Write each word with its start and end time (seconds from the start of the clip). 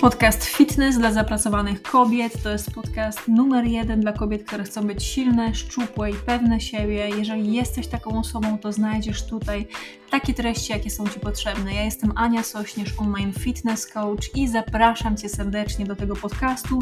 Podcast 0.00 0.44
Fitness 0.44 0.98
dla 0.98 1.12
zapracowanych 1.12 1.82
kobiet 1.82 2.42
to 2.42 2.50
jest 2.50 2.70
podcast 2.70 3.28
numer 3.28 3.64
jeden 3.64 4.00
dla 4.00 4.12
kobiet, 4.12 4.44
które 4.44 4.64
chcą 4.64 4.86
być 4.86 5.04
silne, 5.04 5.54
szczupłe 5.54 6.10
i 6.10 6.14
pewne 6.14 6.60
siebie. 6.60 7.08
Jeżeli 7.18 7.52
jesteś 7.52 7.86
taką 7.86 8.18
osobą, 8.18 8.58
to 8.58 8.72
znajdziesz 8.72 9.26
tutaj 9.26 9.66
takie 10.10 10.34
treści, 10.34 10.72
jakie 10.72 10.90
są 10.90 11.08
Ci 11.08 11.20
potrzebne. 11.20 11.74
Ja 11.74 11.82
jestem 11.84 12.12
Ania 12.16 12.42
Sośnierz, 12.42 12.94
online 12.98 13.32
fitness 13.32 13.86
coach 13.86 14.36
i 14.36 14.48
zapraszam 14.48 15.16
Cię 15.16 15.28
serdecznie 15.28 15.86
do 15.86 15.96
tego 15.96 16.16
podcastu. 16.16 16.78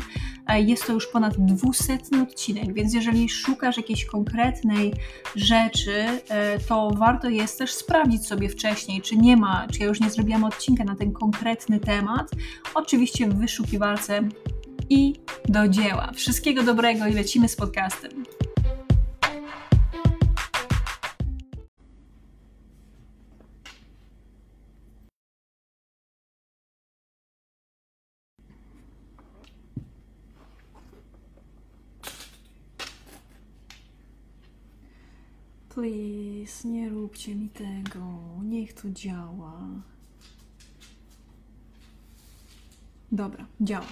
E, 0.47 0.61
jest 0.61 0.87
to 0.87 0.93
już 0.93 1.07
ponad 1.07 1.35
dwusetny 1.39 2.23
odcinek, 2.23 2.75
więc 2.75 2.95
jeżeli 2.95 3.29
szukasz 3.29 3.77
jakiejś 3.77 4.05
konkretnej 4.05 4.95
rzeczy, 5.37 6.07
e, 6.29 6.59
to 6.59 6.91
warto 6.91 7.29
jest 7.29 7.59
też 7.59 7.73
sprawdzić 7.73 8.27
sobie 8.27 8.49
wcześniej, 8.49 9.03
czy 9.03 9.17
nie 9.17 9.37
ma, 9.37 9.67
czy 9.73 9.81
ja 9.81 9.87
już 9.87 10.01
nie 10.01 10.11
zrobiłam 10.11 10.45
odcinka 10.45 10.85
na 10.85 10.97
ten 10.97 11.13
konkretny 11.13 11.81
temat. 11.81 12.31
Oczywiście 12.75 13.06
w 13.07 13.35
wyszukiwarce 13.35 14.29
i 14.91 15.15
do 15.49 15.69
dzieła. 15.69 16.13
Wszystkiego 16.15 16.63
dobrego 16.63 17.07
i 17.07 17.13
lecimy 17.13 17.49
z 17.49 17.57
podcastem. 17.57 18.25
Please, 35.77 36.69
nie 36.69 36.89
róbcie 36.89 37.35
mi 37.35 37.49
tego. 37.49 38.01
Niech 38.43 38.73
to 38.73 38.91
działa. 38.91 39.61
Dobra, 43.17 43.45
działa. 43.61 43.87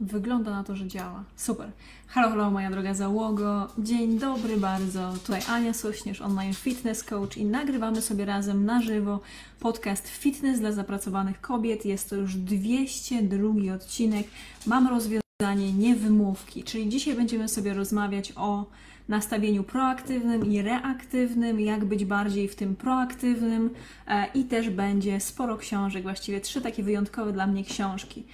Wygląda 0.00 0.50
na 0.50 0.64
to, 0.64 0.76
że 0.76 0.86
działa. 0.86 1.24
Super. 1.36 1.70
Halo, 2.06 2.30
halo, 2.30 2.50
moja 2.50 2.70
droga 2.70 2.94
załogo. 2.94 3.68
Dzień 3.78 4.18
dobry 4.18 4.56
bardzo. 4.56 5.12
Tutaj 5.26 5.42
Ania 5.48 5.74
Sośnierz, 5.74 6.20
online 6.20 6.54
fitness 6.54 7.04
coach 7.04 7.36
i 7.36 7.44
nagrywamy 7.44 8.02
sobie 8.02 8.24
razem 8.24 8.64
na 8.64 8.82
żywo 8.82 9.20
podcast 9.60 10.08
Fitness 10.08 10.60
dla 10.60 10.72
zapracowanych 10.72 11.40
kobiet. 11.40 11.84
Jest 11.84 12.10
to 12.10 12.16
już 12.16 12.36
202 12.36 13.74
odcinek. 13.74 14.26
Mam 14.66 14.88
rozwiązanie 14.88 15.72
niewymówki, 15.72 16.64
czyli 16.64 16.88
dzisiaj 16.88 17.14
będziemy 17.14 17.48
sobie 17.48 17.74
rozmawiać 17.74 18.32
o 18.36 18.66
nastawieniu 19.08 19.64
proaktywnym 19.64 20.52
i 20.52 20.62
reaktywnym, 20.62 21.60
jak 21.60 21.84
być 21.84 22.04
bardziej 22.04 22.48
w 22.48 22.56
tym 22.56 22.76
proaktywnym 22.76 23.70
e, 24.06 24.26
i 24.34 24.44
też 24.44 24.70
będzie 24.70 25.20
sporo 25.20 25.56
książek, 25.56 26.02
właściwie 26.02 26.40
trzy 26.40 26.60
takie 26.60 26.82
wyjątkowe 26.82 27.32
dla 27.32 27.46
mnie 27.46 27.64
książki. 27.64 28.24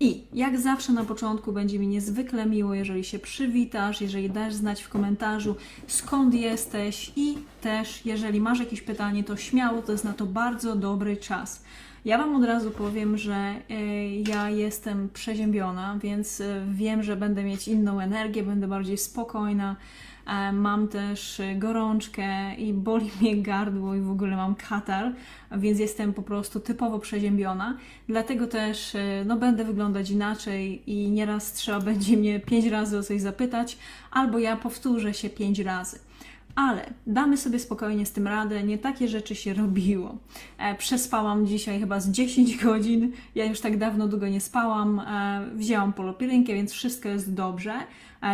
I 0.00 0.22
jak 0.32 0.58
zawsze 0.60 0.92
na 0.92 1.04
początku 1.04 1.52
będzie 1.52 1.78
mi 1.78 1.86
niezwykle 1.86 2.46
miło, 2.46 2.74
jeżeli 2.74 3.04
się 3.04 3.18
przywitasz, 3.18 4.00
jeżeli 4.00 4.30
dasz 4.30 4.54
znać 4.54 4.82
w 4.82 4.88
komentarzu 4.88 5.56
skąd 5.86 6.34
jesteś 6.34 7.12
i 7.16 7.38
też 7.60 8.06
jeżeli 8.06 8.40
masz 8.40 8.60
jakieś 8.60 8.82
pytanie, 8.82 9.24
to 9.24 9.36
śmiało, 9.36 9.82
to 9.82 9.92
jest 9.92 10.04
na 10.04 10.12
to 10.12 10.26
bardzo 10.26 10.76
dobry 10.76 11.16
czas. 11.16 11.62
Ja 12.04 12.18
Wam 12.18 12.36
od 12.36 12.44
razu 12.44 12.70
powiem, 12.70 13.18
że 13.18 13.54
y, 13.70 13.74
ja 14.28 14.50
jestem 14.50 15.08
przeziębiona, 15.08 15.98
więc 16.02 16.40
y, 16.40 16.62
wiem, 16.70 17.02
że 17.02 17.16
będę 17.16 17.44
mieć 17.44 17.68
inną 17.68 18.00
energię, 18.00 18.42
będę 18.42 18.68
bardziej 18.68 18.98
spokojna. 18.98 19.76
E, 20.26 20.52
mam 20.52 20.88
też 20.88 21.42
gorączkę 21.56 22.54
i 22.54 22.72
boli 22.72 23.10
mnie 23.20 23.36
gardło 23.36 23.94
i 23.94 24.00
w 24.00 24.10
ogóle 24.10 24.36
mam 24.36 24.54
katar, 24.54 25.12
więc 25.52 25.78
jestem 25.78 26.12
po 26.12 26.22
prostu 26.22 26.60
typowo 26.60 26.98
przeziębiona. 26.98 27.78
Dlatego 28.08 28.46
też 28.46 28.94
e, 28.94 29.24
no, 29.26 29.36
będę 29.36 29.64
wyglądać 29.64 30.10
inaczej 30.10 30.82
i 30.86 31.10
nieraz 31.10 31.52
trzeba 31.52 31.80
będzie 31.80 32.16
mnie 32.16 32.40
pięć 32.40 32.66
razy 32.66 32.98
o 32.98 33.02
coś 33.02 33.20
zapytać, 33.20 33.78
albo 34.10 34.38
ja 34.38 34.56
powtórzę 34.56 35.14
się 35.14 35.30
pięć 35.30 35.58
razy. 35.58 35.98
Ale 36.54 36.90
damy 37.06 37.36
sobie 37.36 37.58
spokojnie 37.58 38.06
z 38.06 38.12
tym 38.12 38.26
radę, 38.26 38.62
nie 38.62 38.78
takie 38.78 39.08
rzeczy 39.08 39.34
się 39.34 39.54
robiło. 39.54 40.16
E, 40.58 40.74
przespałam 40.74 41.46
dzisiaj 41.46 41.80
chyba 41.80 42.00
z 42.00 42.10
10 42.10 42.56
godzin, 42.64 43.12
ja 43.34 43.44
już 43.44 43.60
tak 43.60 43.78
dawno 43.78 44.08
długo 44.08 44.28
nie 44.28 44.40
spałam, 44.40 45.02
wzięłam 45.54 45.92
polopirynkę, 45.92 46.54
więc 46.54 46.72
wszystko 46.72 47.08
jest 47.08 47.34
dobrze, 47.34 47.74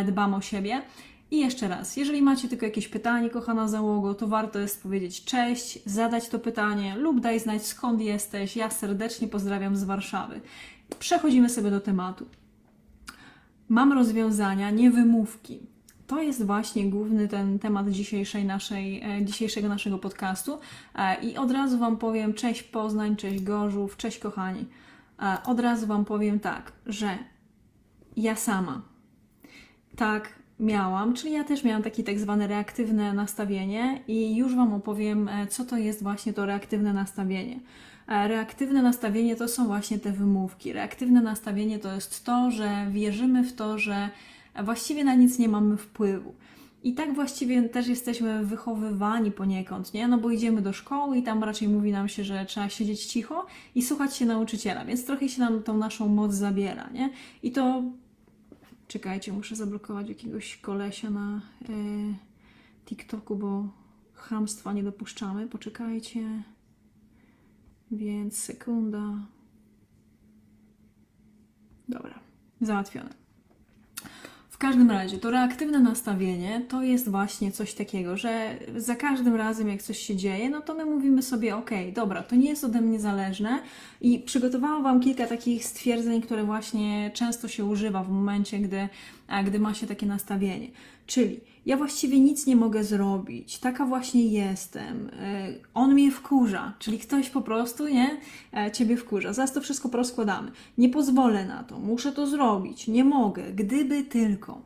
dbam 0.07 0.35
o 0.35 0.41
siebie. 0.41 0.83
I 1.31 1.39
jeszcze 1.39 1.69
raz, 1.69 1.97
jeżeli 1.97 2.23
macie 2.23 2.49
tylko 2.49 2.67
jakieś 2.67 2.89
pytanie, 2.89 3.31
kochana 3.31 3.69
załogo, 3.69 4.15
to 4.15 4.27
warto 4.27 4.59
jest 4.59 4.83
powiedzieć 4.83 5.25
cześć, 5.25 5.79
zadać 5.87 6.29
to 6.29 6.39
pytanie 6.39 6.97
lub 6.97 7.21
daj 7.21 7.41
znać 7.41 7.67
skąd 7.67 8.01
jesteś. 8.01 8.57
Ja 8.57 8.71
serdecznie 8.71 9.29
pozdrawiam 9.29 9.77
z 9.77 9.85
Warszawy. 9.85 10.41
Przechodzimy 10.99 11.49
sobie 11.49 11.71
do 11.71 11.81
tematu. 11.81 12.27
Mam 13.69 13.93
rozwiązania, 13.93 14.71
nie 14.71 14.91
wymówki. 14.91 15.61
To 16.07 16.23
jest 16.23 16.47
właśnie 16.47 16.91
główny 16.91 17.29
ten 17.29 17.59
temat 17.59 17.89
dzisiejszej 17.91 18.45
naszej, 18.45 19.03
e, 19.03 19.25
dzisiejszego 19.25 19.69
naszego 19.69 19.99
podcastu. 19.99 20.59
E, 20.95 21.21
I 21.23 21.37
od 21.37 21.51
razu 21.51 21.79
Wam 21.79 21.97
powiem 21.97 22.35
cześć 22.35 22.63
Poznań, 22.63 23.17
cześć 23.17 23.43
Gorzów, 23.43 23.97
cześć 23.97 24.19
kochani. 24.19 24.67
E, 25.23 25.39
od 25.47 25.61
razu 25.61 25.87
Wam 25.87 26.05
powiem 26.05 26.41
tak, 26.41 26.73
że 26.87 27.19
ja 28.17 28.37
sama 28.37 28.83
tak 29.97 30.40
miałam, 30.61 31.15
czyli 31.15 31.33
ja 31.33 31.45
też 31.45 31.65
miałam 31.65 31.83
takie 31.83 32.03
tak 32.03 32.19
zwane 32.19 32.47
reaktywne 32.47 33.13
nastawienie 33.13 34.01
i 34.09 34.37
już 34.37 34.57
Wam 34.57 34.75
opowiem, 34.75 35.31
co 35.49 35.65
to 35.65 35.77
jest 35.77 36.03
właśnie 36.03 36.33
to 36.33 36.47
reaktywne 36.47 36.93
nastawienie. 36.93 37.61
Reaktywne 38.09 38.83
nastawienie 38.83 39.37
to 39.37 39.49
są 39.49 39.67
właśnie 39.67 39.99
te 39.99 40.13
wymówki. 40.13 40.73
Reaktywne 40.73 41.21
nastawienie 41.23 41.79
to 41.79 41.95
jest 41.95 42.25
to, 42.25 42.51
że 42.51 42.87
wierzymy 42.91 43.45
w 43.45 43.53
to, 43.53 43.79
że 43.79 44.09
właściwie 44.65 45.05
na 45.05 45.15
nic 45.15 45.39
nie 45.39 45.49
mamy 45.49 45.77
wpływu. 45.77 46.35
I 46.83 46.95
tak 46.95 47.15
właściwie 47.15 47.63
też 47.63 47.87
jesteśmy 47.87 48.45
wychowywani 48.45 49.31
poniekąd, 49.31 49.95
nie? 49.95 50.09
No 50.09 50.19
bo 50.19 50.31
idziemy 50.31 50.63
do 50.63 50.73
szkoły 50.73 51.19
i 51.19 51.23
tam 51.23 51.45
raczej 51.45 51.69
mówi 51.69 51.93
nam 51.93 52.09
się, 52.09 52.25
że 52.25 52.45
trzeba 52.45 52.69
siedzieć 52.69 53.07
cicho 53.07 53.47
i 53.75 53.83
słuchać 53.83 54.17
się 54.17 54.27
nauczyciela, 54.27 54.85
więc 54.85 55.05
trochę 55.05 55.29
się 55.29 55.41
nam 55.41 55.63
tą 55.63 55.77
naszą 55.79 56.09
moc 56.09 56.33
zabiera, 56.33 56.91
nie? 56.91 57.11
I 57.43 57.53
to... 57.53 57.83
Czekajcie, 58.91 59.33
muszę 59.33 59.57
zablokować 59.57 60.09
jakiegoś 60.09 60.57
kolesia 60.57 61.11
na 61.11 61.43
e, 61.63 61.73
TikToku, 62.87 63.37
bo 63.37 63.69
chamstwa 64.15 64.73
nie 64.73 64.83
dopuszczamy. 64.83 65.49
Poczekajcie. 65.49 66.43
Więc 67.91 68.39
sekunda. 68.39 69.27
Dobra, 71.89 72.21
załatwione 72.61 73.20
każdym 74.61 74.91
razie 74.91 75.19
to 75.19 75.31
reaktywne 75.31 75.81
nastawienie 75.81 76.63
to 76.69 76.83
jest 76.83 77.09
właśnie 77.09 77.53
coś 77.53 77.75
takiego, 77.75 78.17
że 78.17 78.59
za 78.77 78.97
każdym 78.97 79.37
razem 79.37 79.69
jak 79.69 79.83
coś 79.83 79.99
się 79.99 80.17
dzieje, 80.17 80.51
no 80.51 80.61
to 80.61 80.75
my 80.75 80.85
mówimy 80.85 81.23
sobie, 81.23 81.57
ok, 81.57 81.71
dobra, 81.95 82.23
to 82.23 82.37
nie 82.37 82.49
jest 82.49 82.65
ode 82.65 82.81
mnie 82.81 83.01
zależne. 83.01 83.59
I 84.01 84.19
przygotowałam 84.19 84.83
Wam 84.83 85.01
kilka 85.01 85.27
takich 85.27 85.65
stwierdzeń, 85.65 86.23
które 86.23 86.45
właśnie 86.45 87.11
często 87.15 87.49
się 87.49 87.65
używa 87.65 88.03
w 88.03 88.11
momencie, 88.11 88.59
gdy, 88.59 88.89
gdy 89.45 89.59
ma 89.59 89.75
się 89.75 89.87
takie 89.87 90.07
nastawienie. 90.07 90.71
Czyli 91.07 91.41
ja 91.67 91.77
właściwie 91.77 92.21
nic 92.21 92.47
nie 92.47 92.57
mogę 92.57 92.85
zrobić, 92.85 93.59
taka 93.59 93.87
właśnie 93.87 94.27
jestem, 94.27 95.11
e, 95.21 95.55
on 95.75 95.95
mnie 95.95 96.11
wkurza, 96.11 96.73
czyli 96.79 96.99
ktoś 96.99 97.31
po 97.31 97.43
prostu, 97.43 97.89
nie, 97.89 98.21
e, 98.57 98.71
ciebie 98.71 98.97
wkurza. 98.97 99.33
Zaraz 99.33 99.53
to 99.53 99.61
wszystko 99.61 99.89
porozkładamy. 99.89 100.51
Nie 100.79 100.89
pozwolę 100.89 101.47
na 101.47 101.65
to, 101.65 101.79
muszę 101.79 102.13
to 102.13 102.27
zrobić, 102.27 102.89
nie 102.89 103.05
mogę, 103.05 103.53
gdyby 103.53 104.03
tylko. 104.03 104.63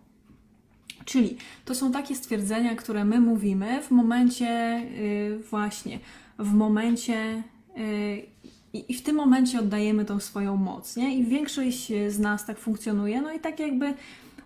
Czyli 1.05 1.37
to 1.65 1.75
są 1.75 1.93
takie 1.93 2.15
stwierdzenia, 2.15 2.77
które 2.77 3.05
my 3.05 3.21
mówimy 3.21 3.83
w 3.83 3.91
momencie, 3.91 4.83
yy, 5.31 5.39
właśnie, 5.39 5.99
w 6.39 6.53
momencie, 6.53 7.43
yy, 7.77 8.35
i 8.88 8.94
w 8.94 9.03
tym 9.03 9.17
momencie 9.17 9.61
oddajemy 9.61 10.05
tą 10.05 10.21
swoją 10.21 10.56
moc, 10.56 10.97
nie? 10.97 11.17
I 11.17 11.25
większość 11.25 11.93
z 12.09 12.19
nas 12.19 12.47
tak 12.47 12.59
funkcjonuje, 12.59 13.23
no 13.23 13.33
i 13.33 13.41
tak 13.41 13.61
jakby 13.61 13.94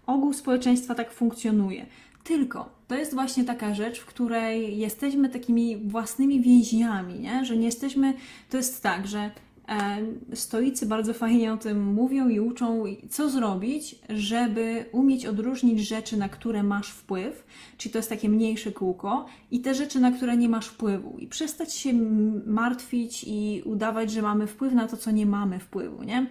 ogół 0.09 0.33
społeczeństwa 0.33 0.95
tak 0.95 1.13
funkcjonuje. 1.13 1.87
Tylko 2.25 2.71
to 2.89 2.95
jest 2.95 3.15
właśnie 3.15 3.45
taka 3.45 3.75
rzecz, 3.75 4.01
w 4.01 4.07
której 4.07 4.79
jesteśmy 4.79 5.29
takimi 5.29 5.77
własnymi 5.77 6.41
więźniami, 6.41 7.21
nie? 7.21 7.45
że 7.45 7.57
nie 7.57 7.67
jesteśmy. 7.67 8.15
To 8.51 8.57
jest 8.57 8.83
tak, 8.83 9.07
że 9.07 9.31
e, 9.69 9.99
stoicy 10.37 10.87
bardzo 10.87 11.15
fajnie 11.15 11.53
o 11.53 11.57
tym 11.57 11.93
mówią 11.95 12.29
i 12.29 12.41
uczą, 12.41 12.85
co 13.11 13.31
zrobić, 13.31 13.97
żeby 14.09 14.85
umieć 14.93 15.27
odróżnić 15.27 15.81
rzeczy, 15.81 16.17
na 16.17 16.29
które 16.29 16.63
masz 16.63 16.91
wpływ, 16.91 17.47
czyli 17.79 17.93
to 17.93 17.99
jest 17.99 18.09
takie 18.09 18.29
mniejsze 18.29 18.73
kółko, 18.73 19.27
i 19.51 19.61
te 19.61 19.75
rzeczy, 19.75 20.01
na 20.01 20.13
które 20.13 20.37
nie 20.37 20.49
masz 20.49 20.67
wpływu, 20.67 21.19
i 21.19 21.27
przestać 21.27 21.75
się 21.75 21.93
martwić 22.47 23.25
i 23.27 23.63
udawać, 23.65 24.11
że 24.11 24.23
mamy 24.23 24.47
wpływ 24.47 24.75
na 24.75 24.89
to, 24.89 24.97
co 24.97 25.11
nie 25.11 25.27
mamy 25.27 25.59
wpływu, 25.59 26.03
nie? 26.03 26.27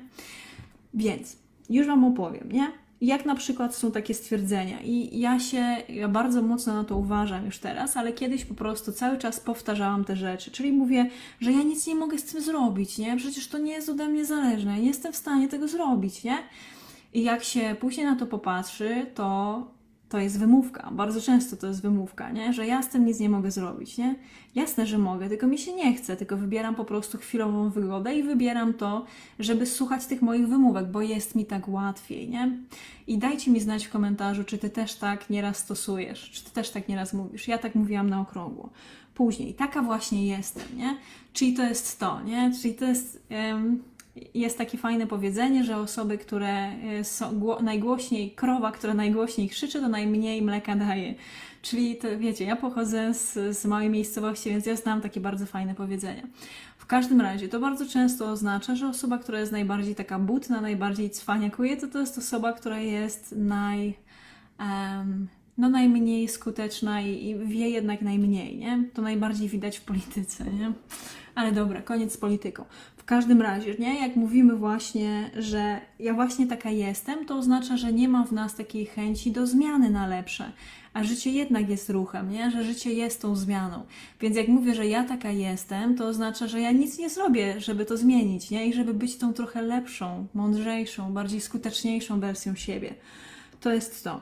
Więc 0.94 1.38
już 1.69 1.88
Wam 1.88 2.03
opowiem, 2.03 2.51
nie? 2.51 2.86
Jak 3.01 3.25
na 3.25 3.35
przykład 3.35 3.75
są 3.75 3.91
takie 3.91 4.13
stwierdzenia 4.13 4.81
i 4.81 5.19
ja 5.19 5.39
się, 5.39 5.77
ja 5.89 6.07
bardzo 6.07 6.41
mocno 6.41 6.73
na 6.73 6.83
to 6.83 6.97
uważam 6.97 7.45
już 7.45 7.59
teraz, 7.59 7.97
ale 7.97 8.13
kiedyś 8.13 8.45
po 8.45 8.53
prostu 8.53 8.91
cały 8.91 9.17
czas 9.17 9.39
powtarzałam 9.39 10.05
te 10.05 10.15
rzeczy, 10.15 10.51
czyli 10.51 10.71
mówię, 10.71 11.09
że 11.39 11.51
ja 11.51 11.63
nic 11.63 11.88
nie 11.88 11.95
mogę 11.95 12.17
z 12.17 12.23
tym 12.23 12.41
zrobić, 12.41 12.97
nie? 12.97 13.17
Przecież 13.17 13.47
to 13.47 13.57
nie 13.57 13.71
jest 13.71 13.89
ode 13.89 14.07
mnie 14.07 14.25
zależne, 14.25 14.79
nie 14.79 14.88
jestem 14.88 15.13
w 15.13 15.15
stanie 15.15 15.47
tego 15.47 15.67
zrobić, 15.67 16.23
nie? 16.23 16.38
I 17.13 17.23
jak 17.23 17.44
się 17.44 17.75
później 17.79 18.05
na 18.05 18.15
to 18.15 18.27
popatrzy, 18.27 19.05
to 19.15 19.76
to 20.09 20.19
jest 20.19 20.39
wymówka. 20.39 20.89
Bardzo 20.92 21.21
często 21.21 21.57
to 21.57 21.68
jest 21.68 21.81
wymówka, 21.81 22.31
nie? 22.31 22.54
że 22.54 22.68
ja 22.68 22.81
z 22.81 22.89
tym 22.89 23.06
nic 23.06 23.19
nie 23.19 23.30
mogę 23.30 23.51
zrobić. 23.51 23.98
Nie? 23.98 24.15
Jasne, 24.56 24.86
że 24.86 24.98
mogę, 24.98 25.30
tylko 25.30 25.48
mi 25.48 25.57
się 25.57 25.74
nie 25.74 25.94
chce, 25.94 26.15
tylko 26.15 26.38
wybieram 26.38 26.75
po 26.75 26.86
prostu 26.86 27.18
chwilową 27.18 27.69
wygodę 27.69 28.15
i 28.15 28.24
wybieram 28.24 28.74
to, 28.74 29.06
żeby 29.39 29.65
słuchać 29.65 30.06
tych 30.06 30.21
moich 30.21 30.48
wymówek, 30.48 30.92
bo 30.92 31.01
jest 31.01 31.36
mi 31.36 31.45
tak 31.45 31.68
łatwiej. 31.68 32.30
Nie? 32.30 32.57
I 33.07 33.18
dajcie 33.18 33.51
mi 33.51 33.59
znać 33.59 33.86
w 33.86 33.89
komentarzu, 33.89 34.44
czy 34.44 34.57
ty 34.57 34.69
też 34.69 34.95
tak 34.95 35.30
nieraz 35.30 35.57
stosujesz, 35.57 36.31
czy 36.31 36.44
ty 36.44 36.51
też 36.51 36.69
tak 36.69 36.88
nieraz 36.88 37.13
mówisz. 37.13 37.48
Ja 37.48 37.57
tak 37.57 37.75
mówiłam 37.75 38.09
na 38.09 38.21
okrągło. 38.21 38.69
Później, 39.13 39.54
taka 39.54 39.81
właśnie 39.81 40.27
jestem, 40.27 40.77
nie? 40.77 40.98
Czyli 41.33 41.54
to 41.54 41.63
jest 41.63 42.00
to, 42.00 42.21
nie? 42.21 42.51
Czyli 42.62 42.74
to 42.74 42.86
jest. 42.86 43.27
Um, 43.31 43.83
jest 44.33 44.57
takie 44.57 44.77
fajne 44.77 45.07
powiedzenie, 45.07 45.63
że 45.63 45.77
osoby, 45.77 46.17
które 46.17 46.71
e, 46.71 47.03
są 47.03 47.57
najgłośniej, 47.61 48.31
krowa, 48.31 48.71
która 48.71 48.93
najgłośniej 48.93 49.49
krzyczy, 49.49 49.81
to 49.81 49.89
najmniej 49.89 50.41
mleka 50.41 50.75
daje. 50.75 51.15
Czyli 51.61 51.95
to 51.95 52.07
wiecie, 52.17 52.45
ja 52.45 52.55
pochodzę 52.55 53.13
z, 53.13 53.57
z 53.57 53.65
małej 53.65 53.89
miejscowości, 53.89 54.49
więc 54.49 54.65
ja 54.65 54.75
znam 54.75 55.01
takie 55.01 55.19
bardzo 55.19 55.45
fajne 55.45 55.75
powiedzenia. 55.75 56.23
W 56.77 56.85
każdym 56.85 57.21
razie 57.21 57.47
to 57.47 57.59
bardzo 57.59 57.85
często 57.85 58.31
oznacza, 58.31 58.75
że 58.75 58.87
osoba, 58.87 59.17
która 59.17 59.39
jest 59.39 59.51
najbardziej 59.51 59.95
taka 59.95 60.19
butna, 60.19 60.61
najbardziej 60.61 61.09
cwaniakuje, 61.09 61.77
to 61.77 61.87
to 61.87 61.99
jest 61.99 62.17
osoba, 62.17 62.53
która 62.53 62.79
jest 62.79 63.35
naj, 63.37 63.93
um, 64.59 65.27
no 65.57 65.69
najmniej 65.69 66.27
skuteczna 66.27 67.01
i, 67.01 67.29
i 67.29 67.35
wie 67.35 67.69
jednak 67.69 68.01
najmniej, 68.01 68.57
nie? 68.57 68.83
To 68.93 69.01
najbardziej 69.01 69.49
widać 69.49 69.77
w 69.77 69.81
polityce, 69.81 70.43
nie? 70.43 70.71
Ale 71.35 71.51
dobra, 71.51 71.81
koniec 71.81 72.13
z 72.13 72.17
polityką. 72.17 72.65
Każdym 73.07 73.42
razie, 73.42 73.75
nie? 73.80 74.01
Jak 74.01 74.15
mówimy 74.15 74.56
właśnie, 74.56 75.31
że 75.38 75.81
ja 76.00 76.13
właśnie 76.13 76.48
taka 76.48 76.69
jestem, 76.69 77.25
to 77.25 77.36
oznacza, 77.38 77.77
że 77.77 77.94
nie 77.94 78.09
ma 78.09 78.24
w 78.24 78.31
nas 78.31 78.56
takiej 78.56 78.86
chęci 78.86 79.31
do 79.31 79.48
zmiany 79.48 79.89
na 79.89 80.07
lepsze. 80.07 80.51
A 80.94 81.04
życie 81.04 81.31
jednak 81.31 81.69
jest 81.69 81.89
ruchem, 81.89 82.31
nie? 82.31 82.51
Że 82.51 82.63
życie 82.63 82.94
jest 82.94 83.21
tą 83.21 83.36
zmianą. 83.36 83.86
Więc 84.21 84.36
jak 84.36 84.48
mówię, 84.48 84.75
że 84.75 84.88
ja 84.88 85.04
taka 85.04 85.31
jestem, 85.31 85.95
to 85.95 86.07
oznacza, 86.07 86.48
że 86.48 86.62
ja 86.62 86.71
nic 86.71 86.98
nie 86.98 87.09
zrobię, 87.09 87.62
żeby 87.62 87.86
to 87.86 87.98
zmienić, 87.98 88.50
nie? 88.50 88.68
I 88.68 88.74
żeby 88.74 88.94
być 88.94 89.18
tą 89.18 89.33
trochę 89.33 89.62
lepszą, 89.62 90.27
mądrzejszą, 90.33 91.13
bardziej 91.13 91.42
skuteczniejszą 91.42 92.19
wersją 92.19 92.56
siebie. 92.56 92.95
To 93.62 93.74
jest 93.74 94.04
to. 94.04 94.21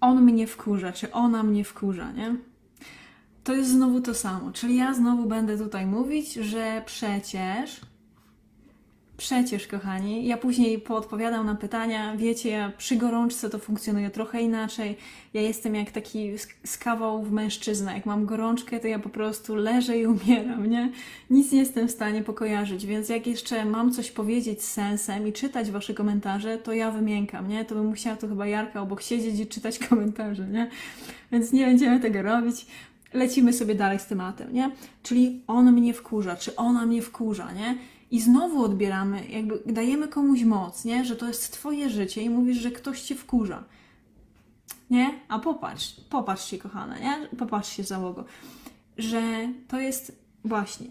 On 0.00 0.22
mnie 0.22 0.46
wkurza, 0.46 0.92
czy 0.92 1.12
ona 1.12 1.42
mnie 1.42 1.64
wkurza, 1.64 2.12
nie? 2.12 2.36
To 3.46 3.54
jest 3.54 3.70
znowu 3.70 4.00
to 4.00 4.14
samo. 4.14 4.52
Czyli 4.52 4.76
ja 4.76 4.94
znowu 4.94 5.26
będę 5.26 5.58
tutaj 5.58 5.86
mówić, 5.86 6.32
że 6.32 6.82
przecież, 6.86 7.80
przecież, 9.16 9.66
kochani, 9.66 10.26
ja 10.26 10.36
później 10.36 10.78
poodpowiadam 10.78 11.46
na 11.46 11.54
pytania. 11.54 12.16
Wiecie, 12.16 12.50
ja 12.50 12.72
przy 12.78 12.96
gorączce 12.96 13.50
to 13.50 13.58
funkcjonuje 13.58 14.10
trochę 14.10 14.42
inaczej. 14.42 14.96
Ja 15.34 15.40
jestem 15.42 15.74
jak 15.74 15.90
taki 15.90 16.30
skawał 16.64 17.22
w 17.22 17.32
mężczyzna. 17.32 17.94
Jak 17.94 18.06
mam 18.06 18.26
gorączkę, 18.26 18.80
to 18.80 18.86
ja 18.86 18.98
po 18.98 19.08
prostu 19.08 19.54
leżę 19.54 19.98
i 19.98 20.06
umieram, 20.06 20.66
nie? 20.66 20.92
Nic 21.30 21.52
nie 21.52 21.58
jestem 21.58 21.88
w 21.88 21.90
stanie 21.90 22.22
pokojarzyć, 22.22 22.86
więc 22.86 23.08
jak 23.08 23.26
jeszcze 23.26 23.64
mam 23.64 23.92
coś 23.92 24.10
powiedzieć 24.10 24.62
z 24.62 24.72
sensem 24.72 25.28
i 25.28 25.32
czytać 25.32 25.70
Wasze 25.70 25.94
komentarze, 25.94 26.58
to 26.58 26.72
ja 26.72 26.90
wymiękam, 26.90 27.48
nie? 27.48 27.64
To 27.64 27.74
bym 27.74 27.86
musiała 27.86 28.16
tu 28.16 28.28
chyba 28.28 28.46
Jarka 28.46 28.80
obok 28.80 29.02
siedzieć 29.02 29.40
i 29.40 29.46
czytać 29.46 29.78
komentarze, 29.78 30.46
nie? 30.46 30.70
Więc 31.32 31.52
nie 31.52 31.66
będziemy 31.66 32.00
tego 32.00 32.22
robić 32.22 32.66
lecimy 33.12 33.52
sobie 33.52 33.74
dalej 33.74 33.98
z 33.98 34.06
tematem, 34.06 34.52
nie? 34.52 34.70
Czyli 35.02 35.42
on 35.46 35.72
mnie 35.72 35.94
wkurza, 35.94 36.36
czy 36.36 36.56
ona 36.56 36.86
mnie 36.86 37.02
wkurza, 37.02 37.52
nie? 37.52 37.78
I 38.10 38.20
znowu 38.20 38.62
odbieramy, 38.62 39.28
jakby 39.28 39.62
dajemy 39.66 40.08
komuś 40.08 40.42
moc, 40.42 40.84
nie? 40.84 41.04
Że 41.04 41.16
to 41.16 41.28
jest 41.28 41.52
twoje 41.52 41.90
życie 41.90 42.22
i 42.22 42.30
mówisz, 42.30 42.58
że 42.58 42.70
ktoś 42.70 43.02
cię 43.02 43.14
wkurza. 43.14 43.64
Nie? 44.90 45.10
A 45.28 45.38
popatrz, 45.38 45.96
popatrzcie, 46.10 46.58
kochane, 46.58 47.00
nie? 47.00 47.36
Popatrzcie, 47.38 47.84
załogo, 47.84 48.24
że 48.98 49.48
to 49.68 49.80
jest 49.80 50.18
właśnie, 50.44 50.86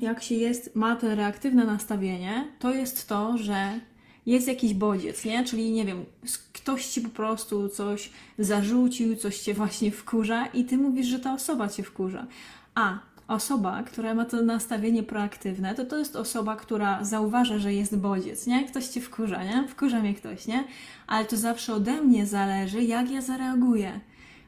jak 0.00 0.22
się 0.22 0.34
jest, 0.34 0.76
ma 0.76 0.96
to 0.96 1.14
reaktywne 1.14 1.64
nastawienie, 1.64 2.44
to 2.58 2.74
jest 2.74 3.08
to, 3.08 3.38
że 3.38 3.80
jest 4.28 4.48
jakiś 4.48 4.74
bodziec, 4.74 5.24
nie? 5.24 5.44
Czyli 5.44 5.70
nie 5.70 5.84
wiem, 5.84 6.04
ktoś 6.52 6.86
ci 6.86 7.00
po 7.00 7.08
prostu 7.08 7.68
coś 7.68 8.10
zarzucił, 8.38 9.16
coś 9.16 9.38
cię 9.38 9.54
właśnie 9.54 9.90
wkurza 9.90 10.46
i 10.46 10.64
ty 10.64 10.78
mówisz, 10.78 11.06
że 11.06 11.18
ta 11.18 11.34
osoba 11.34 11.68
cię 11.68 11.82
wkurza. 11.82 12.26
A 12.74 12.98
osoba, 13.28 13.82
która 13.82 14.14
ma 14.14 14.24
to 14.24 14.42
nastawienie 14.42 15.02
proaktywne, 15.02 15.74
to 15.74 15.84
to 15.84 15.98
jest 15.98 16.16
osoba, 16.16 16.56
która 16.56 17.04
zauważa, 17.04 17.58
że 17.58 17.74
jest 17.74 17.96
bodziec, 17.96 18.46
nie? 18.46 18.64
Ktoś 18.64 18.86
cię 18.86 19.00
wkurza, 19.00 19.44
nie? 19.44 19.68
Wkurza 19.68 20.00
mnie 20.00 20.14
ktoś, 20.14 20.46
nie? 20.46 20.64
Ale 21.06 21.24
to 21.24 21.36
zawsze 21.36 21.74
ode 21.74 22.02
mnie 22.02 22.26
zależy, 22.26 22.82
jak 22.82 23.10
ja 23.10 23.20
zareaguję. 23.20 24.00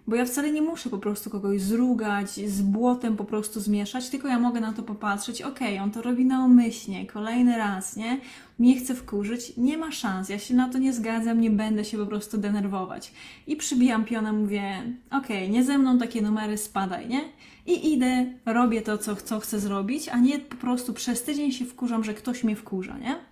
Bo 0.07 0.17
ja 0.17 0.25
wcale 0.25 0.53
nie 0.53 0.63
muszę 0.63 0.91
po 0.91 0.99
prostu 0.99 1.31
kogoś 1.31 1.61
zrugać, 1.61 2.31
z 2.31 2.63
błotem 2.63 3.17
po 3.17 3.25
prostu 3.25 3.61
zmieszać, 3.61 4.09
tylko 4.09 4.29
ja 4.29 4.39
mogę 4.39 4.61
na 4.61 4.73
to 4.73 4.83
popatrzeć, 4.83 5.43
okej, 5.43 5.75
okay, 5.75 5.85
on 5.85 5.91
to 5.91 6.03
robi 6.03 6.25
naumyślnie, 6.25 7.07
kolejny 7.07 7.59
raz, 7.59 7.97
nie? 7.97 8.21
Nie 8.59 8.77
chcę 8.77 8.95
wkurzyć, 8.95 9.57
nie 9.57 9.79
ma 9.79 9.93
szans, 9.93 10.29
ja 10.29 10.39
się 10.39 10.55
na 10.55 10.69
to 10.69 10.79
nie 10.79 10.93
zgadzam, 10.93 11.41
nie 11.41 11.51
będę 11.51 11.85
się 11.85 11.99
po 11.99 12.07
prostu 12.07 12.39
denerwować. 12.39 13.13
I 13.47 13.57
przybijam 13.57 14.05
pionę, 14.05 14.33
mówię, 14.33 14.83
okej, 15.11 15.37
okay, 15.37 15.49
nie 15.49 15.65
ze 15.65 15.79
mną 15.79 15.99
takie 15.99 16.23
numery, 16.23 16.59
spadaj, 16.59 17.09
nie? 17.09 17.21
I 17.67 17.93
idę, 17.93 18.27
robię 18.47 18.83
to, 18.83 18.99
co, 18.99 19.17
co 19.17 19.41
chcę 19.41 19.61
zrobić, 19.61 20.09
a 20.09 20.19
nie 20.19 20.39
po 20.39 20.57
prostu 20.57 20.93
przez 20.93 21.23
tydzień 21.23 21.53
się 21.53 21.65
wkurzam, 21.65 22.05
że 22.05 22.15
ktoś 22.15 22.45
mnie 22.45 22.57
wkurza, 22.57 22.99
nie? 22.99 23.30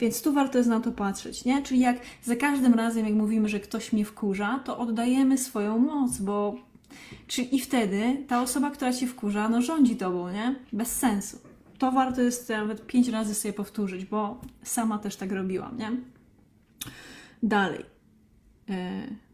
Więc 0.00 0.22
tu 0.22 0.32
warto 0.32 0.58
jest 0.58 0.70
na 0.70 0.80
to 0.80 0.92
patrzeć, 0.92 1.44
nie? 1.44 1.62
Czyli 1.62 1.80
jak 1.80 1.96
za 2.22 2.36
każdym 2.36 2.74
razem, 2.74 3.06
jak 3.06 3.14
mówimy, 3.14 3.48
że 3.48 3.60
ktoś 3.60 3.92
mnie 3.92 4.04
wkurza, 4.04 4.60
to 4.64 4.78
oddajemy 4.78 5.38
swoją 5.38 5.78
moc, 5.78 6.18
bo 6.18 6.56
Czyli 7.26 7.56
i 7.56 7.60
wtedy 7.60 8.24
ta 8.28 8.42
osoba, 8.42 8.70
która 8.70 8.92
cię 8.92 9.06
wkurza, 9.06 9.48
no 9.48 9.62
rządzi 9.62 9.96
tobą, 9.96 10.30
nie? 10.30 10.54
Bez 10.72 10.96
sensu. 10.96 11.38
To 11.78 11.92
warto 11.92 12.22
jest 12.22 12.48
nawet 12.48 12.86
pięć 12.86 13.08
razy 13.08 13.34
sobie 13.34 13.52
powtórzyć, 13.52 14.04
bo 14.04 14.40
sama 14.62 14.98
też 14.98 15.16
tak 15.16 15.32
robiłam, 15.32 15.76
nie? 15.76 15.92
Dalej. 17.42 17.84
Yy, 18.68 18.76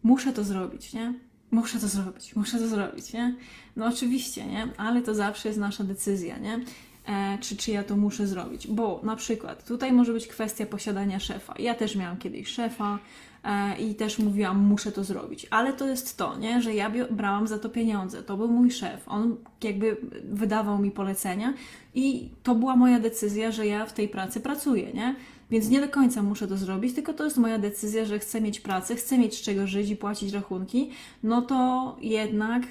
muszę 0.03 0.33
to 0.33 0.45
zrobić, 0.45 0.93
nie? 0.93 1.15
Muszę 1.51 1.79
to 1.79 1.89
zrobić, 1.89 2.37
muszę 2.37 2.59
to 2.59 2.69
zrobić, 2.69 3.13
nie? 3.13 3.35
No 3.77 3.87
oczywiście, 3.87 4.47
nie? 4.47 4.69
Ale 4.77 5.03
to 5.03 5.15
zawsze 5.15 5.49
jest 5.49 5.61
nasza 5.61 5.85
decyzja, 5.85 6.39
nie? 6.39 6.61
E, 7.07 7.39
czy, 7.41 7.57
czy 7.57 7.71
ja 7.71 7.85
to 7.85 7.97
muszę 7.97 8.27
zrobić. 8.27 8.67
Bo 8.67 9.01
na 9.03 9.17
przykład 9.17 9.67
tutaj 9.67 9.93
może 9.93 10.13
być 10.13 10.27
kwestia 10.27 10.67
posiadania 10.67 11.21
szefa. 11.21 11.55
Ja 11.59 11.75
też 11.75 11.97
miałam 11.97 12.17
kiedyś 12.17 12.49
szefa 12.49 12.99
e, 13.45 13.79
i 13.79 13.95
też 13.95 14.19
mówiłam, 14.19 14.59
muszę 14.59 14.93
to 14.93 15.05
zrobić. 15.05 15.47
Ale 15.51 15.73
to 15.73 15.89
jest 15.89 16.17
to, 16.17 16.39
nie? 16.39 16.63
że 16.63 16.75
ja 16.75 16.93
brałam 17.11 17.47
za 17.47 17.59
to 17.59 17.69
pieniądze. 17.69 18.23
To 18.23 18.37
był 18.37 18.49
mój 18.49 18.71
szef. 18.71 19.09
On 19.09 19.37
jakby 19.63 19.97
wydawał 20.25 20.79
mi 20.79 20.91
polecenia 20.91 21.55
i 21.95 22.31
to 22.43 22.55
była 22.55 22.77
moja 22.77 23.01
decyzja, 23.01 23.51
że 23.51 23.67
ja 23.67 23.87
w 23.87 23.93
tej 23.93 24.09
pracy 24.09 24.41
pracuję, 24.41 24.93
nie? 24.93 25.15
Więc 25.51 25.69
nie 25.69 25.81
do 25.81 25.89
końca 25.89 26.23
muszę 26.23 26.49
to 26.49 26.57
zrobić, 26.57 26.95
tylko 26.95 27.13
to 27.13 27.25
jest 27.25 27.37
moja 27.37 27.59
decyzja, 27.59 28.05
że 28.05 28.19
chcę 28.19 28.41
mieć 28.41 28.61
pracę, 28.61 28.97
chcę 28.97 29.19
mieć 29.19 29.39
z 29.39 29.43
czego 29.43 29.67
żyć 29.67 29.91
i 29.91 29.97
płacić 29.97 30.33
rachunki, 30.33 30.91
no 31.23 31.43
to 31.43 31.97
jednak 32.01 32.63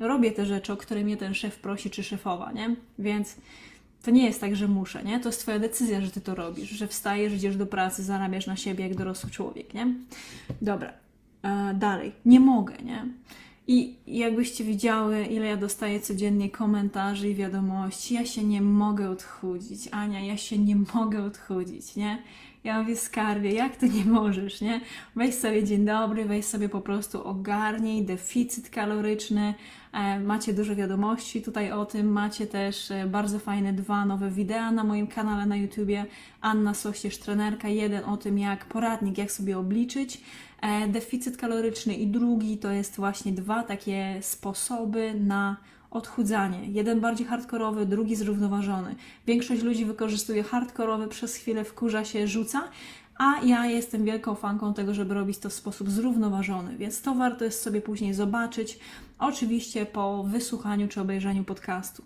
robię 0.00 0.32
te 0.32 0.46
rzeczy, 0.46 0.72
o 0.72 0.76
które 0.76 1.04
mnie 1.04 1.16
ten 1.16 1.34
szef 1.34 1.58
prosi, 1.58 1.90
czy 1.90 2.02
szefowa, 2.02 2.52
nie? 2.52 2.76
Więc 2.98 3.36
to 4.02 4.10
nie 4.10 4.24
jest 4.24 4.40
tak, 4.40 4.56
że 4.56 4.68
muszę, 4.68 5.04
nie? 5.04 5.20
To 5.20 5.28
jest 5.28 5.40
Twoja 5.40 5.58
decyzja, 5.58 6.00
że 6.00 6.10
Ty 6.10 6.20
to 6.20 6.34
robisz, 6.34 6.70
że 6.70 6.88
wstajesz, 6.88 7.32
idziesz 7.32 7.56
do 7.56 7.66
pracy, 7.66 8.02
zarabiasz 8.02 8.46
na 8.46 8.56
siebie 8.56 8.88
jak 8.88 8.96
dorosły 8.96 9.30
człowiek, 9.30 9.74
nie? 9.74 9.94
Dobra, 10.62 10.92
e, 11.42 11.74
dalej. 11.74 12.12
Nie 12.24 12.40
mogę, 12.40 12.74
nie? 12.84 13.06
I 13.66 13.96
jakbyście 14.06 14.64
widziały, 14.64 15.24
ile 15.24 15.46
ja 15.46 15.56
dostaję 15.56 16.00
codziennie 16.00 16.50
komentarzy 16.50 17.28
i 17.28 17.34
wiadomości, 17.34 18.14
ja 18.14 18.24
się 18.24 18.44
nie 18.44 18.62
mogę 18.62 19.10
odchudzić. 19.10 19.88
Ania, 19.90 20.20
ja 20.20 20.36
się 20.36 20.58
nie 20.58 20.76
mogę 20.94 21.24
odchudzić, 21.24 21.96
nie? 21.96 22.22
Ja 22.64 22.80
mówię, 22.80 22.96
skarbie, 22.96 23.52
jak 23.52 23.76
to 23.76 23.86
nie 23.86 24.04
możesz, 24.04 24.60
nie? 24.60 24.80
Weź 25.16 25.34
sobie 25.34 25.64
dzień 25.64 25.84
dobry, 25.84 26.24
weź 26.24 26.44
sobie 26.44 26.68
po 26.68 26.80
prostu 26.80 27.24
ogarnij 27.24 28.04
deficyt 28.04 28.70
kaloryczny. 28.70 29.54
E, 29.92 30.20
macie 30.20 30.54
dużo 30.54 30.76
wiadomości 30.76 31.42
tutaj 31.42 31.72
o 31.72 31.86
tym. 31.86 32.12
Macie 32.12 32.46
też 32.46 32.90
e, 32.90 33.06
bardzo 33.06 33.38
fajne 33.38 33.72
dwa 33.72 34.04
nowe 34.04 34.30
wideo 34.30 34.70
na 34.70 34.84
moim 34.84 35.06
kanale 35.06 35.46
na 35.46 35.56
YouTubie. 35.56 36.06
Anna 36.40 36.74
Sościerz, 36.74 37.18
trenerka. 37.18 37.68
Jeden 37.68 38.04
o 38.04 38.16
tym, 38.16 38.38
jak 38.38 38.64
poradnik, 38.64 39.18
jak 39.18 39.32
sobie 39.32 39.58
obliczyć 39.58 40.20
e, 40.60 40.88
deficyt 40.88 41.36
kaloryczny 41.36 41.94
i 41.94 42.06
drugi 42.06 42.58
to 42.58 42.70
jest 42.70 42.96
właśnie 42.96 43.32
dwa 43.32 43.62
takie 43.62 44.18
sposoby 44.20 45.14
na 45.14 45.56
odchudzanie. 45.92 46.66
Jeden 46.66 47.00
bardziej 47.00 47.26
hardkorowy, 47.26 47.86
drugi 47.86 48.16
zrównoważony. 48.16 48.94
Większość 49.26 49.62
ludzi 49.62 49.84
wykorzystuje 49.84 50.42
hardkorowy, 50.42 51.08
przez 51.08 51.36
chwilę 51.36 51.64
wkurza 51.64 52.04
się, 52.04 52.28
rzuca, 52.28 52.68
a 53.18 53.44
ja 53.44 53.66
jestem 53.66 54.04
wielką 54.04 54.34
fanką 54.34 54.74
tego, 54.74 54.94
żeby 54.94 55.14
robić 55.14 55.38
to 55.38 55.48
w 55.48 55.52
sposób 55.52 55.90
zrównoważony, 55.90 56.76
więc 56.76 57.02
to 57.02 57.14
warto 57.14 57.44
jest 57.44 57.62
sobie 57.62 57.80
później 57.80 58.14
zobaczyć, 58.14 58.78
oczywiście 59.18 59.86
po 59.86 60.24
wysłuchaniu 60.24 60.88
czy 60.88 61.00
obejrzeniu 61.00 61.44
podcastu. 61.44 62.02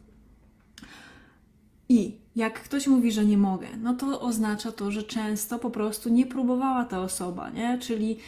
I 1.88 2.19
jak 2.37 2.62
ktoś 2.62 2.87
mówi, 2.87 3.12
że 3.12 3.25
nie 3.25 3.38
mogę, 3.38 3.66
no 3.83 3.95
to 3.95 4.21
oznacza 4.21 4.73
to, 4.73 4.90
że 4.90 5.02
często 5.02 5.59
po 5.59 5.71
prostu 5.71 6.09
nie 6.09 6.26
próbowała 6.26 6.85
ta 6.85 7.00
osoba, 7.00 7.50
nie? 7.50 7.78
Czyli 7.78 8.19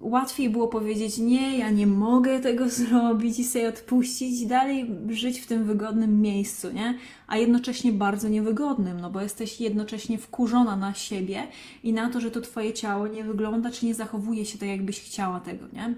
łatwiej 0.00 0.50
było 0.50 0.68
powiedzieć 0.68 1.18
nie, 1.18 1.58
ja 1.58 1.70
nie 1.70 1.86
mogę 1.86 2.40
tego 2.40 2.68
zrobić 2.78 3.38
i 3.38 3.44
sobie 3.44 3.68
odpuścić 3.68 4.42
i 4.42 4.46
dalej 4.46 4.90
żyć 5.08 5.40
w 5.40 5.46
tym 5.46 5.64
wygodnym 5.64 6.20
miejscu, 6.20 6.72
nie? 6.72 6.94
A 7.26 7.36
jednocześnie 7.36 7.92
bardzo 7.92 8.28
niewygodnym, 8.28 9.00
no 9.00 9.10
bo 9.10 9.20
jesteś 9.20 9.60
jednocześnie 9.60 10.18
wkurzona 10.18 10.76
na 10.76 10.94
siebie 10.94 11.46
i 11.82 11.92
na 11.92 12.10
to, 12.10 12.20
że 12.20 12.30
to 12.30 12.40
twoje 12.40 12.72
ciało 12.72 13.08
nie 13.08 13.24
wygląda 13.24 13.70
czy 13.70 13.86
nie 13.86 13.94
zachowuje 13.94 14.46
się 14.46 14.58
tak, 14.58 14.68
jakbyś 14.68 15.00
chciała 15.00 15.40
tego, 15.40 15.66
nie? 15.72 15.94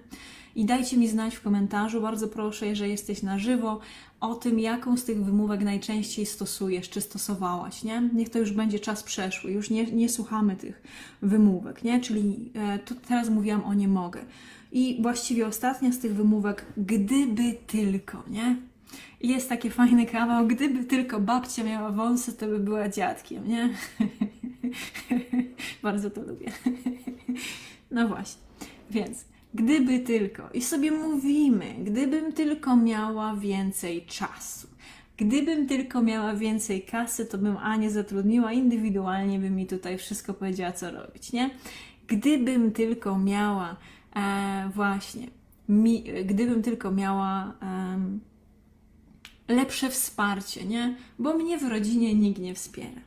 I 0.57 0.65
dajcie 0.65 0.97
mi 0.97 1.09
znać 1.09 1.35
w 1.35 1.43
komentarzu, 1.43 2.01
bardzo 2.01 2.29
proszę, 2.29 2.67
jeżeli 2.67 2.91
jesteś 2.91 3.23
na 3.23 3.39
żywo, 3.39 3.81
o 4.21 4.35
tym, 4.35 4.61
jaką 4.61 4.97
z 4.97 5.05
tych 5.05 5.25
wymówek 5.25 5.61
najczęściej 5.61 6.27
stosujesz, 6.27 6.91
czy 6.91 7.01
stosowałaś, 7.01 7.83
nie? 7.83 8.11
Niech 8.15 8.29
to 8.29 8.39
już 8.39 8.53
będzie 8.53 8.81
czas 8.81 9.03
przeszły, 9.03 9.53
już 9.53 9.71
nie, 9.71 9.87
nie 9.87 10.09
słuchamy 10.09 10.57
tych 10.57 10.83
wymówek, 11.23 11.85
nie? 11.85 12.01
Czyli 12.01 12.51
e, 12.55 12.79
to 12.79 12.95
teraz 13.09 13.29
mówiłam 13.29 13.65
o 13.65 13.75
nie 13.75 13.89
mogę. 13.89 14.21
I 14.73 14.99
właściwie 15.03 15.47
ostatnia 15.47 15.93
z 15.93 15.99
tych 15.99 16.15
wymówek, 16.15 16.67
gdyby 16.77 17.55
tylko, 17.67 18.23
nie? 18.31 18.57
Jest 19.21 19.49
taki 19.49 19.71
fajny 19.71 20.07
kawał, 20.07 20.47
gdyby 20.47 20.85
tylko 20.85 21.21
babcia 21.21 21.65
miała 21.65 21.91
wąsy, 21.91 22.33
to 22.33 22.47
by 22.47 22.59
była 22.59 22.89
dziadkiem, 22.89 23.49
nie? 23.49 23.71
Bardzo 25.83 26.11
to 26.11 26.23
lubię. 26.23 26.53
no 27.91 28.09
właśnie, 28.09 28.43
więc 28.91 29.25
Gdyby 29.57 29.99
tylko, 29.99 30.49
i 30.55 30.63
sobie 30.63 30.91
mówimy, 30.91 31.75
gdybym 31.85 32.33
tylko 32.33 32.77
miała 32.77 33.37
więcej 33.37 34.07
czasu, 34.07 34.69
gdybym 35.17 35.67
tylko 35.67 36.03
miała 36.03 36.35
więcej 36.35 36.83
kasy, 36.83 37.27
to 37.27 37.39
bym 37.39 37.57
Anię 37.57 37.91
zatrudniła 37.91 38.53
indywidualnie, 38.53 39.39
by 39.39 39.51
mi 39.51 39.67
tutaj 39.67 39.99
wszystko 39.99 40.35
powiedziała, 40.35 40.73
co 40.73 40.91
robić, 40.91 41.33
nie? 41.33 41.51
Gdybym 42.07 42.73
tylko 42.73 43.19
miała, 43.19 43.77
e, 44.17 44.71
właśnie, 44.75 45.27
mi, 45.69 46.05
gdybym 46.25 46.63
tylko 46.63 46.91
miała 46.91 47.53
e, 47.63 47.99
lepsze 49.49 49.91
wsparcie, 49.91 50.65
nie? 50.65 50.97
Bo 51.19 51.35
mnie 51.35 51.59
w 51.59 51.63
rodzinie 51.63 52.15
nikt 52.15 52.41
nie 52.41 52.55
wspiera. 52.55 53.01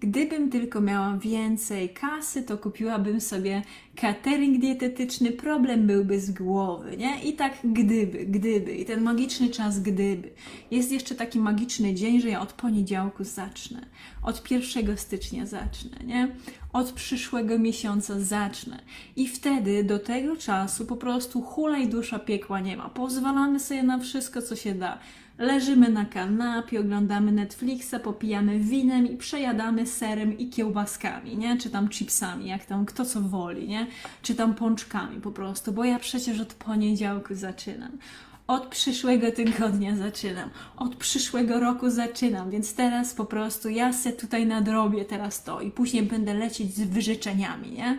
Gdybym 0.00 0.50
tylko 0.50 0.80
miała 0.80 1.16
więcej 1.16 1.90
kasy, 1.90 2.42
to 2.42 2.58
kupiłabym 2.58 3.20
sobie 3.20 3.62
catering 3.96 4.60
dietetyczny, 4.60 5.32
problem 5.32 5.86
byłby 5.86 6.20
z 6.20 6.30
głowy, 6.30 6.96
nie? 6.96 7.24
I 7.24 7.32
tak 7.32 7.52
gdyby, 7.64 8.26
gdyby. 8.26 8.74
I 8.74 8.84
ten 8.84 9.02
magiczny 9.02 9.48
czas 9.48 9.80
gdyby. 9.80 10.30
Jest 10.70 10.92
jeszcze 10.92 11.14
taki 11.14 11.38
magiczny 11.38 11.94
dzień, 11.94 12.20
że 12.20 12.28
ja 12.28 12.40
od 12.40 12.52
poniedziałku 12.52 13.24
zacznę. 13.24 13.86
Od 14.22 14.50
1 14.50 14.96
stycznia 14.96 15.46
zacznę, 15.46 15.96
nie? 16.06 16.36
Od 16.72 16.92
przyszłego 16.92 17.58
miesiąca 17.58 18.20
zacznę. 18.20 18.78
I 19.16 19.28
wtedy 19.28 19.84
do 19.84 19.98
tego 19.98 20.36
czasu 20.36 20.86
po 20.86 20.96
prostu 20.96 21.42
hulaj 21.42 21.88
dusza 21.88 22.18
piekła 22.18 22.60
nie 22.60 22.76
ma. 22.76 22.88
Pozwalamy 22.88 23.60
sobie 23.60 23.82
na 23.82 23.98
wszystko, 23.98 24.42
co 24.42 24.56
się 24.56 24.74
da 24.74 24.98
Leżymy 25.38 25.88
na 25.88 26.04
kanapie, 26.04 26.80
oglądamy 26.80 27.32
Netflixa, 27.32 27.94
popijamy 28.04 28.58
winem 28.58 29.06
i 29.06 29.16
przejadamy 29.16 29.86
serem 29.86 30.38
i 30.38 30.48
kiełbaskami, 30.48 31.36
nie? 31.36 31.58
Czy 31.58 31.70
tam 31.70 31.88
chipsami, 31.88 32.48
jak 32.48 32.64
tam 32.64 32.86
kto 32.86 33.04
co 33.04 33.20
woli, 33.20 33.68
nie? 33.68 33.86
Czy 34.22 34.34
tam 34.34 34.54
pączkami 34.54 35.20
po 35.20 35.30
prostu, 35.30 35.72
bo 35.72 35.84
ja 35.84 35.98
przecież 35.98 36.40
od 36.40 36.54
poniedziałku 36.54 37.34
zaczynam. 37.34 37.98
Od 38.46 38.66
przyszłego 38.66 39.32
tygodnia 39.32 39.96
zaczynam, 39.96 40.50
od 40.76 40.96
przyszłego 40.96 41.60
roku 41.60 41.90
zaczynam, 41.90 42.50
więc 42.50 42.74
teraz 42.74 43.14
po 43.14 43.24
prostu 43.24 43.68
ja 43.68 43.92
se 43.92 44.12
tutaj 44.12 44.46
nadrobię 44.46 45.04
teraz 45.04 45.44
to 45.44 45.60
i 45.60 45.70
później 45.70 46.02
będę 46.02 46.34
lecieć 46.34 46.74
z 46.74 46.80
wyrzeczeniami, 46.80 47.70
nie? 47.70 47.98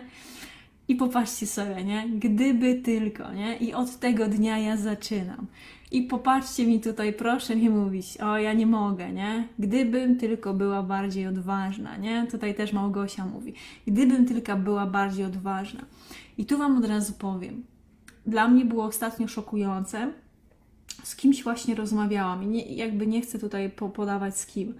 I 0.88 0.96
popatrzcie 0.96 1.46
sobie, 1.46 1.84
nie? 1.84 2.08
Gdyby 2.08 2.74
tylko, 2.74 3.32
nie? 3.32 3.56
I 3.56 3.74
od 3.74 3.98
tego 3.98 4.26
dnia 4.26 4.58
ja 4.58 4.76
zaczynam. 4.76 5.46
I 5.90 6.02
popatrzcie 6.02 6.66
mi 6.66 6.80
tutaj, 6.80 7.12
proszę 7.12 7.56
mi 7.56 7.70
mówić, 7.70 8.16
o 8.16 8.38
ja 8.38 8.52
nie 8.52 8.66
mogę, 8.66 9.12
nie? 9.12 9.48
Gdybym 9.58 10.16
tylko 10.18 10.54
była 10.54 10.82
bardziej 10.82 11.26
odważna, 11.26 11.96
nie? 11.96 12.26
Tutaj 12.30 12.54
też 12.54 12.72
Małgosia 12.72 13.26
mówi, 13.26 13.54
gdybym 13.86 14.26
tylko 14.26 14.56
była 14.56 14.86
bardziej 14.86 15.24
odważna. 15.24 15.80
I 16.38 16.46
tu 16.46 16.58
Wam 16.58 16.78
od 16.78 16.84
razu 16.84 17.12
powiem, 17.12 17.64
dla 18.26 18.48
mnie 18.48 18.64
było 18.64 18.84
ostatnio 18.84 19.28
szokujące, 19.28 20.12
z 21.02 21.16
kimś 21.16 21.44
właśnie 21.44 21.74
rozmawiałam 21.74 22.42
i 22.42 22.46
nie, 22.46 22.74
jakby 22.74 23.06
nie 23.06 23.20
chcę 23.20 23.38
tutaj 23.38 23.70
podawać 23.70 24.38
z 24.38 24.46
kim, 24.46 24.74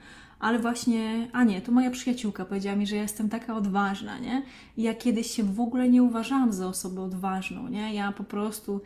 ale 0.44 0.58
właśnie, 0.58 1.28
a 1.32 1.44
nie, 1.44 1.60
to 1.60 1.72
moja 1.72 1.90
przyjaciółka 1.90 2.44
powiedziała 2.44 2.76
mi, 2.76 2.86
że 2.86 2.96
ja 2.96 3.02
jestem 3.02 3.28
taka 3.28 3.56
odważna, 3.56 4.18
nie? 4.18 4.42
Ja 4.76 4.94
kiedyś 4.94 5.30
się 5.30 5.42
w 5.42 5.60
ogóle 5.60 5.88
nie 5.88 6.02
uważałam 6.02 6.52
za 6.52 6.66
osobę 6.66 7.02
odważną, 7.02 7.68
nie? 7.68 7.94
Ja 7.94 8.12
po 8.12 8.24
prostu 8.24 8.80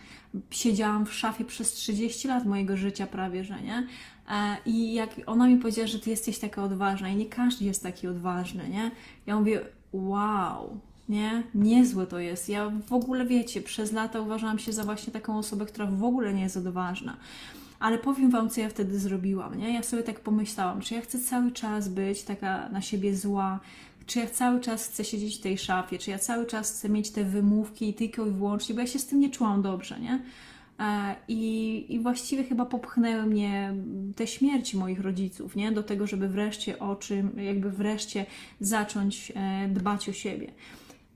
siedziałam 0.50 1.06
w 1.06 1.12
szafie 1.12 1.44
przez 1.44 1.72
30 1.72 2.28
lat 2.28 2.46
mojego 2.46 2.76
życia 2.76 3.06
prawie, 3.06 3.44
że 3.44 3.62
nie? 3.62 3.86
E, 4.30 4.56
I 4.66 4.94
jak 4.94 5.10
ona 5.26 5.46
mi 5.46 5.56
powiedziała, 5.56 5.88
że 5.88 5.98
ty 5.98 6.10
jesteś 6.10 6.38
taka 6.38 6.64
odważna 6.64 7.08
i 7.08 7.16
nie 7.16 7.26
każdy 7.26 7.64
jest 7.64 7.82
taki 7.82 8.08
odważny, 8.08 8.68
nie? 8.68 8.90
Ja 9.26 9.38
mówię, 9.38 9.60
wow, 9.92 10.80
nie? 11.08 11.42
Niezłe 11.54 12.06
to 12.06 12.18
jest. 12.18 12.48
Ja 12.48 12.72
w 12.86 12.92
ogóle, 12.92 13.26
wiecie, 13.26 13.62
przez 13.62 13.92
lata 13.92 14.20
uważałam 14.20 14.58
się 14.58 14.72
za 14.72 14.84
właśnie 14.84 15.12
taką 15.12 15.38
osobę, 15.38 15.66
która 15.66 15.86
w 15.86 16.04
ogóle 16.04 16.34
nie 16.34 16.42
jest 16.42 16.56
odważna. 16.56 17.16
Ale 17.80 17.98
powiem 17.98 18.30
Wam, 18.30 18.50
co 18.50 18.60
ja 18.60 18.68
wtedy 18.68 18.98
zrobiłam, 18.98 19.58
nie? 19.58 19.74
Ja 19.74 19.82
sobie 19.82 20.02
tak 20.02 20.20
pomyślałam, 20.20 20.80
czy 20.80 20.94
ja 20.94 21.00
chcę 21.00 21.18
cały 21.18 21.52
czas 21.52 21.88
być 21.88 22.22
taka 22.22 22.68
na 22.68 22.80
siebie 22.80 23.16
zła, 23.16 23.60
czy 24.06 24.18
ja 24.18 24.26
cały 24.26 24.60
czas 24.60 24.86
chcę 24.86 25.04
siedzieć 25.04 25.36
w 25.38 25.40
tej 25.40 25.58
szafie, 25.58 25.98
czy 25.98 26.10
ja 26.10 26.18
cały 26.18 26.46
czas 26.46 26.72
chcę 26.72 26.88
mieć 26.88 27.10
te 27.10 27.24
wymówki 27.24 27.94
tylko 27.94 28.26
i 28.26 28.30
wyłącznie, 28.30 28.74
bo 28.74 28.80
ja 28.80 28.86
się 28.86 28.98
z 28.98 29.06
tym 29.06 29.20
nie 29.20 29.30
czułam 29.30 29.62
dobrze, 29.62 30.00
nie? 30.00 30.22
E, 30.80 31.14
I, 31.28 31.86
I 31.88 32.00
właściwie 32.00 32.44
chyba 32.44 32.66
popchnęły 32.66 33.22
mnie 33.26 33.74
te 34.16 34.26
śmierci 34.26 34.76
moich 34.76 35.00
rodziców, 35.00 35.56
nie? 35.56 35.72
Do 35.72 35.82
tego, 35.82 36.06
żeby 36.06 36.28
wreszcie 36.28 36.78
o 36.78 36.96
czym, 36.96 37.30
jakby 37.36 37.70
wreszcie 37.70 38.26
zacząć 38.60 39.32
e, 39.34 39.68
dbać 39.68 40.08
o 40.08 40.12
siebie. 40.12 40.52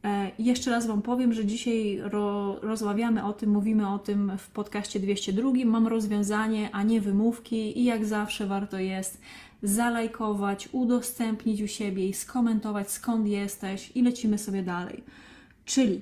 E, 0.04 0.30
jeszcze 0.38 0.70
raz 0.70 0.86
Wam 0.86 1.02
powiem, 1.02 1.32
że 1.32 1.46
dzisiaj 1.46 1.98
ro, 2.02 2.56
rozmawiamy 2.60 3.24
o 3.24 3.32
tym, 3.32 3.50
mówimy 3.50 3.88
o 3.88 3.98
tym 3.98 4.32
w 4.38 4.50
podcaście 4.50 5.00
202. 5.00 5.52
Mam 5.64 5.86
rozwiązanie, 5.86 6.70
a 6.72 6.82
nie 6.82 7.00
wymówki, 7.00 7.80
i 7.80 7.84
jak 7.84 8.04
zawsze 8.04 8.46
warto 8.46 8.78
jest 8.78 9.20
zalajkować, 9.62 10.68
udostępnić 10.72 11.62
u 11.62 11.68
siebie 11.68 12.08
i 12.08 12.14
skomentować 12.14 12.90
skąd 12.90 13.26
jesteś 13.26 13.92
i 13.94 14.02
lecimy 14.02 14.38
sobie 14.38 14.62
dalej. 14.62 15.02
Czyli 15.64 16.00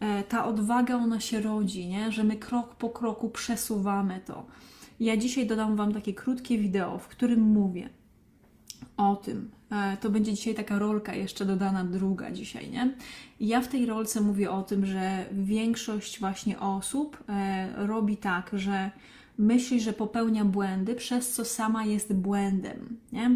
e, 0.00 0.22
ta 0.22 0.44
odwaga, 0.44 0.96
ona 0.96 1.20
się 1.20 1.40
rodzi, 1.40 1.86
nie? 1.86 2.12
że 2.12 2.24
my 2.24 2.36
krok 2.36 2.74
po 2.74 2.90
kroku 2.90 3.30
przesuwamy 3.30 4.20
to. 4.26 4.46
Ja 5.00 5.16
dzisiaj 5.16 5.46
dodam 5.46 5.76
Wam 5.76 5.94
takie 5.94 6.14
krótkie 6.14 6.58
wideo, 6.58 6.98
w 6.98 7.08
którym 7.08 7.40
mówię 7.40 7.88
o 9.08 9.16
tym, 9.16 9.50
E, 9.70 9.96
to 9.96 10.10
będzie 10.10 10.32
dzisiaj 10.32 10.54
taka 10.54 10.78
rolka 10.78 11.14
jeszcze 11.14 11.44
dodana, 11.44 11.84
druga 11.84 12.30
dzisiaj, 12.30 12.70
nie? 12.70 12.94
Ja 13.40 13.60
w 13.60 13.68
tej 13.68 13.86
rolce 13.86 14.20
mówię 14.20 14.50
o 14.50 14.62
tym, 14.62 14.86
że 14.86 15.24
większość 15.32 16.20
właśnie 16.20 16.60
osób 16.60 17.24
e, 17.28 17.86
robi 17.86 18.16
tak, 18.16 18.50
że 18.52 18.90
myśli, 19.38 19.80
że 19.80 19.92
popełnia 19.92 20.44
błędy, 20.44 20.94
przez 20.94 21.32
co 21.32 21.44
sama 21.44 21.84
jest 21.84 22.14
błędem, 22.14 22.96
nie? 23.12 23.30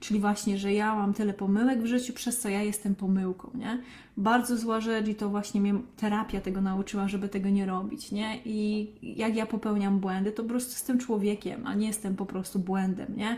Czyli 0.00 0.20
właśnie, 0.20 0.58
że 0.58 0.72
ja 0.72 0.94
mam 0.94 1.14
tyle 1.14 1.34
pomyłek 1.34 1.82
w 1.82 1.86
życiu, 1.86 2.12
przez 2.12 2.40
co 2.40 2.48
ja 2.48 2.62
jestem 2.62 2.94
pomyłką, 2.94 3.50
nie? 3.54 3.82
Bardzo 4.16 4.56
zła 4.56 4.80
rzecz 4.80 5.08
i 5.08 5.14
to 5.14 5.28
właśnie 5.28 5.60
mnie 5.60 5.74
terapia 5.96 6.40
tego 6.40 6.60
nauczyła, 6.60 7.08
żeby 7.08 7.28
tego 7.28 7.48
nie 7.48 7.66
robić, 7.66 8.12
nie? 8.12 8.38
I 8.44 8.88
jak 9.02 9.36
ja 9.36 9.46
popełniam 9.46 9.98
błędy, 9.98 10.32
to 10.32 10.42
po 10.42 10.48
prostu 10.48 10.72
jestem 10.72 10.98
człowiekiem, 10.98 11.66
a 11.66 11.74
nie 11.74 11.86
jestem 11.86 12.16
po 12.16 12.26
prostu 12.26 12.58
błędem, 12.58 13.16
nie? 13.16 13.36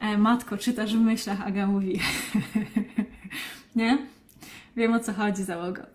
E, 0.00 0.18
matko, 0.18 0.58
czytasz 0.58 0.96
w 0.96 1.00
myślach, 1.00 1.46
Aga 1.46 1.66
mówi. 1.66 2.00
nie? 3.76 3.98
Wiem 4.76 4.92
o 4.92 5.00
co 5.00 5.12
chodzi, 5.12 5.44
załoga. 5.44 5.86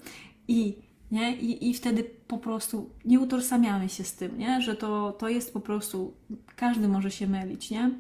I, 0.48 0.76
nie? 1.12 1.36
I, 1.36 1.70
I 1.70 1.74
wtedy 1.74 2.04
po 2.04 2.38
prostu 2.38 2.90
nie 3.06 3.20
utożsamiamy 3.20 3.90
się 3.90 4.04
z 4.04 4.14
tym, 4.14 4.38
nie? 4.38 4.62
że 4.62 4.76
to, 4.76 5.12
to 5.12 5.30
jest 5.30 5.54
po 5.54 5.60
prostu, 5.60 6.14
każdy 6.56 6.88
może 6.88 7.12
się 7.12 7.28
mylić. 7.28 7.70
Nie? 7.70 7.92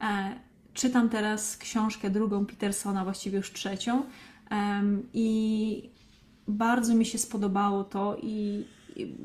E, 0.00 0.34
czytam 0.74 1.08
teraz 1.08 1.56
książkę 1.56 2.10
drugą 2.10 2.46
Petersona, 2.46 3.04
właściwie 3.04 3.36
już 3.36 3.52
trzecią. 3.52 4.02
I 5.14 5.90
bardzo 6.48 6.94
mi 6.94 7.06
się 7.06 7.18
spodobało 7.18 7.84
to 7.84 8.16
i 8.22 8.64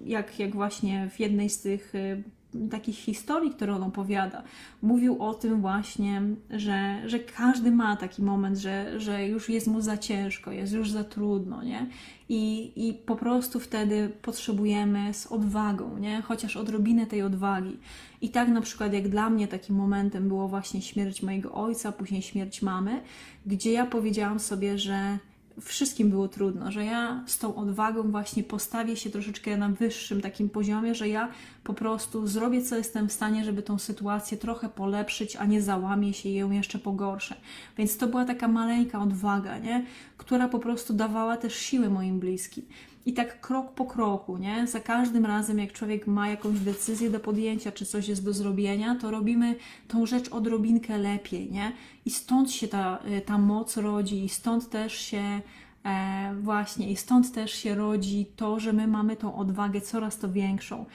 jak, 0.06 0.40
jak 0.40 0.54
właśnie 0.54 1.10
w 1.10 1.20
jednej 1.20 1.50
z 1.50 1.62
tych 1.62 1.96
y, 1.96 2.24
takich 2.72 2.96
historii, 2.96 3.52
które 3.52 3.76
on 3.76 3.84
opowiada, 3.84 4.44
mówił 4.82 5.24
o 5.24 5.34
tym 5.34 5.62
właśnie, 5.62 6.22
że, 6.50 7.02
że 7.06 7.20
każdy 7.20 7.72
ma 7.72 7.98
taki 7.98 8.22
moment, 8.22 8.58
że, 8.58 9.00
że 9.00 9.28
już 9.28 9.50
jest 9.50 9.68
mu 9.68 9.82
za 9.82 9.98
ciężko, 9.98 10.52
jest 10.52 10.74
już 10.74 10.92
za 10.92 11.04
trudno, 11.04 11.64
nie? 11.64 11.88
I, 12.30 12.72
I 12.76 12.94
po 12.94 13.16
prostu 13.16 13.60
wtedy 13.60 14.12
potrzebujemy 14.22 15.14
z 15.14 15.28
odwagą, 15.28 15.98
nie? 15.98 16.22
Chociaż 16.22 16.58
odrobinę 16.58 17.06
tej 17.06 17.22
odwagi. 17.22 17.78
I 18.22 18.30
tak 18.30 18.50
na 18.50 18.62
przykład 18.62 18.94
jak 18.94 19.10
dla 19.10 19.30
mnie 19.30 19.48
takim 19.48 19.76
momentem 19.76 20.28
było 20.28 20.48
właśnie 20.48 20.82
śmierć 20.82 21.24
mojego 21.24 21.52
ojca, 21.52 21.92
później 21.92 22.22
śmierć 22.22 22.62
mamy, 22.62 23.02
gdzie 23.46 23.72
ja 23.72 23.86
powiedziałam 23.86 24.40
sobie, 24.40 24.78
że 24.78 25.20
wszystkim 25.62 26.10
było 26.10 26.28
trudno, 26.28 26.72
że 26.72 26.86
ja 26.86 27.24
z 27.26 27.38
tą 27.38 27.56
odwagą 27.56 28.12
właśnie 28.12 28.44
postawię 28.44 28.96
się 28.96 29.10
troszeczkę 29.10 29.58
na 29.58 29.70
wyższym 29.70 30.22
takim 30.22 30.50
poziomie, 30.50 30.96
że 30.96 31.10
ja 31.10 31.32
po 31.64 31.74
prostu 31.74 32.28
zrobię 32.28 32.62
co 32.62 32.76
jestem 32.76 33.10
w 33.10 33.14
stanie, 33.14 33.46
żeby 33.46 33.64
tą 33.64 33.80
sytuację 33.80 34.38
trochę 34.38 34.70
polepszyć, 34.70 35.36
a 35.36 35.46
nie 35.46 35.62
załamię 35.62 36.14
się 36.14 36.30
i 36.30 36.34
ją 36.34 36.52
jeszcze 36.52 36.80
pogorszę. 36.80 37.36
Więc 37.78 37.98
to 37.98 38.08
była 38.08 38.26
taka 38.26 38.48
maleńka 38.48 39.00
odwaga, 39.00 39.58
nie? 39.58 39.86
która 40.18 40.48
po 40.48 40.60
prostu 40.60 40.94
dawała 40.94 41.38
też 41.38 41.56
siły 41.56 41.90
moim 41.90 42.20
bliskim. 42.20 42.66
I 43.10 43.14
tak 43.14 43.42
krok 43.42 43.72
po 43.72 43.86
kroku, 43.86 44.38
nie? 44.38 44.68
Za 44.68 44.80
każdym 44.80 45.26
razem, 45.26 45.60
jak 45.60 45.72
człowiek 45.72 46.08
ma 46.08 46.30
jakąś 46.30 46.60
decyzję 46.60 47.10
do 47.10 47.20
podjęcia, 47.20 47.72
czy 47.72 47.86
coś 47.86 48.08
jest 48.08 48.26
do 48.26 48.34
zrobienia, 48.34 48.96
to 48.96 49.12
robimy 49.12 49.56
tą 49.88 50.06
rzecz 50.06 50.30
odrobinkę 50.30 50.98
lepiej, 50.98 51.52
nie? 51.52 51.72
I 52.06 52.10
stąd 52.10 52.52
się 52.52 52.68
ta, 52.68 53.00
y, 53.18 53.22
ta 53.22 53.38
moc 53.38 53.78
rodzi, 53.78 54.24
i 54.24 54.30
stąd 54.30 54.70
też 54.70 54.94
się 54.94 55.42
e, 55.86 56.36
właśnie, 56.42 56.92
i 56.92 56.96
stąd 56.96 57.32
też 57.32 57.52
się 57.52 57.76
rodzi 57.76 58.26
to, 58.36 58.60
że 58.60 58.74
my 58.74 58.88
mamy 58.88 59.16
tą 59.16 59.36
odwagę 59.36 59.82
coraz 59.82 60.18
to 60.18 60.32
większą. 60.32 60.86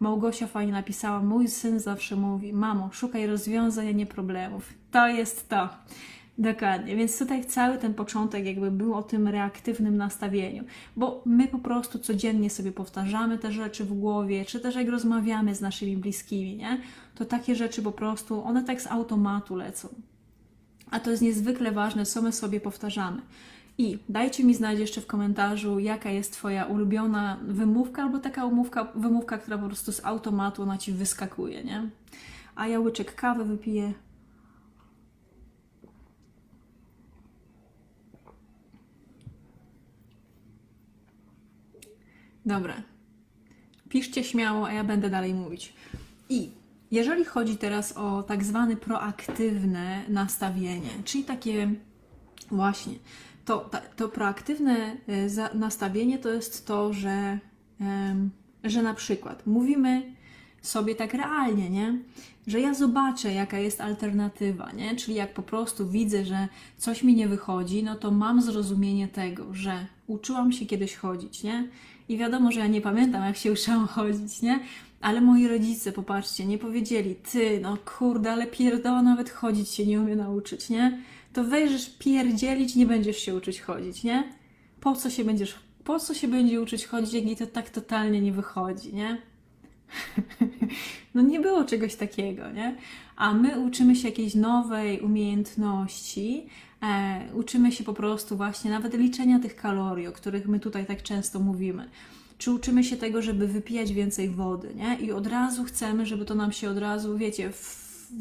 Małgosia 0.00 0.46
fajnie 0.46 0.72
napisała: 0.72 1.22
Mój 1.22 1.48
syn 1.48 1.80
zawsze 1.80 2.16
mówi: 2.16 2.52
Mamo, 2.52 2.90
szukaj 2.92 3.26
rozwiązań, 3.26 3.88
a 3.88 3.92
nie 3.92 4.06
problemów. 4.06 4.72
To 4.90 5.08
jest 5.08 5.48
to. 5.48 5.68
Dokładnie, 6.38 6.96
więc 6.96 7.18
tutaj 7.18 7.44
cały 7.44 7.78
ten 7.78 7.94
początek 7.94 8.44
jakby 8.44 8.70
był 8.70 8.94
o 8.94 9.02
tym 9.02 9.28
reaktywnym 9.28 9.96
nastawieniu, 9.96 10.64
bo 10.96 11.22
my 11.26 11.48
po 11.48 11.58
prostu 11.58 11.98
codziennie 11.98 12.50
sobie 12.50 12.72
powtarzamy 12.72 13.38
te 13.38 13.52
rzeczy 13.52 13.84
w 13.84 13.92
głowie, 13.92 14.44
czy 14.44 14.60
też 14.60 14.74
jak 14.74 14.88
rozmawiamy 14.88 15.54
z 15.54 15.60
naszymi 15.60 15.96
bliskimi, 15.96 16.56
nie? 16.56 16.80
To 17.14 17.24
takie 17.24 17.54
rzeczy 17.54 17.82
po 17.82 17.92
prostu, 17.92 18.44
one 18.44 18.64
tak 18.64 18.82
z 18.82 18.86
automatu 18.86 19.56
lecą. 19.56 19.88
A 20.90 21.00
to 21.00 21.10
jest 21.10 21.22
niezwykle 21.22 21.72
ważne, 21.72 22.06
co 22.06 22.22
my 22.22 22.32
sobie 22.32 22.60
powtarzamy. 22.60 23.22
I 23.78 23.98
dajcie 24.08 24.44
mi 24.44 24.54
znać 24.54 24.78
jeszcze 24.78 25.00
w 25.00 25.06
komentarzu, 25.06 25.78
jaka 25.78 26.10
jest 26.10 26.32
Twoja 26.32 26.64
ulubiona 26.64 27.38
wymówka, 27.42 28.02
albo 28.02 28.18
taka 28.18 28.44
umówka, 28.46 28.92
wymówka, 28.94 29.38
która 29.38 29.58
po 29.58 29.66
prostu 29.66 29.92
z 29.92 30.04
automatu 30.04 30.62
ona 30.62 30.78
Ci 30.78 30.92
wyskakuje, 30.92 31.64
nie? 31.64 31.90
A 32.56 32.68
ja 32.68 32.80
łyczek 32.80 33.14
kawy 33.14 33.44
wypiję. 33.44 33.92
Dobra. 42.46 42.74
Piszcie 43.88 44.24
śmiało, 44.24 44.66
a 44.66 44.72
ja 44.72 44.84
będę 44.84 45.10
dalej 45.10 45.34
mówić. 45.34 45.72
I 46.28 46.50
jeżeli 46.90 47.24
chodzi 47.24 47.56
teraz 47.56 47.92
o 47.92 48.22
tak 48.22 48.44
zwane 48.44 48.76
proaktywne 48.76 50.02
nastawienie, 50.08 50.90
czyli 51.04 51.24
takie 51.24 51.74
właśnie, 52.50 52.94
to, 53.44 53.70
to 53.96 54.08
proaktywne 54.08 54.96
e, 55.06 55.54
nastawienie 55.54 56.18
to 56.18 56.28
jest 56.28 56.66
to, 56.66 56.92
że, 56.92 57.38
że 58.64 58.82
na 58.82 58.94
przykład 58.94 59.46
mówimy 59.46 60.14
sobie 60.66 60.94
tak 60.94 61.14
realnie, 61.14 61.70
nie? 61.70 61.98
Że 62.46 62.60
ja 62.60 62.74
zobaczę, 62.74 63.32
jaka 63.32 63.58
jest 63.58 63.80
alternatywa, 63.80 64.72
nie? 64.72 64.96
Czyli 64.96 65.14
jak 65.14 65.34
po 65.34 65.42
prostu 65.42 65.88
widzę, 65.88 66.24
że 66.24 66.48
coś 66.78 67.02
mi 67.02 67.14
nie 67.14 67.28
wychodzi, 67.28 67.82
no 67.82 67.94
to 67.94 68.10
mam 68.10 68.42
zrozumienie 68.42 69.08
tego, 69.08 69.54
że 69.54 69.86
uczyłam 70.06 70.52
się 70.52 70.66
kiedyś 70.66 70.96
chodzić, 70.96 71.42
nie? 71.42 71.68
I 72.08 72.16
wiadomo, 72.18 72.52
że 72.52 72.60
ja 72.60 72.66
nie 72.66 72.80
pamiętam, 72.80 73.24
jak 73.24 73.36
się 73.36 73.52
uczyłam 73.52 73.86
chodzić, 73.86 74.42
nie? 74.42 74.60
Ale 75.00 75.20
moi 75.20 75.48
rodzice, 75.48 75.92
popatrzcie, 75.92 76.46
nie 76.46 76.58
powiedzieli, 76.58 77.14
ty, 77.32 77.60
no 77.62 77.76
kurde, 77.98 78.32
ale 78.32 78.46
pierdoła 78.46 79.02
nawet 79.02 79.30
chodzić 79.30 79.68
się 79.68 79.86
nie 79.86 80.00
umie 80.00 80.16
nauczyć, 80.16 80.70
nie? 80.70 80.98
To 81.32 81.44
wejrzysz 81.44 81.90
pierdzielić, 81.90 82.76
nie 82.76 82.86
będziesz 82.86 83.18
się 83.18 83.34
uczyć 83.34 83.60
chodzić, 83.60 84.04
nie? 84.04 84.32
Po 84.80 84.94
co 84.94 85.10
się 85.10 85.24
będziesz, 85.24 85.54
po 85.84 85.98
co 85.98 86.14
się 86.14 86.28
będzie 86.28 86.60
uczyć 86.60 86.86
chodzić, 86.86 87.14
jak 87.14 87.24
jej 87.24 87.36
to 87.36 87.46
tak 87.46 87.70
totalnie 87.70 88.20
nie 88.20 88.32
wychodzi, 88.32 88.94
nie? 88.94 89.18
no 91.14 91.22
nie 91.22 91.40
było 91.40 91.64
czegoś 91.64 91.94
takiego, 91.94 92.50
nie? 92.50 92.76
A 93.16 93.34
my 93.34 93.60
uczymy 93.60 93.96
się 93.96 94.08
jakiejś 94.08 94.34
nowej 94.34 95.00
umiejętności, 95.00 96.46
e, 96.82 97.20
uczymy 97.34 97.72
się 97.72 97.84
po 97.84 97.94
prostu 97.94 98.36
właśnie 98.36 98.70
nawet 98.70 98.94
liczenia 98.94 99.38
tych 99.38 99.56
kalorii, 99.56 100.06
o 100.06 100.12
których 100.12 100.48
my 100.48 100.60
tutaj 100.60 100.86
tak 100.86 101.02
często 101.02 101.40
mówimy. 101.40 101.88
Czy 102.38 102.52
uczymy 102.52 102.84
się 102.84 102.96
tego, 102.96 103.22
żeby 103.22 103.48
wypijać 103.48 103.92
więcej 103.92 104.30
wody, 104.30 104.74
nie? 104.74 104.96
I 104.96 105.12
od 105.12 105.26
razu 105.26 105.64
chcemy, 105.64 106.06
żeby 106.06 106.24
to 106.24 106.34
nam 106.34 106.52
się 106.52 106.70
od 106.70 106.78
razu, 106.78 107.18
wiecie, 107.18 107.50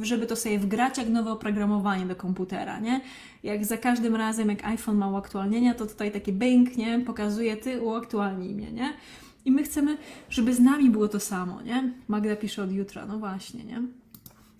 żeby 0.02 0.26
to 0.26 0.36
sobie 0.36 0.60
wgrać 0.60 0.98
jak 0.98 1.10
nowe 1.10 1.32
oprogramowanie 1.32 2.06
do 2.06 2.16
komputera, 2.16 2.80
nie? 2.80 3.02
Jak 3.44 3.66
za 3.66 3.78
każdym 3.78 4.16
razem, 4.16 4.50
jak 4.50 4.66
iPhone 4.66 4.98
ma 4.98 5.08
uaktualnienia, 5.08 5.74
to 5.74 5.86
tutaj 5.86 6.12
taki 6.12 6.34
bęk, 6.34 6.78
nie? 6.78 7.00
Pokazuje, 7.00 7.58
ty 7.58 7.82
uaktualnij 7.82 8.54
mnie, 8.54 8.72
nie? 8.72 8.94
I 9.46 9.52
my 9.52 9.64
chcemy, 9.64 9.98
żeby 10.30 10.54
z 10.54 10.60
nami 10.60 10.90
było 10.90 11.08
to 11.08 11.20
samo, 11.20 11.62
nie? 11.62 11.94
Magda 12.08 12.36
pisze 12.36 12.64
od 12.64 12.72
jutra, 12.72 13.06
no 13.06 13.20
właśnie, 13.20 13.64
nie? 13.64 13.82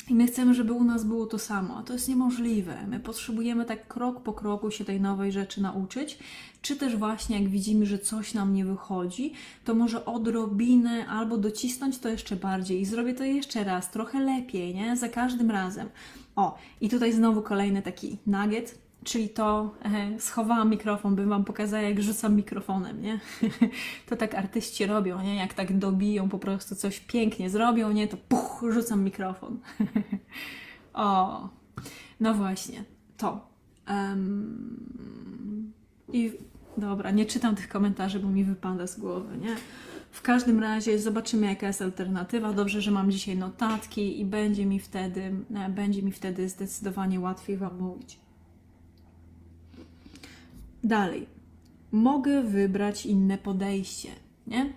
I 0.10 0.16
my 0.16 0.28
chcemy, 0.28 0.54
żeby 0.54 0.74
u 0.74 0.84
nas 0.84 1.04
było 1.04 1.26
to 1.26 1.40
samo, 1.40 1.78
a 1.78 1.84
to 1.84 1.94
jest 1.94 2.10
niemożliwe. 2.10 2.88
My 2.88 3.00
potrzebujemy 3.00 3.66
tak 3.66 3.88
krok 3.88 4.24
po 4.24 4.34
kroku 4.34 4.72
się 4.72 4.86
tej 4.86 5.02
nowej 5.02 5.32
rzeczy 5.32 5.62
nauczyć, 5.62 6.20
czy 6.62 6.76
też 6.76 6.96
właśnie 6.96 7.40
jak 7.40 7.50
widzimy, 7.50 7.86
że 7.86 8.00
coś 8.00 8.34
nam 8.34 8.54
nie 8.54 8.66
wychodzi, 8.66 9.34
to 9.66 9.76
może 9.76 10.06
odrobinę 10.06 11.08
albo 11.08 11.38
docisnąć 11.38 12.00
to 12.00 12.10
jeszcze 12.10 12.36
bardziej 12.36 12.82
i 12.82 12.86
zrobię 12.86 13.14
to 13.14 13.24
jeszcze 13.24 13.64
raz, 13.64 13.92
trochę 13.92 14.20
lepiej, 14.20 14.76
nie? 14.76 14.98
Za 14.98 15.10
każdym 15.10 15.52
razem. 15.52 15.90
O, 16.36 16.58
i 16.82 16.90
tutaj 16.90 17.14
znowu 17.14 17.42
kolejny 17.42 17.82
taki 17.82 18.18
nugget, 18.28 18.83
Czyli 19.04 19.30
to 19.30 19.76
e, 19.86 20.20
schowałam 20.20 20.70
mikrofon, 20.70 21.16
bym 21.16 21.30
Wam 21.30 21.46
pokazała, 21.46 21.84
jak 21.84 22.02
rzucam 22.02 22.36
mikrofonem, 22.36 23.02
nie? 23.02 23.20
to 24.10 24.16
tak 24.16 24.36
artyści 24.36 24.86
robią, 24.86 25.22
nie? 25.22 25.36
Jak 25.36 25.54
tak 25.54 25.78
dobiją, 25.78 26.30
po 26.30 26.40
prostu 26.40 26.76
coś 26.76 27.00
pięknie 27.00 27.50
zrobią, 27.50 27.92
nie? 27.92 28.08
To 28.08 28.18
puch, 28.18 28.66
rzucam 28.70 29.04
mikrofon. 29.04 29.60
o, 30.94 31.50
no 32.20 32.34
właśnie, 32.34 32.84
to. 33.18 33.48
Um, 33.90 35.74
I 36.14 36.32
dobra, 36.78 37.12
nie 37.12 37.26
czytam 37.26 37.56
tych 37.56 37.70
komentarzy, 37.70 38.20
bo 38.20 38.30
mi 38.30 38.44
wypada 38.44 38.88
z 38.88 39.00
głowy, 39.00 39.38
nie? 39.38 39.56
W 40.12 40.22
każdym 40.22 40.60
razie 40.60 41.00
zobaczymy, 41.00 41.48
jaka 41.48 41.68
jest 41.68 41.82
alternatywa. 41.82 42.54
Dobrze, 42.54 42.82
że 42.82 42.92
mam 42.92 43.12
dzisiaj 43.12 43.38
notatki 43.38 44.20
i 44.20 44.26
będzie 44.26 44.66
mi 44.66 44.80
wtedy, 44.80 45.36
e, 45.56 45.70
będzie 45.70 46.04
mi 46.04 46.12
wtedy 46.12 46.50
zdecydowanie 46.50 47.20
łatwiej 47.20 47.58
Wam 47.58 47.80
mówić. 47.80 48.23
Dalej, 50.84 51.28
mogę 51.92 52.44
wybrać 52.44 53.06
inne 53.06 53.38
podejście, 53.38 54.10
nie? 54.48 54.74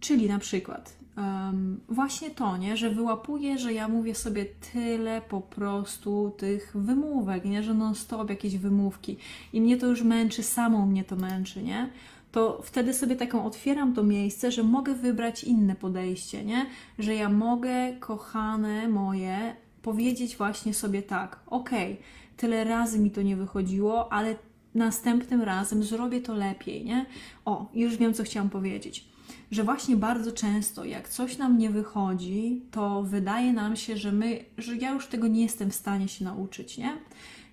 Czyli 0.00 0.28
na 0.28 0.38
przykład 0.38 0.96
um, 1.16 1.80
właśnie 1.88 2.30
to, 2.30 2.56
nie? 2.56 2.76
że 2.76 2.90
wyłapuję, 2.90 3.58
że 3.58 3.72
ja 3.72 3.88
mówię 3.88 4.14
sobie 4.14 4.44
tyle 4.72 5.22
po 5.28 5.40
prostu 5.40 6.32
tych 6.38 6.72
wymówek, 6.74 7.44
nie? 7.44 7.62
że 7.62 7.74
non-stop 7.74 8.30
jakieś 8.30 8.58
wymówki 8.58 9.16
i 9.52 9.60
mnie 9.60 9.76
to 9.76 9.86
już 9.86 10.02
męczy, 10.02 10.42
samą 10.42 10.86
mnie 10.86 11.04
to 11.04 11.16
męczy, 11.16 11.62
nie? 11.62 11.90
to 12.32 12.62
wtedy 12.64 12.94
sobie 12.94 13.16
taką 13.16 13.44
otwieram 13.44 13.94
to 13.94 14.02
miejsce, 14.02 14.52
że 14.52 14.62
mogę 14.62 14.94
wybrać 14.94 15.44
inne 15.44 15.74
podejście, 15.74 16.44
nie? 16.44 16.66
Że 16.98 17.14
ja 17.14 17.28
mogę, 17.28 17.96
kochane 18.00 18.88
moje, 18.88 19.56
powiedzieć 19.82 20.36
właśnie 20.36 20.74
sobie 20.74 21.02
tak, 21.02 21.40
okej, 21.46 21.92
okay, 21.92 22.04
tyle 22.36 22.64
razy 22.64 22.98
mi 22.98 23.10
to 23.10 23.22
nie 23.22 23.36
wychodziło, 23.36 24.12
ale 24.12 24.34
następnym 24.74 25.42
razem 25.42 25.82
zrobię 25.82 26.20
to 26.20 26.34
lepiej, 26.34 26.84
nie? 26.84 27.06
O, 27.44 27.70
już 27.74 27.96
wiem, 27.96 28.14
co 28.14 28.22
chciałam 28.22 28.50
powiedzieć. 28.50 29.10
Że 29.50 29.64
właśnie 29.64 29.96
bardzo 29.96 30.32
często, 30.32 30.84
jak 30.84 31.08
coś 31.08 31.38
nam 31.38 31.58
nie 31.58 31.70
wychodzi, 31.70 32.62
to 32.70 33.02
wydaje 33.02 33.52
nam 33.52 33.76
się, 33.76 33.96
że 33.96 34.12
my, 34.12 34.44
że 34.58 34.76
ja 34.76 34.92
już 34.92 35.06
tego 35.06 35.26
nie 35.26 35.42
jestem 35.42 35.70
w 35.70 35.74
stanie 35.74 36.08
się 36.08 36.24
nauczyć, 36.24 36.78
nie? 36.78 36.96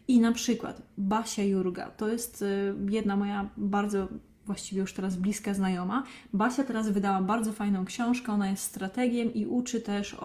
I 0.07 0.19
na 0.19 0.31
przykład 0.31 0.81
Basia 0.97 1.43
Jurga, 1.43 1.91
to 1.91 2.07
jest 2.07 2.41
y, 2.41 2.75
jedna 2.89 3.15
moja 3.15 3.49
bardzo 3.57 4.07
właściwie 4.47 4.81
już 4.81 4.93
teraz 4.93 5.15
bliska 5.15 5.53
znajoma. 5.53 6.03
Basia 6.33 6.63
teraz 6.63 6.89
wydała 6.89 7.21
bardzo 7.21 7.53
fajną 7.53 7.85
książkę, 7.85 8.31
ona 8.31 8.49
jest 8.49 8.63
strategiem 8.63 9.33
i 9.33 9.45
uczy 9.45 9.81
też 9.81 10.17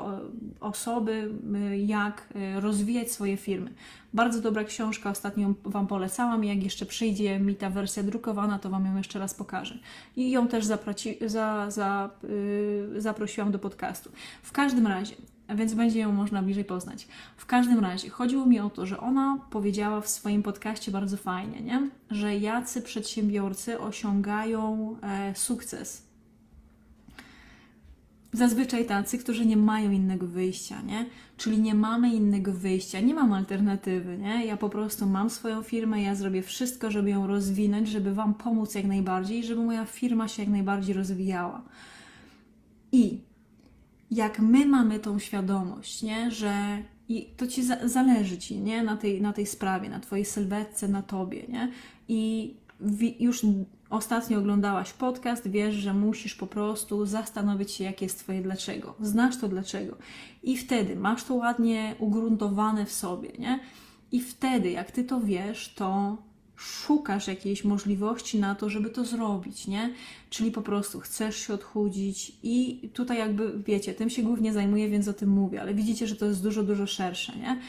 osoby, 0.61 1.31
y, 1.73 1.79
jak 1.79 2.29
y, 2.57 2.61
rozwijać 2.61 3.11
swoje 3.11 3.37
firmy. 3.37 3.73
Bardzo 4.15 4.41
dobra 4.41 4.65
książka, 4.65 5.11
ostatnio 5.11 5.55
Wam 5.65 5.87
polecałam. 5.87 6.45
Jak 6.45 6.63
jeszcze 6.63 6.87
przyjdzie 6.87 7.41
mi 7.41 7.55
ta 7.55 7.71
wersja 7.71 8.03
drukowana, 8.03 8.59
to 8.59 8.71
Wam 8.71 8.87
ją 8.87 8.97
jeszcze 8.97 9.19
raz 9.19 9.35
pokażę. 9.35 9.79
I 10.17 10.31
ją 10.31 10.49
też 10.49 10.65
zaproci, 10.65 11.19
za, 11.27 11.71
za, 11.71 12.11
yy, 12.93 13.01
zaprosiłam 13.01 13.53
do 13.53 13.59
podcastu. 13.59 14.11
W 14.43 14.53
każdym 14.53 14.87
razie, 14.87 15.15
więc 15.55 15.75
będzie 15.75 16.01
ją 16.01 16.13
można 16.13 16.43
bliżej 16.43 16.65
poznać. 16.65 17.09
W 17.37 17.47
każdym 17.47 17.81
razie 17.81 18.11
chodziło 18.11 18.47
mi 18.47 18.61
o 18.61 18.71
to, 18.71 18.87
że 18.87 19.01
ona 19.01 19.39
powiedziała 19.51 20.01
w 20.01 20.09
swoim 20.09 20.43
podcaście 20.43 20.93
bardzo 20.93 21.17
fajnie, 21.17 21.61
nie? 21.61 21.91
że 22.11 22.37
jacy 22.37 22.83
przedsiębiorcy 22.83 23.81
osiągają 23.81 24.97
e, 25.03 25.35
sukces 25.35 26.13
zazwyczaj 28.33 28.87
tacy, 28.87 29.19
którzy 29.19 29.47
nie 29.47 29.57
mają 29.57 29.91
innego 29.91 30.27
wyjścia, 30.27 30.83
nie? 30.83 31.07
Czyli 31.37 31.61
nie 31.61 31.75
mamy 31.75 32.15
innego 32.15 32.53
wyjścia, 32.53 33.01
nie 33.01 33.15
mam 33.15 33.33
alternatywy, 33.33 34.19
nie? 34.19 34.47
Ja 34.47 34.57
po 34.57 34.69
prostu 34.69 35.07
mam 35.07 35.31
swoją 35.31 35.63
firmę, 35.63 36.03
ja 36.03 36.15
zrobię 36.15 36.43
wszystko, 36.43 36.91
żeby 36.91 37.11
ją 37.11 37.27
rozwinąć, 37.27 37.89
żeby 37.89 38.15
Wam 38.15 38.35
pomóc 38.35 38.75
jak 38.75 38.85
najbardziej, 38.85 39.45
żeby 39.45 39.63
moja 39.63 39.85
firma 39.85 40.29
się 40.29 40.43
jak 40.43 40.51
najbardziej 40.51 40.95
rozwijała. 40.95 41.63
I 42.93 43.21
jak 44.13 44.39
my 44.39 44.67
mamy 44.67 44.99
tą 44.99 45.19
świadomość, 45.19 46.03
nie? 46.03 46.31
Że 46.31 46.83
i 47.09 47.27
to 47.37 47.47
ci 47.47 47.63
za 47.63 47.89
zależy 47.89 48.39
ci, 48.39 48.61
nie? 48.61 48.83
Na 48.83 48.97
tej, 48.97 49.23
na 49.23 49.33
tej 49.33 49.47
sprawie, 49.47 49.89
na 49.89 50.01
twojej 50.01 50.25
sylwetce, 50.25 50.89
na 50.89 51.03
tobie, 51.03 51.43
nie? 51.49 51.73
I 52.09 52.55
już 53.21 53.47
ostatnio 53.91 54.39
oglądałaś 54.39 54.93
podcast, 54.93 55.49
wiesz, 55.49 55.75
że 55.75 55.95
musisz 55.95 56.35
po 56.35 56.47
prostu 56.47 57.07
zastanowić 57.07 57.71
się, 57.71 57.85
jakie 57.85 58.05
jest 58.05 58.19
Twoje 58.19 58.43
dlaczego. 58.43 58.95
Znasz 59.01 59.37
to 59.37 59.49
dlaczego. 59.49 59.97
I 60.43 60.57
wtedy 60.57 60.97
masz 60.97 61.25
to 61.25 61.35
ładnie 61.35 61.95
ugruntowane 61.99 62.87
w 62.87 62.93
sobie, 62.93 63.31
nie? 63.39 63.61
I 64.13 64.21
wtedy, 64.21 64.71
jak 64.71 64.91
Ty 64.91 65.05
to 65.05 65.21
wiesz, 65.21 65.75
to 65.75 66.17
szukasz 66.63 67.29
jakiejś 67.29 67.65
możliwości 67.65 68.39
na 68.39 68.55
to, 68.55 68.71
żeby 68.71 68.91
to 68.91 69.05
zrobić, 69.05 69.67
nie? 69.67 69.91
Czyli 70.31 70.51
po 70.51 70.63
prostu 70.63 71.01
chcesz 71.01 71.37
się 71.37 71.55
odchudzić 71.55 72.33
i 72.43 72.89
tutaj 72.93 73.19
jakby, 73.19 73.53
wiecie, 73.67 73.95
tym 73.95 74.11
się 74.11 74.23
głównie 74.23 74.53
zajmuję, 74.53 74.89
więc 74.89 75.09
o 75.09 75.13
tym 75.13 75.31
mówię, 75.31 75.61
ale 75.61 75.75
widzicie, 75.75 76.07
że 76.07 76.17
to 76.17 76.27
jest 76.27 76.43
dużo, 76.43 76.63
dużo 76.63 76.87
szersze, 76.87 77.37
nie? 77.37 77.61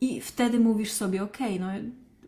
I 0.00 0.20
wtedy 0.20 0.60
mówisz 0.60 0.92
sobie, 0.92 1.22
ok, 1.22 1.38
no 1.60 1.66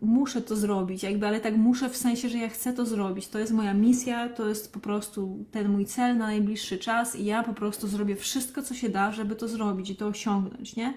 muszę 0.01 0.43
to 0.43 0.57
zrobić, 0.57 1.03
jakby, 1.03 1.27
ale 1.27 1.41
tak 1.41 1.57
muszę 1.57 1.91
w 1.91 1.97
sensie, 1.97 2.29
że 2.29 2.39
ja 2.39 2.49
chcę 2.49 2.73
to 2.73 2.87
zrobić. 2.87 3.29
To 3.29 3.39
jest 3.39 3.53
moja 3.53 3.75
misja, 3.75 4.29
to 4.29 4.49
jest 4.49 4.73
po 4.73 4.81
prostu 4.81 5.45
ten 5.51 5.69
mój 5.69 5.87
cel 5.87 6.17
na 6.17 6.27
najbliższy 6.27 6.79
czas 6.79 7.17
i 7.17 7.25
ja 7.25 7.43
po 7.43 7.55
prostu 7.55 7.89
zrobię 7.89 8.17
wszystko, 8.17 8.63
co 8.63 8.75
się 8.75 8.89
da, 8.89 9.13
żeby 9.13 9.37
to 9.37 9.49
zrobić 9.49 9.91
i 9.91 9.97
to 9.97 10.07
osiągnąć, 10.07 10.77
nie? 10.77 10.95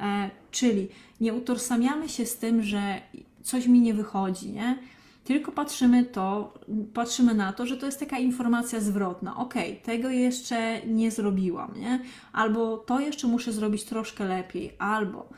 E, 0.00 0.30
czyli 0.50 0.88
nie 1.20 1.34
utożsamiamy 1.34 2.08
się 2.08 2.26
z 2.26 2.36
tym, 2.36 2.62
że 2.62 3.00
coś 3.48 3.66
mi 3.66 3.80
nie 3.80 3.94
wychodzi, 3.94 4.52
nie? 4.52 4.78
Tylko 5.24 5.52
patrzymy, 5.52 6.04
to, 6.04 6.54
patrzymy 6.94 7.34
na 7.34 7.52
to, 7.52 7.66
że 7.66 7.76
to 7.76 7.86
jest 7.86 8.00
taka 8.00 8.18
informacja 8.18 8.80
zwrotna. 8.80 9.36
Ok, 9.36 9.54
tego 9.82 10.10
jeszcze 10.10 10.86
nie 10.86 11.10
zrobiłam, 11.10 11.74
nie? 11.76 12.00
Albo 12.32 12.76
to 12.76 13.00
jeszcze 13.00 13.26
muszę 13.26 13.52
zrobić 13.52 13.84
troszkę 13.84 14.24
lepiej, 14.24 14.72
albo 14.78 15.28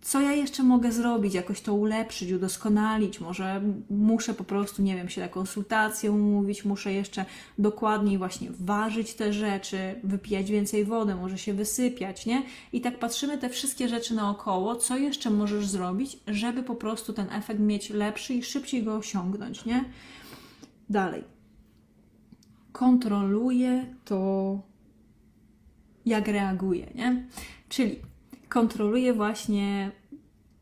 co 0.00 0.20
ja 0.20 0.32
jeszcze 0.32 0.62
mogę 0.62 0.92
zrobić, 0.92 1.34
jakoś 1.34 1.60
to 1.60 1.74
ulepszyć, 1.74 2.32
udoskonalić. 2.32 3.20
Może 3.20 3.62
muszę 3.90 4.34
po 4.34 4.44
prostu, 4.44 4.82
nie 4.82 4.96
wiem, 4.96 5.08
się 5.08 5.20
na 5.20 5.28
konsultację 5.28 6.12
umówić, 6.12 6.64
muszę 6.64 6.92
jeszcze 6.92 7.24
dokładniej 7.58 8.18
właśnie 8.18 8.48
ważyć 8.60 9.14
te 9.14 9.32
rzeczy, 9.32 10.00
wypijać 10.04 10.50
więcej 10.50 10.84
wody, 10.84 11.14
może 11.14 11.38
się 11.38 11.54
wysypiać, 11.54 12.26
nie? 12.26 12.42
I 12.72 12.80
tak 12.80 12.98
patrzymy 12.98 13.38
te 13.38 13.48
wszystkie 13.48 13.88
rzeczy 13.88 14.14
naokoło, 14.14 14.76
co 14.76 14.96
jeszcze 14.96 15.30
możesz 15.30 15.66
zrobić, 15.66 16.18
żeby 16.26 16.62
po 16.62 16.74
prostu 16.74 17.12
ten 17.12 17.26
efekt 17.32 17.60
mieć 17.60 17.90
lepszy 17.90 18.34
i 18.34 18.42
szybciej 18.42 18.82
go 18.82 18.96
osiągnąć, 18.96 19.64
nie? 19.64 19.84
Dalej. 20.90 21.24
Kontroluję 22.72 23.94
to, 24.04 24.60
jak 26.06 26.28
reaguję, 26.28 26.86
nie? 26.94 27.26
Czyli 27.68 28.07
kontroluje 28.48 29.12
właśnie 29.12 29.90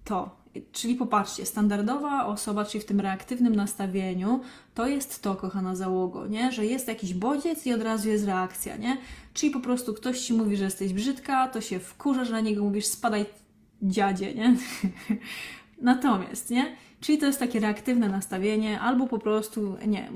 to. 0.04 0.36
Czyli 0.72 0.94
popatrzcie, 0.94 1.46
standardowa 1.46 2.26
osoba, 2.26 2.64
czyli 2.64 2.84
w 2.84 2.86
tym 2.86 3.00
reaktywnym 3.00 3.56
nastawieniu, 3.56 4.40
to 4.74 4.86
jest 4.86 5.22
to, 5.22 5.34
kochana 5.34 5.76
załogo, 5.76 6.26
nie? 6.26 6.52
że 6.52 6.66
jest 6.66 6.88
jakiś 6.88 7.14
bodziec 7.14 7.66
i 7.66 7.72
od 7.72 7.82
razu 7.82 8.08
jest 8.08 8.26
reakcja, 8.26 8.76
nie? 8.76 8.96
Czyli 9.34 9.52
po 9.52 9.60
prostu 9.60 9.94
ktoś 9.94 10.20
ci 10.20 10.34
mówi, 10.34 10.56
że 10.56 10.64
jesteś 10.64 10.92
brzydka, 10.92 11.48
to 11.48 11.60
się 11.60 11.78
wkurzasz 11.78 12.30
na 12.30 12.40
niego, 12.40 12.64
mówisz 12.64 12.86
spadaj 12.86 13.26
dziadzie, 13.82 14.34
nie? 14.34 14.56
Natomiast, 15.82 16.50
nie? 16.50 16.76
Czyli 17.00 17.18
to 17.18 17.26
jest 17.26 17.38
takie 17.38 17.60
reaktywne 17.60 18.08
nastawienie, 18.08 18.80
albo 18.80 19.06
po 19.06 19.18
prostu, 19.18 19.76
nie, 19.86 20.10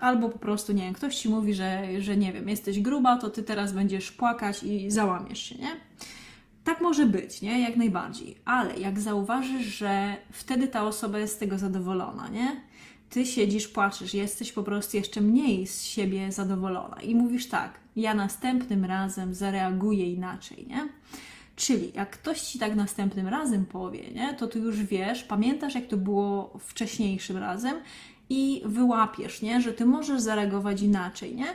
albo 0.00 0.28
po 0.28 0.38
prostu, 0.38 0.72
nie 0.72 0.82
wiem, 0.82 0.94
ktoś 0.94 1.16
ci 1.16 1.28
mówi, 1.28 1.54
że, 1.54 1.82
że 1.98 2.16
nie 2.16 2.32
wiem, 2.32 2.48
jesteś 2.48 2.80
gruba, 2.80 3.16
to 3.16 3.30
ty 3.30 3.42
teraz 3.42 3.72
będziesz 3.72 4.12
płakać 4.12 4.62
i 4.62 4.90
załamiesz 4.90 5.42
się, 5.42 5.54
nie? 5.54 5.76
Tak 6.64 6.80
może 6.80 7.06
być, 7.06 7.42
nie? 7.42 7.60
Jak 7.60 7.76
najbardziej. 7.76 8.36
Ale 8.44 8.78
jak 8.78 9.00
zauważysz, 9.00 9.66
że 9.66 10.16
wtedy 10.32 10.68
ta 10.68 10.84
osoba 10.84 11.18
jest 11.18 11.34
z 11.34 11.38
tego 11.38 11.58
zadowolona, 11.58 12.28
nie? 12.28 12.60
Ty 13.10 13.26
siedzisz, 13.26 13.68
płaczesz, 13.68 14.14
jesteś 14.14 14.52
po 14.52 14.62
prostu 14.62 14.96
jeszcze 14.96 15.20
mniej 15.20 15.66
z 15.66 15.84
siebie 15.84 16.32
zadowolona 16.32 16.96
i 17.02 17.14
mówisz 17.14 17.48
tak, 17.48 17.80
ja 17.96 18.14
następnym 18.14 18.84
razem 18.84 19.34
zareaguję 19.34 20.12
inaczej, 20.12 20.66
nie? 20.66 20.88
Czyli 21.56 21.92
jak 21.94 22.10
ktoś 22.10 22.40
ci 22.40 22.58
tak 22.58 22.74
następnym 22.76 23.28
razem 23.28 23.66
powie, 23.66 24.10
nie, 24.10 24.34
to 24.34 24.46
ty 24.46 24.58
już 24.58 24.82
wiesz, 24.82 25.24
pamiętasz 25.24 25.74
jak 25.74 25.86
to 25.86 25.96
było 25.96 26.58
wcześniejszym 26.58 27.36
razem 27.36 27.74
i 28.28 28.62
wyłapiesz, 28.64 29.42
nie, 29.42 29.60
że 29.60 29.72
ty 29.72 29.86
możesz 29.86 30.20
zareagować 30.20 30.82
inaczej, 30.82 31.36
nie? 31.36 31.46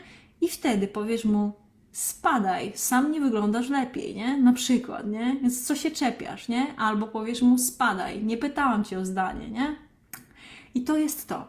I 0.41 0.47
wtedy 0.47 0.87
powiesz 0.87 1.25
mu, 1.25 1.53
spadaj, 1.95 2.71
sam 2.75 3.11
nie 3.11 3.21
wyglądasz 3.21 3.69
lepiej, 3.69 4.15
nie? 4.15 4.37
Na 4.37 4.53
przykład, 4.53 5.07
nie? 5.07 5.35
Więc 5.41 5.67
co 5.67 5.75
się 5.75 5.91
czepiasz, 5.91 6.47
nie? 6.47 6.75
Albo 6.77 7.07
powiesz 7.07 7.41
mu 7.41 7.57
spadaj, 7.57 8.23
nie 8.23 8.37
pytałam 8.37 8.83
cię 8.83 8.99
o 8.99 9.05
zdanie, 9.05 9.49
nie? 9.49 9.75
I 10.73 10.81
to 10.81 10.97
jest 10.97 11.27
to. 11.27 11.47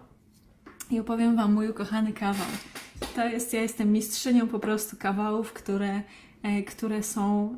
I 0.90 1.00
opowiem 1.00 1.37
Wam 1.37 1.54
mój 1.54 1.68
ukochany 1.68 2.12
kawał. 2.12 2.46
To 3.14 3.28
jest, 3.28 3.52
ja 3.52 3.62
jestem 3.62 3.92
mistrzynią 3.92 4.48
po 4.48 4.59
prostu 4.59 4.96
kawałów, 4.96 5.52
które, 5.52 6.02
e, 6.42 6.62
które 6.62 7.02
są, 7.02 7.54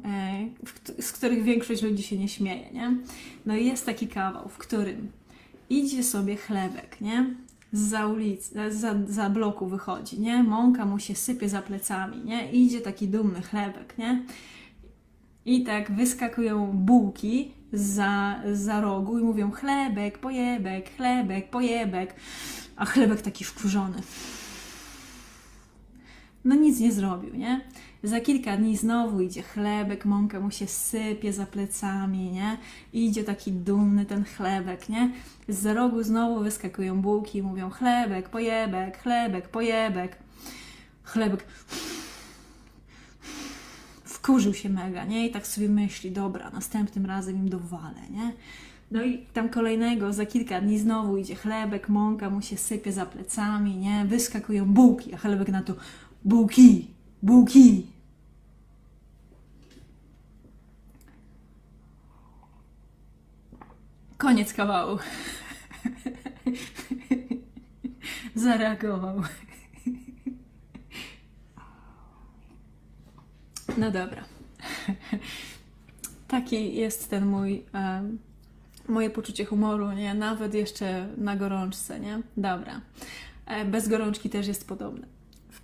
e, 0.99 1.03
z 1.03 1.13
których 1.13 1.43
większość 1.43 1.83
ludzi 1.83 2.03
się 2.03 2.19
nie 2.19 2.29
śmieje, 2.29 2.71
nie? 2.71 2.97
No 3.47 3.57
i 3.57 3.67
jest 3.67 3.87
taki 3.87 4.09
kawał, 4.09 4.49
w 4.49 4.59
którym 4.59 5.13
idzie 5.71 6.03
sobie 6.03 6.37
chlebek, 6.37 7.01
nie? 7.01 7.35
Za 7.73 8.07
ulicy, 8.07 8.71
za, 8.71 8.95
za 9.09 9.31
bloku 9.31 9.67
wychodzi, 9.67 10.21
nie? 10.21 10.43
Mąka 10.43 10.85
mu 10.85 10.99
się 10.99 11.15
sypie 11.15 11.49
za 11.49 11.63
plecami, 11.63 12.25
nie? 12.25 12.53
idzie 12.53 12.81
taki 12.81 13.09
dumny 13.09 13.43
chlebek, 13.43 13.99
nie? 13.99 14.23
I 15.45 15.65
tak 15.65 15.93
wyskakują 15.93 16.73
bułki 16.73 17.53
za, 17.73 18.43
za 18.53 18.81
rogu 18.81 19.19
i 19.19 19.23
mówią 19.23 19.51
chlebek, 19.51 20.19
pojebek, 20.19 20.97
chlebek, 20.97 21.51
pojebek, 21.51 22.15
a 22.77 22.85
chlebek 22.85 23.23
taki 23.23 23.45
wkurzony. 23.45 24.03
No 26.49 26.55
nic 26.55 26.81
nie 26.81 26.93
zrobił, 26.93 27.35
nie? 27.35 27.61
Za 28.03 28.21
kilka 28.21 28.57
dni 28.57 28.77
znowu 28.77 29.21
idzie 29.21 29.43
chlebek, 29.43 30.05
mąka 30.05 30.41
mu 30.41 30.51
się 30.51 30.67
sypie 30.67 31.33
za 31.33 31.47
plecami, 31.47 32.31
nie? 32.31 32.59
Idzie 32.93 33.25
taki 33.25 33.53
dumny 33.53 34.07
ten 34.07 34.25
chlebek, 34.25 34.89
nie? 34.89 35.13
Z 35.49 35.67
rogu 35.67 36.03
znowu 36.03 36.45
wyskakują 36.45 37.03
bułki 37.03 37.39
i 37.39 37.43
mówią 37.43 37.71
chlebek, 37.71 38.29
pojebek, 38.29 39.03
chlebek, 39.03 39.49
pojebek. 39.49 40.17
Chlebek 41.03 41.45
wkurzył 44.05 44.55
się 44.55 44.69
mega, 44.69 45.05
nie? 45.05 45.27
I 45.27 45.31
tak 45.31 45.47
sobie 45.47 45.69
myśli, 45.69 46.11
dobra, 46.11 46.51
następnym 46.51 47.07
razem 47.07 47.37
im 47.37 47.49
dowalę, 47.49 48.01
nie? 48.11 48.33
No 48.91 49.03
i 49.03 49.19
tam 49.19 49.49
kolejnego, 49.49 50.13
za 50.13 50.27
kilka 50.27 50.61
dni 50.61 50.79
znowu 50.79 51.17
idzie 51.17 51.35
chlebek, 51.35 51.89
mąka 51.89 52.31
mu 52.31 52.43
się 52.43 52.57
sypie 52.57 52.93
za 52.93 53.07
plecami, 53.07 53.77
nie? 53.77 54.05
Wyskakują 54.05 54.65
bułki, 54.65 55.15
a 55.15 55.17
chlebek 55.17 55.49
na 55.49 55.63
to, 55.63 55.75
bułki, 56.29 56.87
bułki. 57.23 57.87
Koniec 64.19 64.53
kawału. 64.53 64.99
Zareagował. 68.35 69.23
No 73.79 73.91
dobra. 73.91 74.25
Taki 76.29 76.75
jest 76.75 77.11
ten 77.11 77.27
mój, 77.27 77.65
moje 78.89 79.11
poczucie 79.11 79.45
humoru, 79.45 79.93
nie? 79.93 80.15
Nawet 80.15 80.55
jeszcze 80.55 81.09
na 81.17 81.37
gorączce, 81.37 82.01
nie? 82.01 82.23
Dobra. 82.37 82.81
E, 83.47 83.65
bez 83.65 83.89
gorączki 83.89 84.31
też 84.31 84.47
jest 84.47 84.69
podobne. 84.69 85.18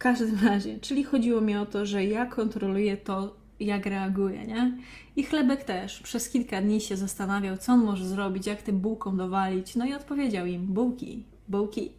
Każdym 0.04 0.38
razie, 0.48 0.80
czyli 0.80 1.04
chodziło 1.04 1.40
mi 1.40 1.56
o 1.56 1.66
to, 1.66 1.86
że 1.86 2.04
ja 2.04 2.26
kontroluję 2.26 2.96
to, 2.96 3.36
jak 3.60 3.86
reaguje, 3.86 4.46
nie? 4.46 4.78
I 5.16 5.24
chlebek 5.24 5.64
też 5.64 6.00
przez 6.00 6.28
kilka 6.28 6.62
dni 6.62 6.80
się 6.80 6.96
zastanawiał, 6.96 7.56
co 7.56 7.72
on 7.72 7.84
może 7.84 8.08
zrobić, 8.08 8.46
jak 8.46 8.62
tym 8.62 8.80
bułką 8.80 9.16
dowalić. 9.16 9.76
No 9.76 9.86
i 9.86 9.94
odpowiedział 9.94 10.46
im: 10.46 10.66
bułki, 10.66 11.24
bułki. 11.48 11.90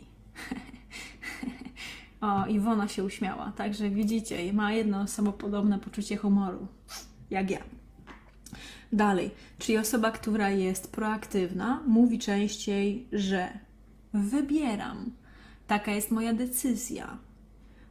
o, 2.22 2.46
Iwona 2.46 2.88
się 2.88 3.04
uśmiała. 3.04 3.52
Także 3.56 3.90
widzicie, 3.90 4.54
ma 4.54 4.74
jedno 4.74 5.08
samopodobne 5.08 5.80
poczucie 5.80 6.18
humoru, 6.18 6.68
jak 7.30 7.52
ja. 7.52 7.60
Dalej, 8.94 9.32
czyli 9.60 9.78
osoba, 9.78 10.12
która 10.12 10.50
jest 10.50 10.92
proaktywna, 10.92 11.84
mówi 11.88 12.20
częściej, 12.20 13.08
że 13.12 13.50
wybieram, 14.14 15.12
taka 15.68 15.92
jest 15.92 16.12
moja 16.12 16.34
decyzja, 16.34 17.25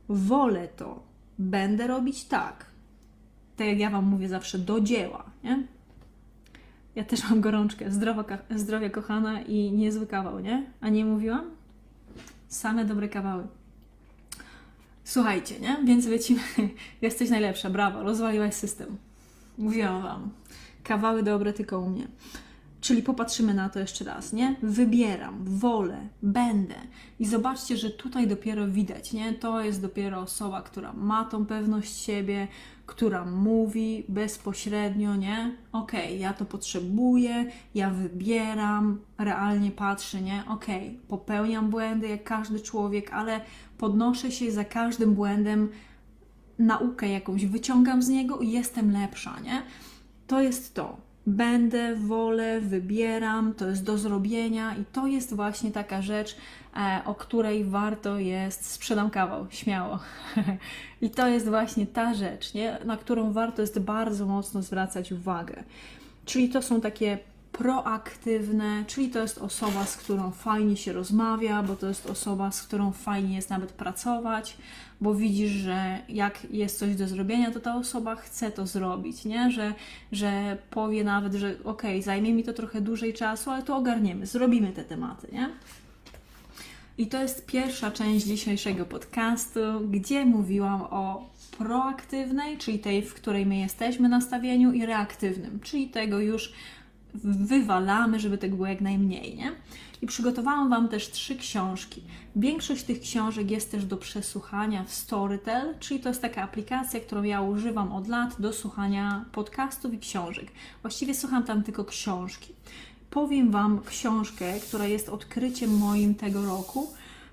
wolę 0.08 0.68
to, 0.68 1.02
będę 1.38 1.86
robić 1.86 2.24
tak. 2.24 2.66
Tak 3.56 3.66
jak 3.66 3.78
ja 3.78 3.90
Wam 3.90 4.04
mówię 4.04 4.28
zawsze, 4.28 4.58
do 4.58 4.80
dzieła, 4.80 5.24
nie? 5.44 5.62
Ja 6.94 7.04
też 7.04 7.30
mam 7.30 7.40
gorączkę, 7.40 7.90
zdrowa, 7.90 8.24
zdrowie 8.56 8.90
kochana 8.90 9.40
i 9.40 9.72
niezły 9.72 10.06
kawał, 10.06 10.40
nie? 10.40 10.66
A 10.80 10.88
nie 10.88 11.04
mówiłam? 11.04 11.50
Same 12.48 12.84
dobre 12.84 13.08
kawały. 13.08 13.46
Słuchajcie, 15.04 15.60
nie? 15.60 15.76
Więc 15.84 16.06
lecimy. 16.06 16.40
Jesteś 17.02 17.30
najlepsza, 17.30 17.70
brawo, 17.70 18.02
rozwaliłaś 18.02 18.54
system. 18.54 18.96
Mówiłam 19.58 20.02
Wam. 20.02 20.30
Kawały 20.84 21.22
dobre 21.22 21.52
tylko 21.52 21.80
u 21.80 21.90
mnie. 21.90 22.06
Czyli 22.84 23.02
popatrzymy 23.02 23.54
na 23.54 23.68
to 23.68 23.78
jeszcze 23.78 24.04
raz, 24.04 24.32
nie? 24.32 24.56
Wybieram, 24.62 25.44
wolę, 25.44 26.08
będę. 26.22 26.74
I 27.18 27.26
zobaczcie, 27.26 27.76
że 27.76 27.90
tutaj 27.90 28.28
dopiero 28.28 28.68
widać, 28.68 29.12
nie? 29.12 29.32
To 29.32 29.60
jest 29.60 29.82
dopiero 29.82 30.20
osoba, 30.20 30.62
która 30.62 30.92
ma 30.92 31.24
tą 31.24 31.46
pewność 31.46 31.96
siebie, 31.96 32.48
która 32.86 33.24
mówi 33.24 34.04
bezpośrednio, 34.08 35.16
nie? 35.16 35.56
Okej, 35.72 36.04
okay, 36.04 36.16
ja 36.16 36.32
to 36.32 36.44
potrzebuję, 36.44 37.46
ja 37.74 37.90
wybieram, 37.90 39.00
realnie 39.18 39.70
patrzę, 39.70 40.22
nie? 40.22 40.44
Okej, 40.48 40.88
okay, 40.88 41.00
popełniam 41.08 41.70
błędy 41.70 42.08
jak 42.08 42.24
każdy 42.24 42.60
człowiek, 42.60 43.12
ale 43.12 43.40
podnoszę 43.78 44.30
się 44.30 44.52
za 44.52 44.64
każdym 44.64 45.14
błędem 45.14 45.68
naukę 46.58 47.08
jakąś, 47.08 47.46
wyciągam 47.46 48.02
z 48.02 48.08
niego 48.08 48.38
i 48.38 48.50
jestem 48.50 48.92
lepsza, 48.92 49.40
nie? 49.40 49.62
To 50.26 50.40
jest 50.40 50.74
to. 50.74 51.03
Będę, 51.26 51.94
wolę, 51.96 52.60
wybieram, 52.60 53.54
to 53.54 53.68
jest 53.68 53.84
do 53.84 53.98
zrobienia 53.98 54.74
i 54.76 54.84
to 54.92 55.06
jest 55.06 55.34
właśnie 55.34 55.70
taka 55.70 56.02
rzecz, 56.02 56.36
e, 56.76 57.00
o 57.04 57.14
której 57.14 57.64
warto 57.64 58.18
jest, 58.18 58.70
sprzedam 58.70 59.10
kawał, 59.10 59.46
śmiało. 59.50 59.98
I 61.02 61.10
to 61.10 61.28
jest 61.28 61.48
właśnie 61.48 61.86
ta 61.86 62.14
rzecz, 62.14 62.54
nie? 62.54 62.78
na 62.84 62.96
którą 62.96 63.32
warto 63.32 63.62
jest 63.62 63.78
bardzo 63.78 64.26
mocno 64.26 64.62
zwracać 64.62 65.12
uwagę. 65.12 65.64
Czyli 66.24 66.48
to 66.48 66.62
są 66.62 66.80
takie 66.80 67.18
proaktywne, 67.58 68.84
czyli 68.86 69.08
to 69.08 69.18
jest 69.18 69.38
osoba, 69.38 69.86
z 69.86 69.96
którą 69.96 70.30
fajnie 70.30 70.76
się 70.76 70.92
rozmawia, 70.92 71.62
bo 71.62 71.76
to 71.76 71.88
jest 71.88 72.10
osoba, 72.10 72.50
z 72.50 72.62
którą 72.62 72.92
fajnie 72.92 73.36
jest 73.36 73.50
nawet 73.50 73.72
pracować, 73.72 74.56
bo 75.00 75.14
widzisz, 75.14 75.50
że 75.50 75.98
jak 76.08 76.46
jest 76.50 76.78
coś 76.78 76.96
do 76.96 77.08
zrobienia, 77.08 77.50
to 77.50 77.60
ta 77.60 77.76
osoba 77.76 78.16
chce 78.16 78.50
to 78.50 78.66
zrobić, 78.66 79.24
nie? 79.24 79.50
Że, 79.50 79.74
że 80.12 80.58
powie 80.70 81.04
nawet, 81.04 81.34
że 81.34 81.54
ok, 81.64 81.82
zajmie 82.00 82.32
mi 82.32 82.44
to 82.44 82.52
trochę 82.52 82.80
dłużej 82.80 83.14
czasu, 83.14 83.50
ale 83.50 83.62
to 83.62 83.76
ogarniemy, 83.76 84.26
zrobimy 84.26 84.72
te 84.72 84.84
tematy, 84.84 85.28
nie? 85.32 85.50
I 86.98 87.06
to 87.06 87.22
jest 87.22 87.46
pierwsza 87.46 87.90
część 87.90 88.26
dzisiejszego 88.26 88.84
podcastu, 88.84 89.60
gdzie 89.90 90.24
mówiłam 90.24 90.82
o 90.82 91.30
proaktywnej, 91.58 92.58
czyli 92.58 92.78
tej, 92.78 93.02
w 93.02 93.14
której 93.14 93.46
my 93.46 93.56
jesteśmy 93.56 94.08
nastawieniu, 94.08 94.72
i 94.72 94.86
reaktywnym, 94.86 95.60
czyli 95.60 95.88
tego 95.88 96.18
już 96.18 96.52
wywalamy, 97.24 98.20
żeby 98.20 98.38
tego 98.38 98.56
było 98.56 98.68
jak 98.68 98.80
najmniej, 98.80 99.36
nie? 99.36 99.52
I 100.02 100.06
przygotowałam 100.06 100.70
Wam 100.70 100.88
też 100.88 101.10
trzy 101.10 101.36
książki. 101.36 102.02
Większość 102.36 102.84
tych 102.84 103.00
książek 103.00 103.50
jest 103.50 103.70
też 103.70 103.84
do 103.84 103.96
przesłuchania 103.96 104.84
w 104.84 104.92
Storytel, 104.92 105.74
czyli 105.80 106.00
to 106.00 106.08
jest 106.08 106.22
taka 106.22 106.42
aplikacja, 106.42 107.00
którą 107.00 107.22
ja 107.22 107.40
używam 107.40 107.92
od 107.92 108.08
lat 108.08 108.40
do 108.40 108.52
słuchania 108.52 109.24
podcastów 109.32 109.94
i 109.94 109.98
książek. 109.98 110.46
Właściwie 110.82 111.14
słucham 111.14 111.42
tam 111.42 111.62
tylko 111.62 111.84
książki. 111.84 112.52
Powiem 113.10 113.50
Wam 113.50 113.80
książkę, 113.80 114.60
która 114.60 114.86
jest 114.86 115.08
odkryciem 115.08 115.78
moim 115.78 116.14
tego 116.14 116.44
roku. 116.44 116.86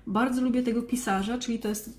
Bardzo 0.06 0.42
lubię 0.42 0.62
tego 0.62 0.82
pisarza, 0.82 1.38
czyli 1.38 1.58
to 1.58 1.68
jest 1.68 1.98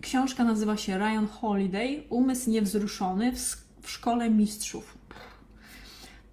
książka 0.00 0.44
nazywa 0.44 0.76
się 0.76 0.98
Ryan 0.98 1.26
Holiday, 1.26 2.02
Umysł 2.08 2.50
niewzruszony 2.50 3.32
w, 3.32 3.56
w 3.82 3.90
szkole 3.90 4.30
mistrzów. 4.30 4.97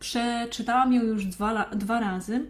Przeczytałam 0.05 0.93
ją 0.93 1.03
już 1.03 1.25
dwa, 1.25 1.65
dwa 1.75 1.99
razy. 1.99 2.45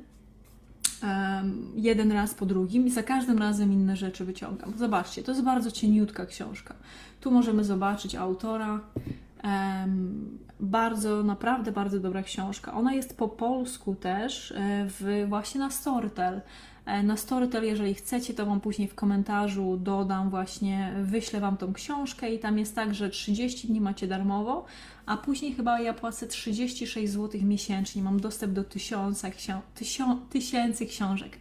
Um, 1.03 1.71
jeden 1.75 2.11
raz 2.11 2.33
po 2.33 2.45
drugim 2.45 2.87
i 2.87 2.91
za 2.91 3.03
każdym 3.03 3.37
razem 3.37 3.73
inne 3.73 3.95
rzeczy 3.95 4.25
wyciągam. 4.25 4.73
Zobaczcie, 4.77 5.23
to 5.23 5.31
jest 5.31 5.43
bardzo 5.43 5.71
cieniutka 5.71 6.25
książka. 6.25 6.75
Tu 7.21 7.31
możemy 7.31 7.63
zobaczyć 7.63 8.15
autora. 8.15 8.79
Bardzo, 10.59 11.23
naprawdę 11.23 11.71
bardzo 11.71 11.99
dobra 11.99 12.23
książka. 12.23 12.73
Ona 12.73 12.93
jest 12.93 13.17
po 13.17 13.27
polsku 13.27 13.95
też, 13.95 14.51
e, 14.51 14.85
w, 14.89 15.25
właśnie 15.29 15.59
na 15.59 15.71
Storytel. 15.71 16.41
E, 16.85 17.03
na 17.03 17.17
Storytel, 17.17 17.63
jeżeli 17.63 17.93
chcecie, 17.93 18.33
to 18.33 18.45
Wam 18.45 18.61
później 18.61 18.87
w 18.87 18.95
komentarzu 18.95 19.77
dodam 19.77 20.29
właśnie, 20.29 20.93
wyślę 21.03 21.39
Wam 21.39 21.57
tą 21.57 21.73
książkę 21.73 22.33
i 22.33 22.39
tam 22.39 22.59
jest 22.59 22.75
tak, 22.75 22.93
że 22.93 23.09
30 23.09 23.67
dni 23.67 23.81
macie 23.81 24.07
darmowo, 24.07 24.65
a 25.05 25.17
później 25.17 25.53
chyba 25.53 25.79
ja 25.79 25.93
płacę 25.93 26.27
36 26.27 27.13
zł 27.13 27.41
miesięcznie, 27.43 28.03
mam 28.03 28.19
dostęp 28.19 28.53
do 28.53 28.63
tysiąca, 28.63 29.29
ksio 29.31 29.61
tysięcy 30.29 30.85
książek. 30.85 31.37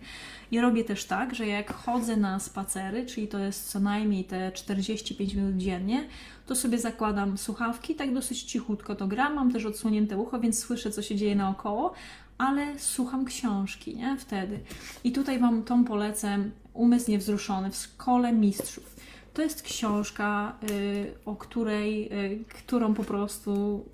I 0.55 0.61
robię 0.61 0.85
też 0.85 1.05
tak, 1.05 1.35
że 1.35 1.47
jak 1.47 1.75
chodzę 1.75 2.17
na 2.17 2.40
spacery, 2.40 3.07
czyli 3.07 3.29
to 3.29 3.38
jest 3.38 3.71
co 3.71 3.81
najmniej 3.81 4.25
te 4.25 4.53
45 4.53 5.35
minut 5.35 5.57
dziennie, 5.57 6.05
to 6.47 6.57
sobie 6.57 6.79
zakładam 6.79 7.38
słuchawki, 7.38 7.95
tak 7.95 8.14
dosyć 8.14 8.43
cichutko 8.43 8.95
to 8.95 9.07
gram, 9.07 9.35
mam 9.35 9.53
też 9.53 9.64
odsłonięte 9.64 10.19
ucho, 10.19 10.40
więc 10.40 10.59
słyszę, 10.59 10.90
co 10.90 11.03
się 11.03 11.17
dzieje 11.17 11.37
naokoło, 11.37 11.93
ale 12.38 12.79
słucham 12.79 13.25
książki, 13.25 13.97
nie? 13.97 14.17
Wtedy. 14.19 14.61
I 15.05 15.12
tutaj 15.12 15.38
Wam 15.38 15.62
tą 15.62 15.85
polecę 15.85 16.38
Umysł 16.75 17.11
Niewzruszony 17.11 17.71
w 17.71 17.77
Szkole 17.77 18.33
Mistrzów. 18.33 18.97
To 19.35 19.43
jest 19.43 19.62
książka, 19.62 20.53
y, 20.71 21.14
o 21.25 21.37
której, 21.37 22.12
y, 22.12 22.45
którą 22.45 22.95
po 22.95 23.05
prostu 23.05 23.85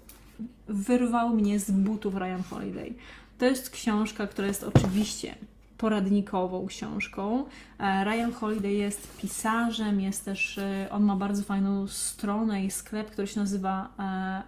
wyrwał 0.68 1.29
mnie 1.29 1.61
z 1.61 1.70
butów 1.70 2.14
Ryan 2.14 2.42
Holiday. 2.51 2.94
To 3.38 3.44
jest 3.44 3.70
książka, 3.70 4.27
która 4.27 4.49
jest 4.49 4.64
oczywiście 4.64 5.35
poradnikową 5.81 6.66
książką. 6.66 7.45
E, 7.79 8.05
Ryan 8.05 8.33
Holiday 8.33 8.73
jest 8.73 9.16
pisarzem, 9.16 10.01
jest 10.01 10.25
też, 10.25 10.59
y, 10.59 10.87
on 10.90 11.03
ma 11.03 11.16
bardzo 11.16 11.43
fajną 11.43 11.87
stronę 11.87 12.64
i 12.64 12.71
sklep, 12.71 13.11
który 13.11 13.27
się 13.27 13.40
nazywa 13.40 13.88
e, 13.99 14.43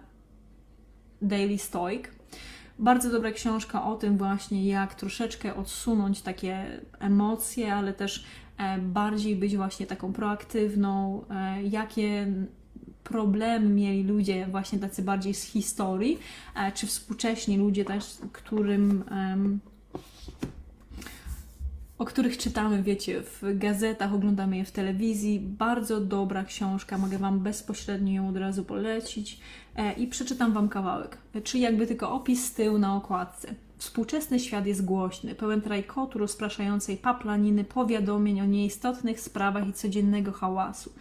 Daily 1.21 1.57
Stoic. 1.57 2.03
Bardzo 2.79 3.09
dobra 3.11 3.31
książka 3.31 3.85
o 3.85 3.95
tym 3.95 4.17
właśnie, 4.17 4.67
jak 4.67 4.95
troszeczkę 4.95 5.55
odsunąć 5.55 6.21
takie 6.21 6.81
emocje, 6.99 7.75
ale 7.75 7.93
też 7.93 8.25
e, 8.57 8.77
bardziej 8.77 9.35
być 9.35 9.57
właśnie 9.57 9.85
taką 9.85 10.13
proaktywną, 10.13 11.25
e, 11.29 11.63
jakie 11.63 12.27
problemy 13.03 13.69
mieli 13.69 14.03
ludzie 14.03 14.47
właśnie 14.51 14.79
tacy 14.79 15.01
bardziej 15.01 15.33
z 15.33 15.43
historii, 15.43 16.19
e, 16.55 16.71
czy 16.71 16.87
współcześni 16.87 17.57
ludzie 17.57 17.85
też, 17.85 18.17
którym 18.31 19.03
o 22.03 22.05
których 22.05 22.37
czytamy, 22.37 22.83
wiecie, 22.83 23.21
w 23.21 23.57
gazetach, 23.57 24.13
oglądamy 24.13 24.57
je 24.57 24.65
w 24.65 24.71
telewizji. 24.71 25.39
Bardzo 25.39 26.01
dobra 26.01 26.43
książka, 26.43 26.97
mogę 26.97 27.17
Wam 27.17 27.39
bezpośrednio 27.39 28.13
ją 28.13 28.29
od 28.29 28.37
razu 28.37 28.65
polecić 28.65 29.39
e, 29.75 29.93
i 29.93 30.07
przeczytam 30.07 30.53
Wam 30.53 30.69
kawałek, 30.69 31.17
czyli 31.43 31.63
jakby 31.63 31.87
tylko 31.87 32.11
opis 32.11 32.45
z 32.45 32.53
tyłu 32.53 32.77
na 32.77 32.95
okładce. 32.95 33.55
Współczesny 33.77 34.39
świat 34.39 34.65
jest 34.65 34.85
głośny, 34.85 35.35
pełen 35.35 35.61
trajkotu 35.61 36.19
rozpraszającej 36.19 36.97
paplaniny, 36.97 37.63
powiadomień 37.63 38.41
o 38.41 38.45
nieistotnych 38.45 39.19
sprawach 39.19 39.67
i 39.67 39.73
codziennego 39.73 40.31
hałasu. 40.31 40.93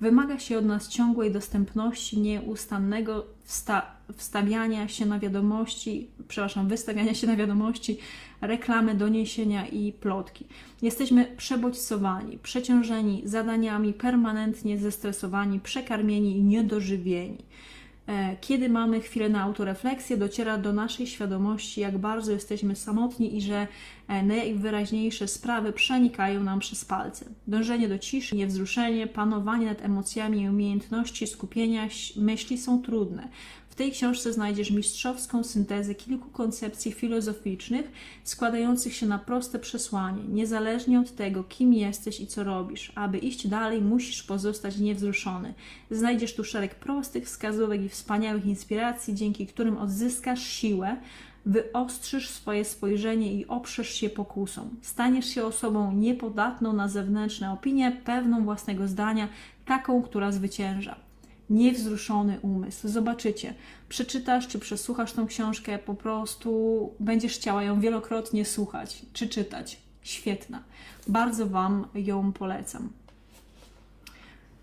Wymaga 0.00 0.38
się 0.38 0.58
od 0.58 0.64
nas 0.64 0.88
ciągłej 0.88 1.32
dostępności, 1.32 2.20
nieustannego 2.20 3.26
wsta 3.44 3.96
wstawiania 4.16 4.88
się 4.88 5.06
na 5.06 5.18
wiadomości, 5.18 6.10
przepraszam, 6.28 6.68
wystawiania 6.68 7.14
się 7.14 7.26
na 7.26 7.36
wiadomości, 7.36 7.98
reklamy, 8.40 8.94
doniesienia 8.94 9.66
i 9.66 9.92
plotki. 9.92 10.44
Jesteśmy 10.82 11.24
przebodźcowani, 11.36 12.38
przeciążeni 12.38 13.22
zadaniami, 13.24 13.92
permanentnie 13.92 14.78
zestresowani, 14.78 15.60
przekarmieni 15.60 16.36
i 16.38 16.42
niedożywieni. 16.42 17.38
E, 18.08 18.36
kiedy 18.40 18.68
mamy 18.68 19.00
chwilę 19.00 19.28
na 19.28 19.42
autorefleksję, 19.42 20.16
dociera 20.16 20.58
do 20.58 20.72
naszej 20.72 21.06
świadomości, 21.06 21.80
jak 21.80 21.98
bardzo 21.98 22.32
jesteśmy 22.32 22.76
samotni 22.76 23.36
i 23.36 23.42
że 23.42 23.66
e, 24.08 24.22
najwyraźniejsze 24.22 25.28
sprawy 25.28 25.72
przenikają 25.72 26.42
nam 26.42 26.60
przez 26.60 26.84
palce. 26.84 27.24
Dążenie 27.46 27.88
do 27.88 27.98
ciszy, 27.98 28.36
niewzruszenie, 28.36 29.06
panowanie 29.06 29.66
nad 29.66 29.82
emocjami 29.82 30.42
i 30.42 30.48
umiejętności 30.48 31.26
skupienia 31.26 31.88
myśli 32.16 32.58
są 32.58 32.82
trudne. 32.82 33.28
Tej 33.76 33.92
książce 33.92 34.32
znajdziesz 34.32 34.70
mistrzowską 34.70 35.44
syntezę 35.44 35.94
kilku 35.94 36.30
koncepcji 36.30 36.92
filozoficznych 36.92 37.92
składających 38.24 38.94
się 38.94 39.06
na 39.06 39.18
proste 39.18 39.58
przesłanie. 39.58 40.22
Niezależnie 40.28 41.00
od 41.00 41.14
tego, 41.14 41.44
kim 41.44 41.74
jesteś 41.74 42.20
i 42.20 42.26
co 42.26 42.44
robisz, 42.44 42.92
aby 42.94 43.18
iść 43.18 43.48
dalej, 43.48 43.82
musisz 43.82 44.22
pozostać 44.22 44.78
niewzruszony. 44.78 45.54
Znajdziesz 45.90 46.34
tu 46.34 46.44
szereg 46.44 46.74
prostych 46.74 47.24
wskazówek 47.24 47.82
i 47.82 47.88
wspaniałych 47.88 48.46
inspiracji, 48.46 49.14
dzięki 49.14 49.46
którym 49.46 49.76
odzyskasz 49.78 50.42
siłę, 50.42 50.96
wyostrzysz 51.46 52.30
swoje 52.30 52.64
spojrzenie 52.64 53.34
i 53.34 53.46
oprzesz 53.46 53.90
się 53.94 54.08
pokusom. 54.10 54.70
Staniesz 54.82 55.26
się 55.26 55.44
osobą 55.44 55.92
niepodatną 55.92 56.72
na 56.72 56.88
zewnętrzne 56.88 57.52
opinie, 57.52 58.00
pewną 58.04 58.44
własnego 58.44 58.88
zdania, 58.88 59.28
taką, 59.66 60.02
która 60.02 60.32
zwycięża. 60.32 61.05
Niewzruszony 61.50 62.38
umysł. 62.42 62.88
Zobaczycie, 62.88 63.54
przeczytasz 63.88 64.48
czy 64.48 64.58
przesłuchasz 64.58 65.12
tą 65.12 65.26
książkę, 65.26 65.78
po 65.78 65.94
prostu 65.94 66.90
będziesz 67.00 67.34
chciała 67.34 67.62
ją 67.62 67.80
wielokrotnie 67.80 68.44
słuchać 68.44 69.02
czy 69.12 69.28
czytać. 69.28 69.80
Świetna. 70.02 70.62
Bardzo 71.08 71.46
Wam 71.46 71.86
ją 71.94 72.32
polecam. 72.32 72.88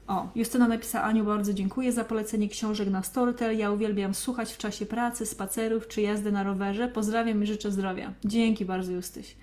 O, 0.07 0.27
Justyna 0.35 0.67
napisała 0.67 1.05
Aniu, 1.05 1.25
bardzo 1.25 1.53
dziękuję 1.53 1.91
za 1.91 2.03
polecenie 2.03 2.49
książek 2.49 2.89
na 2.89 3.03
Storytel. 3.03 3.57
Ja 3.57 3.71
uwielbiam 3.71 4.13
słuchać 4.13 4.53
w 4.53 4.57
czasie 4.57 4.85
pracy, 4.85 5.25
spacerów 5.25 5.87
czy 5.87 6.01
jazdy 6.01 6.31
na 6.31 6.43
rowerze. 6.43 6.87
Pozdrawiam 6.87 7.43
i 7.43 7.47
życzę 7.47 7.71
zdrowia. 7.71 8.13
Dzięki 8.25 8.65
bardzo, 8.65 8.91
Justyś. 8.91 9.35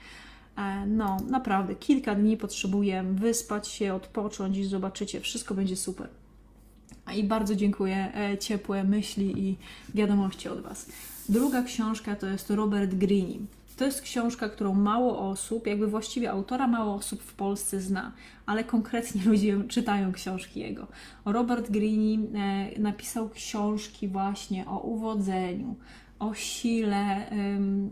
E, 0.57 0.87
no, 0.87 1.17
naprawdę, 1.29 1.75
kilka 1.75 2.15
dni 2.15 2.37
potrzebuję 2.37 3.05
wyspać 3.13 3.69
się, 3.69 3.95
odpocząć 3.95 4.57
i 4.57 4.65
zobaczycie, 4.65 5.21
wszystko 5.21 5.55
będzie 5.55 5.77
super. 5.77 6.09
I 7.17 7.25
bardzo 7.25 7.57
dziękuję, 7.57 8.13
e, 8.15 8.39
ciepłe 8.39 8.85
myśli 8.85 9.49
i 9.49 9.57
wiadomości 9.95 10.49
od 10.49 10.61
Was. 10.61 10.87
Druga 11.29 11.63
książka 11.63 12.17
to 12.17 12.27
jest 12.27 12.51
Robert 12.51 12.95
Greene. 12.95 13.47
To 13.77 13.85
jest 13.85 14.03
książka, 14.03 14.49
którą 14.49 14.75
mało 14.75 15.31
osób, 15.31 15.67
jakby 15.67 15.87
właściwie 15.87 16.31
autora 16.31 16.67
mało 16.67 16.95
osób 16.95 17.23
w 17.23 17.35
Polsce 17.35 17.81
zna, 17.81 18.13
ale 18.47 18.65
konkretnie 18.65 19.23
ludzie 19.31 19.65
czytają 19.69 20.13
książki 20.13 20.61
jego. 20.61 20.87
Robert 21.25 21.71
Greene 21.71 22.27
e, 22.35 22.81
napisał 22.81 23.29
książki 23.29 24.09
właśnie 24.09 24.67
o 24.67 24.79
uwodzeniu, 24.79 25.77
o 26.19 26.35
sile, 26.35 27.31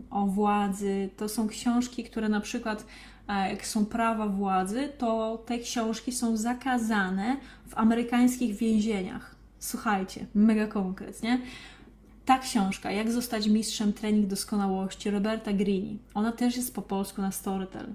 o 0.09 0.25
władzy. 0.25 1.09
To 1.17 1.29
są 1.29 1.47
książki, 1.47 2.03
które 2.03 2.29
na 2.29 2.41
przykład 2.41 2.85
e, 3.27 3.49
jak 3.49 3.65
są 3.65 3.85
prawa 3.85 4.27
władzy, 4.27 4.89
to 4.97 5.37
te 5.45 5.59
książki 5.59 6.11
są 6.11 6.37
zakazane 6.37 7.37
w 7.69 7.77
amerykańskich 7.77 8.55
więzieniach. 8.55 9.35
Słuchajcie, 9.59 10.25
mega 10.35 10.67
konkretnie. 10.67 11.41
Ta 12.25 12.39
książka, 12.39 12.91
Jak 12.91 13.11
zostać 13.11 13.47
mistrzem 13.47 13.93
trening 13.93 14.27
doskonałości, 14.27 15.09
Roberta 15.09 15.53
Greene, 15.53 15.97
ona 16.13 16.31
też 16.31 16.55
jest 16.55 16.75
po 16.75 16.81
polsku 16.81 17.21
na 17.21 17.31
Storytel. 17.31 17.93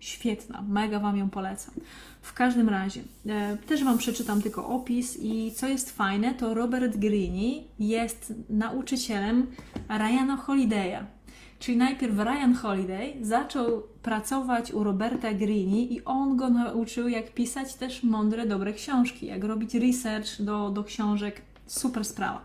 Świetna, 0.00 0.62
mega 0.68 1.00
Wam 1.00 1.16
ją 1.16 1.30
polecam. 1.30 1.74
W 2.22 2.32
każdym 2.32 2.68
razie, 2.68 3.00
e, 3.26 3.56
też 3.56 3.84
Wam 3.84 3.98
przeczytam 3.98 4.42
tylko 4.42 4.66
opis 4.66 5.18
i 5.22 5.52
co 5.52 5.68
jest 5.68 5.96
fajne, 5.96 6.34
to 6.34 6.54
Robert 6.54 6.96
Greene 6.96 7.62
jest 7.78 8.32
nauczycielem 8.48 9.46
Ryana 9.88 10.36
Holiday'a. 10.46 11.04
Czyli 11.58 11.76
najpierw 11.76 12.18
Ryan 12.18 12.54
Holiday 12.54 13.14
zaczął 13.20 13.82
pracować 14.02 14.72
u 14.72 14.84
Roberta 14.84 15.34
Greene 15.34 15.76
i 15.76 16.04
on 16.04 16.36
go 16.36 16.50
nauczył, 16.50 17.08
jak 17.08 17.34
pisać 17.34 17.74
też 17.74 18.02
mądre, 18.02 18.46
dobre 18.46 18.72
książki, 18.72 19.26
jak 19.26 19.44
robić 19.44 19.74
research 19.74 20.42
do, 20.42 20.70
do 20.70 20.84
książek. 20.84 21.42
Super 21.66 22.04
sprawa. 22.04 22.44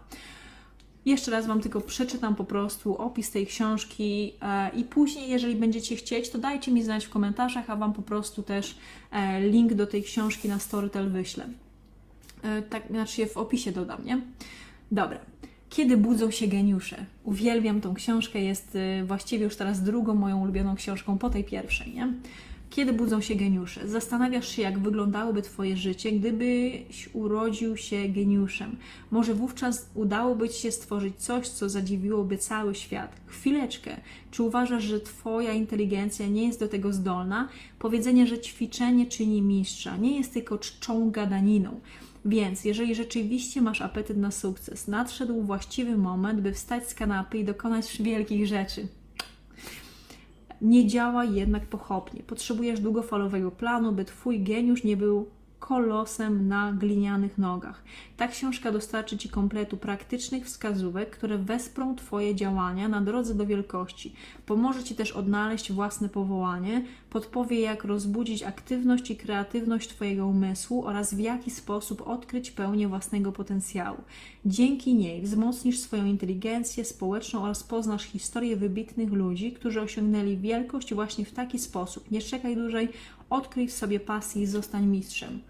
Jeszcze 1.05 1.31
raz 1.31 1.47
Wam 1.47 1.61
tylko 1.61 1.81
przeczytam 1.81 2.35
po 2.35 2.43
prostu 2.43 2.97
opis 2.97 3.31
tej 3.31 3.47
książki 3.47 4.33
e, 4.41 4.69
i 4.69 4.83
później, 4.83 5.29
jeżeli 5.29 5.55
będziecie 5.55 5.95
chcieć, 5.95 6.29
to 6.29 6.37
dajcie 6.37 6.71
mi 6.71 6.83
znać 6.83 7.05
w 7.05 7.09
komentarzach, 7.09 7.69
a 7.69 7.75
Wam 7.75 7.93
po 7.93 8.01
prostu 8.01 8.43
też 8.43 8.77
e, 9.11 9.41
link 9.41 9.73
do 9.73 9.87
tej 9.87 10.03
książki 10.03 10.47
na 10.47 10.59
Storytel 10.59 11.09
wyślę. 11.09 11.47
E, 12.43 12.61
tak, 12.61 12.87
znaczy 12.89 13.27
w 13.27 13.37
opisie 13.37 13.71
dodam, 13.71 14.05
nie? 14.05 14.21
Dobra. 14.91 15.19
Kiedy 15.69 15.97
budzą 15.97 16.31
się 16.31 16.47
geniusze? 16.47 17.05
Uwielbiam 17.23 17.81
tą 17.81 17.93
książkę, 17.93 18.41
jest 18.41 18.77
właściwie 19.05 19.43
już 19.43 19.55
teraz 19.55 19.83
drugą 19.83 20.15
moją 20.15 20.41
ulubioną 20.41 20.75
książką 20.75 21.17
po 21.17 21.29
tej 21.29 21.43
pierwszej, 21.43 21.93
nie? 21.93 22.13
Kiedy 22.69 22.93
budzą 22.93 23.21
się 23.21 23.35
geniusze? 23.35 23.87
Zastanawiasz 23.87 24.47
się, 24.47 24.61
jak 24.61 24.79
wyglądałoby 24.79 25.41
Twoje 25.41 25.77
życie, 25.77 26.11
gdybyś 26.11 27.09
urodził 27.13 27.77
się 27.77 28.09
geniuszem. 28.09 28.75
Może 29.11 29.33
wówczas 29.33 29.89
udałoby 29.95 30.49
Ci 30.49 30.61
się 30.61 30.71
stworzyć 30.71 31.15
coś, 31.15 31.47
co 31.47 31.69
zadziwiłoby 31.69 32.37
cały 32.37 32.75
świat. 32.75 33.15
Chwileczkę. 33.25 33.97
Czy 34.31 34.43
uważasz, 34.43 34.83
że 34.83 34.99
Twoja 34.99 35.53
inteligencja 35.53 36.27
nie 36.27 36.47
jest 36.47 36.59
do 36.59 36.67
tego 36.67 36.93
zdolna? 36.93 37.49
Powiedzenie, 37.79 38.27
że 38.27 38.39
ćwiczenie 38.39 39.05
czyni 39.05 39.41
mistrza, 39.41 39.97
nie 39.97 40.17
jest 40.17 40.33
tylko 40.33 40.57
czczą 40.57 41.11
gadaniną. 41.11 41.79
Więc 42.25 42.65
jeżeli 42.65 42.95
rzeczywiście 42.95 43.61
masz 43.61 43.81
apetyt 43.81 44.17
na 44.17 44.31
sukces, 44.31 44.87
nadszedł 44.87 45.41
właściwy 45.41 45.97
moment, 45.97 46.41
by 46.41 46.53
wstać 46.53 46.89
z 46.89 46.93
kanapy 46.93 47.37
i 47.37 47.45
dokonać 47.45 48.01
wielkich 48.01 48.47
rzeczy 48.47 48.87
nie 50.61 50.87
działa 50.87 51.25
jednak 51.25 51.65
pochopnie. 51.65 52.23
Potrzebujesz 52.23 52.79
długofalowego 52.79 53.51
planu, 53.51 53.91
by 53.91 54.05
Twój 54.05 54.43
geniusz 54.43 54.83
nie 54.83 54.97
był 54.97 55.29
kolosem 55.59 56.47
na 56.47 56.73
glinianych 56.73 57.37
nogach. 57.37 57.83
Ta 58.17 58.27
książka 58.27 58.71
dostarczy 58.71 59.17
Ci 59.17 59.29
kompletu 59.29 59.77
praktycznych 59.77 60.45
wskazówek, 60.45 61.09
które 61.09 61.37
wesprą 61.37 61.95
Twoje 61.95 62.35
działania 62.35 62.87
na 62.87 63.01
drodze 63.01 63.35
do 63.35 63.45
wielkości. 63.45 64.13
Pomoże 64.45 64.83
Ci 64.83 64.95
też 64.95 65.11
odnaleźć 65.11 65.71
własne 65.71 66.09
powołanie, 66.09 66.85
podpowie 67.09 67.59
jak 67.59 67.83
rozbudzić 67.83 68.43
aktywność 68.43 69.11
i 69.11 69.15
kreatywność 69.15 69.89
Twojego 69.89 70.27
umysłu 70.27 70.85
oraz 70.85 71.13
w 71.13 71.19
jaki 71.19 71.51
sposób 71.51 72.07
odkryć 72.07 72.51
pełnię 72.51 72.87
własnego 72.87 73.31
potencjału. 73.31 73.97
Dzięki 74.45 74.93
niej 74.93 75.21
wzmocnisz 75.21 75.79
swoją 75.79 76.05
inteligencję 76.05 76.85
społeczną 76.85 77.43
oraz 77.43 77.63
poznasz 77.63 78.03
historię 78.03 78.55
wybitnych 78.55 79.13
ludzi, 79.13 79.51
którzy 79.51 79.81
osiągnęli 79.81 80.37
wielkość 80.37 80.93
właśnie 80.93 81.25
w 81.25 81.31
taki 81.31 81.59
sposób. 81.59 82.11
Nie 82.11 82.21
czekaj 82.21 82.55
dłużej, 82.55 82.89
odkryj 83.29 83.67
w 83.67 83.73
sobie 83.73 83.99
pasję 83.99 84.41
i 84.41 84.45
zostań 84.45 84.85
mistrzem. 84.85 85.41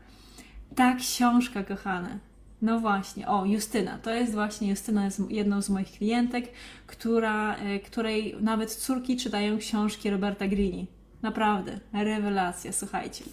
Ta 0.76 0.96
książka, 0.96 1.64
kochane. 1.64 2.20
No 2.62 2.80
właśnie, 2.80 3.28
o, 3.28 3.46
Justyna. 3.46 3.98
To 3.98 4.14
jest 4.14 4.34
właśnie, 4.34 4.70
Justyna 4.70 5.06
jest 5.06 5.32
jedną 5.32 5.62
z 5.62 5.70
moich 5.70 5.92
klientek, 5.92 6.52
która, 6.88 7.56
e, 7.56 7.80
której 7.80 8.36
nawet 8.42 8.76
córki 8.76 9.18
czytają 9.18 9.58
książki 9.58 10.10
Roberta 10.10 10.48
Greene. 10.48 10.86
Naprawdę, 11.22 11.80
rewelacja, 11.94 12.72
słuchajcie. 12.74 13.24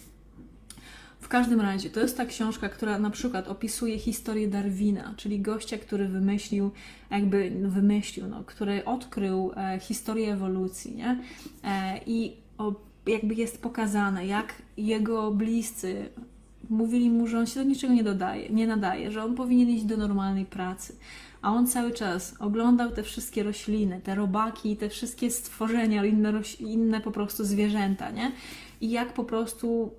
W 1.21 1.27
każdym 1.27 1.61
razie, 1.61 1.89
to 1.89 1.99
jest 1.99 2.17
ta 2.17 2.25
książka, 2.25 2.69
która 2.69 2.99
na 2.99 3.09
przykład 3.09 3.47
opisuje 3.47 3.99
historię 3.99 4.47
Darwina, 4.47 5.13
czyli 5.17 5.39
gościa, 5.39 5.77
który 5.77 6.07
wymyślił, 6.07 6.71
jakby 7.11 7.51
wymyślił, 7.63 8.27
no, 8.27 8.43
który 8.43 8.85
odkrył 8.85 9.51
e, 9.55 9.79
historię 9.79 10.33
ewolucji, 10.33 10.95
nie? 10.95 11.19
E, 11.63 11.99
I 12.05 12.37
jakby 13.07 13.35
jest 13.35 13.61
pokazane, 13.61 14.27
jak 14.27 14.53
jego 14.77 15.31
bliscy 15.31 16.09
mówili 16.69 17.09
mu, 17.09 17.27
że 17.27 17.39
on 17.39 17.45
się 17.47 17.59
do 17.59 17.69
niczego 17.69 17.93
nie 17.93 18.03
dodaje, 18.03 18.49
nie 18.49 18.67
nadaje, 18.67 19.11
że 19.11 19.23
on 19.23 19.35
powinien 19.35 19.69
iść 19.69 19.83
do 19.83 19.97
normalnej 19.97 20.45
pracy. 20.45 20.95
A 21.41 21.51
on 21.51 21.67
cały 21.67 21.91
czas 21.91 22.35
oglądał 22.39 22.91
te 22.91 23.03
wszystkie 23.03 23.43
rośliny, 23.43 24.01
te 24.03 24.15
robaki, 24.15 24.77
te 24.77 24.89
wszystkie 24.89 25.31
stworzenia, 25.31 26.05
inne, 26.05 26.33
inne 26.59 27.01
po 27.01 27.11
prostu 27.11 27.43
zwierzęta, 27.43 28.11
nie? 28.11 28.31
I 28.81 28.89
jak 28.89 29.13
po 29.13 29.23
prostu 29.23 29.91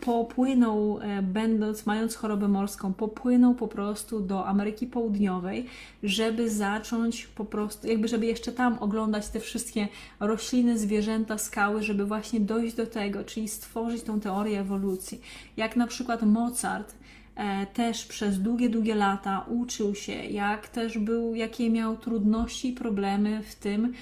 popłynął, 0.00 0.98
e, 1.02 1.22
będąc, 1.22 1.86
mając 1.86 2.16
chorobę 2.16 2.48
morską, 2.48 2.94
popłynął 2.94 3.54
po 3.54 3.68
prostu 3.68 4.20
do 4.20 4.46
Ameryki 4.46 4.86
Południowej, 4.86 5.66
żeby 6.02 6.50
zacząć 6.50 7.26
po 7.26 7.44
prostu, 7.44 7.86
jakby 7.86 8.08
żeby 8.08 8.26
jeszcze 8.26 8.52
tam 8.52 8.78
oglądać 8.78 9.28
te 9.28 9.40
wszystkie 9.40 9.88
rośliny, 10.20 10.78
zwierzęta, 10.78 11.38
skały, 11.38 11.82
żeby 11.82 12.04
właśnie 12.04 12.40
dojść 12.40 12.76
do 12.76 12.86
tego, 12.86 13.24
czyli 13.24 13.48
stworzyć 13.48 14.02
tą 14.02 14.20
teorię 14.20 14.60
ewolucji. 14.60 15.20
Jak 15.56 15.76
na 15.76 15.86
przykład 15.86 16.22
Mozart 16.22 16.94
e, 17.34 17.66
też 17.66 18.06
przez 18.06 18.38
długie, 18.40 18.68
długie 18.68 18.94
lata 18.94 19.46
uczył 19.48 19.94
się, 19.94 20.12
jak 20.12 20.68
też 20.68 20.98
był, 20.98 21.34
jakie 21.34 21.70
miał 21.70 21.96
trudności 21.96 22.68
i 22.68 22.72
problemy 22.72 23.42
w 23.42 23.54
tym, 23.54 23.92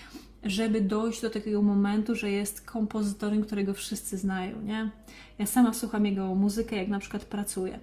żeby 0.45 0.81
dojść 0.81 1.23
do 1.23 1.31
takiego 1.31 1.63
momentu, 1.63 2.15
że 2.15 2.31
jest 2.31 2.61
kompozytorem, 2.61 3.43
którego 3.43 3.75
wszyscy 3.75 4.19
znają, 4.19 4.63
nie? 4.63 4.91
Ja 5.39 5.47
sama 5.47 5.73
słucham 5.73 6.07
jego 6.07 6.35
muzykę, 6.35 6.77
jak 6.77 6.89
na 6.89 6.99
przykład 6.99 7.25
pracuję. 7.25 7.79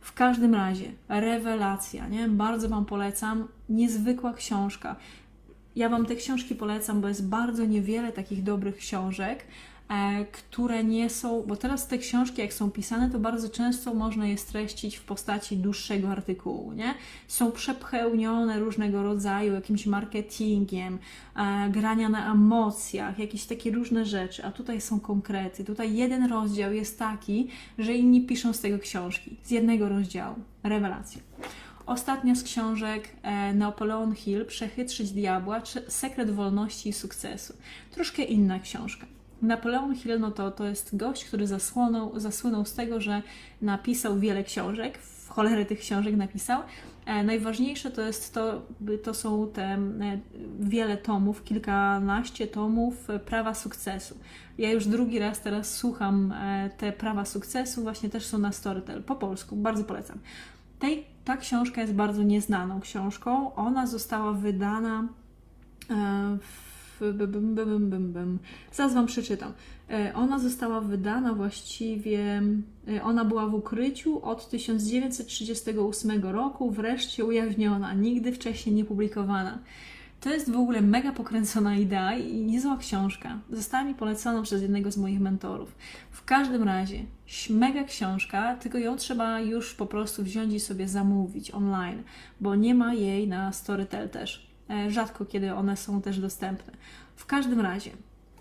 W 0.00 0.12
każdym 0.12 0.54
razie, 0.54 0.92
rewelacja, 1.08 2.08
nie? 2.08 2.28
Bardzo 2.28 2.68
Wam 2.68 2.84
polecam. 2.84 3.48
Niezwykła 3.68 4.32
książka. 4.32 4.96
Ja 5.76 5.88
Wam 5.88 6.06
te 6.06 6.16
książki 6.16 6.54
polecam, 6.54 7.00
bo 7.00 7.08
jest 7.08 7.28
bardzo 7.28 7.64
niewiele 7.64 8.12
takich 8.12 8.42
dobrych 8.42 8.76
książek, 8.76 9.44
które 10.32 10.84
nie 10.84 11.10
są, 11.10 11.42
bo 11.42 11.56
teraz 11.56 11.88
te 11.88 11.98
książki, 11.98 12.40
jak 12.40 12.52
są 12.52 12.70
pisane, 12.70 13.10
to 13.10 13.18
bardzo 13.18 13.48
często 13.48 13.94
można 13.94 14.26
je 14.26 14.38
streścić 14.38 14.96
w 14.96 15.04
postaci 15.04 15.56
dłuższego 15.56 16.08
artykułu, 16.08 16.72
nie? 16.72 16.94
Są 17.28 17.52
przepełnione 17.52 18.58
różnego 18.58 19.02
rodzaju 19.02 19.54
jakimś 19.54 19.86
marketingiem, 19.86 20.98
e, 21.36 21.70
grania 21.70 22.08
na 22.08 22.32
emocjach, 22.32 23.18
jakieś 23.18 23.44
takie 23.44 23.70
różne 23.70 24.04
rzeczy, 24.04 24.44
a 24.44 24.52
tutaj 24.52 24.80
są 24.80 25.00
konkrety. 25.00 25.64
Tutaj 25.64 25.94
jeden 25.94 26.26
rozdział 26.26 26.72
jest 26.72 26.98
taki, 26.98 27.48
że 27.78 27.94
inni 27.94 28.26
piszą 28.26 28.52
z 28.52 28.60
tego 28.60 28.78
książki, 28.78 29.36
z 29.42 29.50
jednego 29.50 29.88
rozdziału. 29.88 30.36
Rewelacja. 30.62 31.20
Ostatnia 31.86 32.34
z 32.34 32.42
książek 32.42 33.08
e, 33.22 33.54
Napoleon 33.54 34.14
Hill, 34.14 34.46
Przechytrzyć 34.46 35.10
diabła, 35.10 35.60
czy 35.60 35.82
Sekret 35.88 36.30
wolności 36.30 36.88
i 36.88 36.92
sukcesu. 36.92 37.54
Troszkę 37.90 38.22
inna 38.22 38.58
książka. 38.58 39.06
Napoleon 39.42 39.94
Hill 39.94 40.20
no 40.20 40.30
to, 40.30 40.50
to 40.50 40.64
jest 40.64 40.96
gość, 40.96 41.24
który 41.24 41.46
zasłonął, 41.46 42.20
zasłynął 42.20 42.64
z 42.64 42.74
tego, 42.74 43.00
że 43.00 43.22
napisał 43.62 44.18
wiele 44.18 44.44
książek, 44.44 44.98
w 44.98 45.28
cholerę 45.28 45.66
tych 45.66 45.78
książek 45.78 46.16
napisał. 46.16 46.62
E, 47.06 47.24
najważniejsze 47.24 47.90
to 47.90 48.02
jest 48.02 48.34
to, 48.34 48.62
to 49.02 49.14
są 49.14 49.48
te 49.48 49.62
e, 49.62 49.78
wiele 50.60 50.96
tomów, 50.96 51.44
kilkanaście 51.44 52.46
tomów 52.46 53.10
e, 53.10 53.18
prawa 53.18 53.54
sukcesu. 53.54 54.14
Ja 54.58 54.70
już 54.70 54.86
drugi 54.86 55.18
raz 55.18 55.40
teraz 55.40 55.74
słucham 55.76 56.32
e, 56.32 56.70
te 56.78 56.92
prawa 56.92 57.24
sukcesu, 57.24 57.82
właśnie 57.82 58.10
też 58.10 58.26
są 58.26 58.38
na 58.38 58.52
Storytel 58.52 59.02
po 59.02 59.14
polsku, 59.16 59.56
bardzo 59.56 59.84
polecam. 59.84 60.18
Tej, 60.78 61.06
ta 61.24 61.36
książka 61.36 61.80
jest 61.80 61.94
bardzo 61.94 62.22
nieznaną 62.22 62.80
książką. 62.80 63.54
Ona 63.54 63.86
została 63.86 64.32
wydana 64.32 65.08
e, 65.90 66.38
w. 66.40 66.69
Bym, 67.00 67.54
bym, 67.54 67.90
bym, 67.90 68.12
bym. 68.12 68.38
Zaraz 68.72 68.94
Wam 68.94 69.06
przeczytam. 69.06 69.52
E, 69.90 70.14
ona 70.14 70.38
została 70.38 70.80
wydana 70.80 71.34
właściwie. 71.34 72.42
e, 72.88 73.02
Ona 73.02 73.24
była 73.24 73.46
w 73.46 73.54
ukryciu 73.54 74.24
od 74.24 74.48
1938 74.50 76.22
roku, 76.22 76.70
wreszcie 76.70 77.24
ujawniona, 77.24 77.94
nigdy 77.94 78.32
wcześniej 78.32 78.74
nie 78.74 78.84
publikowana. 78.84 79.58
To 80.20 80.30
jest 80.30 80.50
w 80.50 80.56
ogóle 80.56 80.80
mega 80.80 81.12
pokręcona 81.12 81.76
idea 81.76 82.14
i 82.18 82.44
niezła 82.44 82.76
książka. 82.76 83.38
Została 83.50 83.84
mi 83.84 83.94
polecona 83.94 84.42
przez 84.42 84.62
jednego 84.62 84.90
z 84.90 84.96
moich 84.96 85.20
mentorów. 85.20 85.74
W 86.10 86.24
każdym 86.24 86.62
razie, 86.62 87.04
mega 87.50 87.84
książka, 87.84 88.56
tylko 88.56 88.78
ją 88.78 88.96
trzeba 88.96 89.40
już 89.40 89.74
po 89.74 89.86
prostu 89.86 90.22
wziąć 90.22 90.54
i 90.54 90.60
sobie 90.60 90.88
zamówić 90.88 91.50
online, 91.50 92.02
bo 92.40 92.54
nie 92.54 92.74
ma 92.74 92.94
jej 92.94 93.28
na 93.28 93.52
Storytel 93.52 94.08
też. 94.08 94.49
E, 94.70 94.90
Rzadko 94.90 95.24
kiedy 95.24 95.54
one 95.54 95.76
są 95.76 96.02
też 96.02 96.20
dostępne. 96.20 96.72
W 97.16 97.26
każdym 97.26 97.60
razie, 97.60 97.90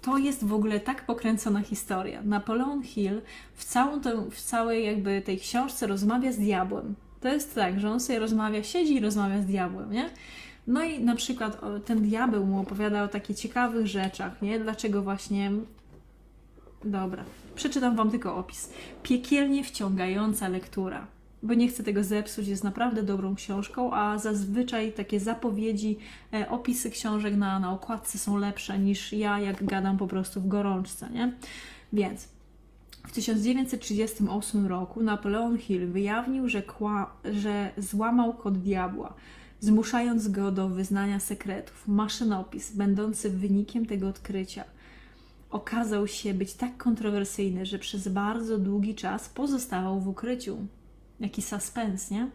to 0.02 0.18
jest 0.18 0.44
w 0.44 0.54
ogóle 0.54 0.80
tak 0.80 1.06
pokręcona 1.06 1.62
historia. 1.62 2.22
Napoleon 2.24 2.84
Hill 2.84 3.22
w, 3.54 3.64
całą 3.66 4.02
tę, 4.02 4.30
w 4.32 4.42
całej 4.42 4.86
jakby 4.86 5.22
tej 5.22 5.40
książce 5.40 5.88
rozmawia 5.88 6.32
z 6.32 6.38
diabłem. 6.38 6.96
To 7.22 7.28
jest 7.28 7.56
tak, 7.56 7.80
że 7.80 7.92
on 7.92 8.00
sobie 8.00 8.20
rozmawia, 8.20 8.64
siedzi 8.64 8.96
i 8.96 9.00
rozmawia 9.00 9.42
z 9.42 9.46
diabłem, 9.46 9.92
nie? 9.92 10.10
No 10.68 10.84
i 10.84 11.04
na 11.04 11.16
przykład 11.16 11.62
ten 11.86 12.02
diabeł 12.02 12.46
mu 12.46 12.60
opowiada 12.60 13.04
o 13.04 13.08
takich 13.08 13.38
ciekawych 13.38 13.88
rzeczach, 13.88 14.42
nie? 14.42 14.60
Dlaczego 14.60 15.02
właśnie. 15.02 15.52
Dobra, 16.84 17.24
przeczytam 17.56 17.96
Wam 17.96 18.12
tylko 18.12 18.36
opis. 18.36 18.70
Piekielnie 19.04 19.64
wciągająca 19.64 20.48
lektura, 20.48 21.08
bo 21.44 21.54
nie 21.54 21.68
chcę 21.68 21.84
tego 21.84 22.04
zepsuć, 22.04 22.48
jest 22.48 22.64
naprawdę 22.64 23.04
dobrą 23.04 23.36
książką, 23.36 23.94
a 23.94 24.18
zazwyczaj 24.18 24.92
takie 24.92 25.20
zapowiedzi, 25.20 25.98
e, 26.34 26.50
opisy 26.50 26.90
książek 26.90 27.36
na, 27.36 27.60
na 27.60 27.72
okładce 27.72 28.18
są 28.18 28.38
lepsze 28.38 28.80
niż 28.80 29.14
ja, 29.14 29.40
jak 29.40 29.64
gadam 29.64 29.98
po 29.98 30.08
prostu 30.08 30.42
w 30.42 30.48
gorączce, 30.48 31.10
nie? 31.10 31.34
Więc 31.94 32.28
w 33.08 33.12
1938 33.12 34.68
roku 34.68 35.04
Napoleon 35.04 35.58
Hill 35.58 35.88
wyjawnił, 35.88 36.50
że, 36.50 36.62
kła, 36.62 37.14
że 37.32 37.72
złamał 37.78 38.34
kod 38.34 38.58
diabła 38.58 39.14
zmuszając 39.60 40.28
go 40.28 40.52
do 40.52 40.70
wyznania 40.70 41.20
sekretów. 41.20 41.88
Maszynopis, 41.88 42.72
będący 42.72 43.30
wynikiem 43.30 43.86
tego 43.86 44.08
odkrycia, 44.08 44.64
okazał 45.50 46.08
się 46.08 46.34
być 46.34 46.54
tak 46.54 46.78
kontrowersyjny, 46.78 47.66
że 47.66 47.80
przez 47.80 48.08
bardzo 48.08 48.58
długi 48.58 48.96
czas 48.96 49.30
pozostawał 49.30 50.00
w 50.00 50.08
ukryciu. 50.08 50.58
Jaki 51.20 51.42
suspens, 51.42 52.12
nie? 52.12 52.28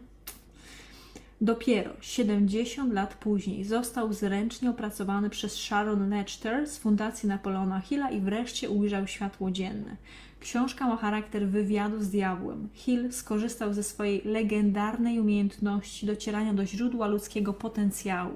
Dopiero 1.41 1.91
70 2.01 2.93
lat 2.93 3.13
później 3.13 3.63
został 3.63 4.13
zręcznie 4.13 4.69
opracowany 4.69 5.29
przez 5.29 5.55
Sharon 5.55 6.09
Lechter 6.09 6.67
z 6.67 6.77
Fundacji 6.77 7.29
Napoleona 7.29 7.79
Hilla 7.79 8.09
i 8.09 8.21
wreszcie 8.21 8.69
ujrzał 8.69 9.07
światło 9.07 9.51
dzienne. 9.51 9.95
Książka 10.39 10.87
ma 10.87 10.97
charakter 10.97 11.47
wywiadu 11.47 12.01
z 12.01 12.09
diabłem. 12.09 12.69
Hill 12.73 13.11
skorzystał 13.11 13.73
ze 13.73 13.83
swojej 13.83 14.21
legendarnej 14.25 15.19
umiejętności 15.19 16.05
docierania 16.05 16.53
do 16.53 16.65
źródła 16.65 17.07
ludzkiego 17.07 17.53
potencjału. 17.53 18.33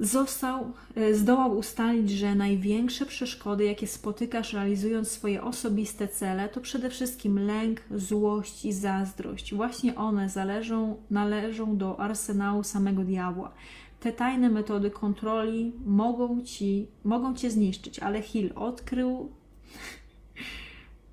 Został, 0.00 0.72
e, 0.96 1.14
zdołał 1.14 1.58
ustalić, 1.58 2.10
że 2.10 2.34
największe 2.34 3.06
przeszkody, 3.06 3.64
jakie 3.64 3.86
spotykasz 3.86 4.52
realizując 4.52 5.10
swoje 5.10 5.42
osobiste 5.42 6.08
cele, 6.08 6.48
to 6.48 6.60
przede 6.60 6.90
wszystkim 6.90 7.38
lęk, 7.38 7.80
złość 7.90 8.64
i 8.64 8.72
zazdrość. 8.72 9.54
Właśnie 9.54 9.96
one 9.96 10.28
zależą, 10.28 10.96
należą 11.10 11.76
do 11.76 12.00
arsenału 12.00 12.64
samego 12.64 13.04
diabła. 13.04 13.54
Te 14.00 14.12
tajne 14.12 14.48
metody 14.48 14.90
kontroli 14.90 15.72
mogą, 15.86 16.42
ci, 16.42 16.86
mogą 17.04 17.34
cię 17.34 17.50
zniszczyć, 17.50 17.98
ale 17.98 18.22
Hill 18.22 18.52
odkrył 18.54 19.32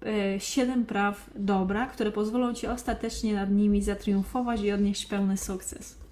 e, 0.06 0.40
siedem 0.40 0.86
praw 0.86 1.30
dobra, 1.36 1.86
które 1.86 2.12
pozwolą 2.12 2.54
ci 2.54 2.68
ostatecznie 2.68 3.34
nad 3.34 3.52
nimi 3.52 3.82
zatriumfować 3.82 4.62
i 4.62 4.72
odnieść 4.72 5.06
pełny 5.06 5.38
sukces. 5.38 6.05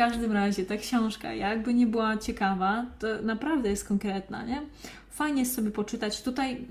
Każdym 0.00 0.32
razie 0.32 0.66
ta 0.66 0.76
książka, 0.76 1.34
jakby 1.34 1.74
nie 1.74 1.86
była 1.86 2.16
ciekawa, 2.16 2.86
to 2.98 3.06
naprawdę 3.22 3.70
jest 3.70 3.88
konkretna, 3.88 4.42
nie? 4.42 4.62
Fajnie 5.10 5.40
jest 5.40 5.54
sobie 5.54 5.70
poczytać. 5.70 6.22
Tutaj 6.22 6.66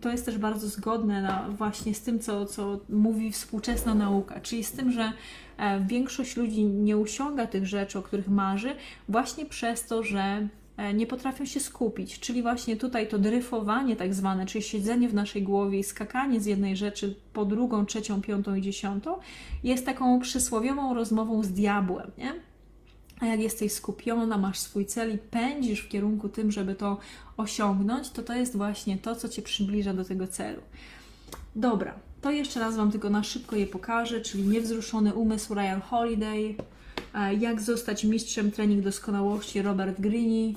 to 0.00 0.10
jest 0.10 0.26
też 0.26 0.38
bardzo 0.38 0.68
zgodne 0.68 1.22
na, 1.22 1.48
właśnie 1.48 1.94
z 1.94 2.00
tym, 2.00 2.20
co, 2.20 2.46
co 2.46 2.80
mówi 2.88 3.32
współczesna 3.32 3.94
nauka, 3.94 4.40
czyli 4.40 4.64
z 4.64 4.72
tym, 4.72 4.92
że 4.92 5.12
e, 5.58 5.80
większość 5.80 6.36
ludzi 6.36 6.64
nie 6.64 6.96
osiąga 6.96 7.46
tych 7.46 7.66
rzeczy, 7.66 7.98
o 7.98 8.02
których 8.02 8.28
marzy, 8.28 8.74
właśnie 9.08 9.46
przez 9.46 9.86
to, 9.86 10.02
że 10.02 10.48
nie 10.94 11.06
potrafią 11.06 11.44
się 11.44 11.60
skupić. 11.60 12.20
Czyli 12.20 12.42
właśnie 12.42 12.76
tutaj 12.76 13.08
to 13.08 13.18
dryfowanie 13.18 13.96
tak 13.96 14.14
zwane, 14.14 14.46
czyli 14.46 14.64
siedzenie 14.64 15.08
w 15.08 15.14
naszej 15.14 15.42
głowie 15.42 15.78
i 15.78 15.84
skakanie 15.84 16.40
z 16.40 16.46
jednej 16.46 16.76
rzeczy 16.76 17.14
po 17.32 17.44
drugą, 17.44 17.86
trzecią, 17.86 18.22
piątą 18.22 18.54
i 18.54 18.62
dziesiątą, 18.62 19.16
jest 19.64 19.86
taką 19.86 20.20
przysłowiową 20.20 20.94
rozmową 20.94 21.42
z 21.42 21.48
diabłem, 21.48 22.10
nie? 22.18 22.32
A 23.20 23.26
jak 23.26 23.40
jesteś 23.40 23.72
skupiona, 23.72 24.38
masz 24.38 24.58
swój 24.58 24.86
cel 24.86 25.14
i 25.14 25.18
pędzisz 25.18 25.80
w 25.80 25.88
kierunku 25.88 26.28
tym, 26.28 26.52
żeby 26.52 26.74
to 26.74 26.98
osiągnąć, 27.36 28.10
to 28.10 28.22
to 28.22 28.34
jest 28.34 28.56
właśnie 28.56 28.98
to, 28.98 29.16
co 29.16 29.28
Cię 29.28 29.42
przybliża 29.42 29.94
do 29.94 30.04
tego 30.04 30.26
celu. 30.26 30.62
Dobra, 31.56 31.94
to 32.20 32.30
jeszcze 32.30 32.60
raz 32.60 32.76
Wam 32.76 32.90
tylko 32.90 33.10
na 33.10 33.22
szybko 33.22 33.56
je 33.56 33.66
pokażę, 33.66 34.20
czyli 34.20 34.48
Niewzruszony 34.48 35.14
umysł 35.14 35.54
Ryan 35.54 35.80
Holiday, 35.80 36.54
e, 37.14 37.34
Jak 37.34 37.60
zostać 37.60 38.04
mistrzem 38.04 38.50
trening 38.50 38.84
doskonałości 38.84 39.62
Robert 39.62 40.00
Greene, 40.00 40.54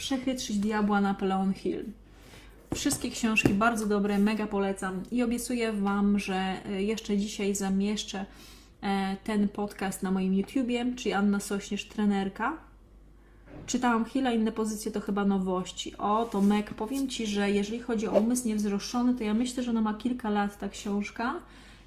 Przechytrzyć 0.00 0.58
diabła 0.58 1.00
Napoleon 1.00 1.52
Hill. 1.52 1.84
Wszystkie 2.74 3.10
książki 3.10 3.54
bardzo 3.54 3.86
dobre, 3.86 4.18
mega 4.18 4.46
polecam 4.46 5.02
i 5.10 5.22
obiecuję 5.22 5.72
Wam, 5.72 6.18
że 6.18 6.56
e, 6.66 6.82
jeszcze 6.82 7.16
dzisiaj 7.16 7.54
zamieszczę 7.54 8.26
e, 8.82 9.16
ten 9.24 9.48
podcast 9.48 10.02
na 10.02 10.10
moim 10.10 10.34
YouTubie, 10.34 10.86
czyli 10.96 11.12
Anna 11.12 11.40
Sośnierz, 11.40 11.84
trenerka. 11.84 12.56
Czytałam 13.66 14.04
Hilla, 14.04 14.32
inne 14.32 14.52
pozycje 14.52 14.92
to 14.92 15.00
chyba 15.00 15.24
nowości. 15.24 15.96
O, 15.96 16.24
to 16.24 16.40
Meg, 16.40 16.74
powiem 16.74 17.08
Ci, 17.08 17.26
że 17.26 17.50
jeżeli 17.50 17.80
chodzi 17.80 18.08
o 18.08 18.12
umysł 18.12 18.48
niewzruszony, 18.48 19.14
to 19.14 19.24
ja 19.24 19.34
myślę, 19.34 19.62
że 19.62 19.70
ona 19.70 19.80
ma 19.80 19.94
kilka 19.94 20.30
lat, 20.30 20.58
ta 20.58 20.68
książka. 20.68 21.34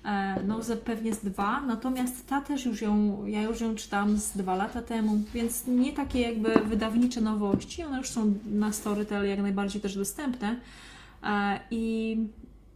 E, 0.05 0.43
No, 0.47 0.63
ze- 0.63 0.77
pewnie 0.77 1.13
z 1.13 1.19
dwa, 1.19 1.61
natomiast 1.61 2.27
ta 2.27 2.41
też 2.41 2.65
już 2.65 2.81
ją, 2.81 3.25
ja 3.25 3.41
już 3.41 3.61
ją 3.61 3.75
czytałam 3.75 4.17
z 4.17 4.31
dwa 4.37 4.55
lata 4.55 4.81
temu, 4.81 5.21
więc 5.33 5.67
nie 5.67 5.93
takie 5.93 6.21
jakby 6.21 6.49
wydawnicze 6.65 7.21
nowości, 7.21 7.83
one 7.83 7.97
już 7.97 8.09
są 8.09 8.33
na 8.45 8.71
Storytel 8.71 9.27
jak 9.29 9.41
najbardziej 9.41 9.81
też 9.81 9.95
dostępne 9.95 10.55
E, 11.23 11.59
i 11.71 12.17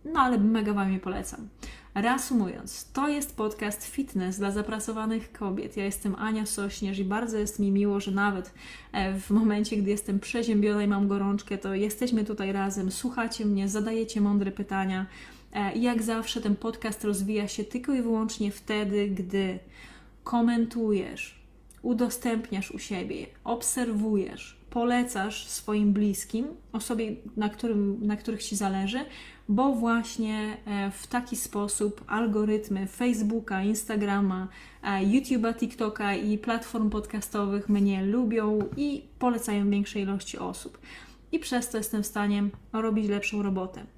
no 0.05 0.19
ale 0.19 0.37
mega 0.37 0.73
Wam 0.73 0.93
je 0.93 0.99
polecam. 0.99 1.47
Reasumując, 1.95 2.91
to 2.93 3.07
jest 3.07 3.35
podcast 3.37 3.85
fitness 3.85 4.37
dla 4.37 4.51
zapracowanych 4.51 5.31
kobiet. 5.31 5.77
Ja 5.77 5.85
jestem 5.85 6.15
Ania 6.15 6.45
Sośnierz 6.45 6.99
i 6.99 7.03
bardzo 7.03 7.37
jest 7.37 7.59
mi 7.59 7.71
miło, 7.71 7.99
że 7.99 8.11
nawet 8.11 8.53
e, 8.91 9.19
w 9.19 9.29
momencie, 9.29 9.77
gdy 9.77 9.89
jestem 9.89 10.19
przeziębiona 10.19 10.83
i 10.83 10.87
mam 10.87 11.07
gorączkę, 11.07 11.57
to 11.57 11.73
jesteśmy 11.73 12.25
tutaj 12.25 12.51
razem, 12.51 12.91
słuchacie 12.91 13.45
mnie, 13.45 13.69
zadajecie 13.69 14.21
mądre 14.21 14.51
pytania. 14.51 15.05
E, 15.53 15.77
jak 15.77 16.03
zawsze 16.03 16.41
ten 16.41 16.55
podcast 16.55 17.03
rozwija 17.03 17.47
się 17.47 17.63
tylko 17.63 17.93
i 17.93 18.01
wyłącznie 18.01 18.51
wtedy, 18.51 19.07
gdy 19.07 19.59
komentujesz, 20.23 21.39
udostępniasz 21.81 22.71
u 22.71 22.79
siebie, 22.79 23.25
obserwujesz, 23.43 24.57
polecasz 24.69 25.47
swoim 25.47 25.93
bliskim, 25.93 26.47
osobie, 26.71 27.15
na, 27.37 27.49
którym, 27.49 28.07
na 28.07 28.17
których 28.17 28.43
Ci 28.43 28.55
zależy, 28.55 28.99
bo 29.49 29.73
właśnie 29.73 30.57
e, 30.65 30.91
w 30.91 31.07
taki 31.07 31.35
sposób 31.35 32.03
algorytmy 32.07 32.87
Facebooka, 32.87 33.63
Instagrama, 33.63 34.47
e, 34.83 34.87
YouTube'a, 34.87 35.55
TikToka 35.55 36.15
i 36.15 36.37
platform 36.37 36.89
podcastowych 36.89 37.69
mnie 37.69 38.05
lubią 38.05 38.59
i 38.77 39.03
polecają 39.19 39.69
większej 39.69 40.03
ilości 40.03 40.37
osób. 40.37 40.77
I 41.31 41.39
przez 41.39 41.69
to 41.69 41.77
jestem 41.77 42.03
w 42.03 42.07
stanie 42.07 42.43
robić 42.73 43.07
lepszą 43.09 43.43
robotę. 43.43 43.96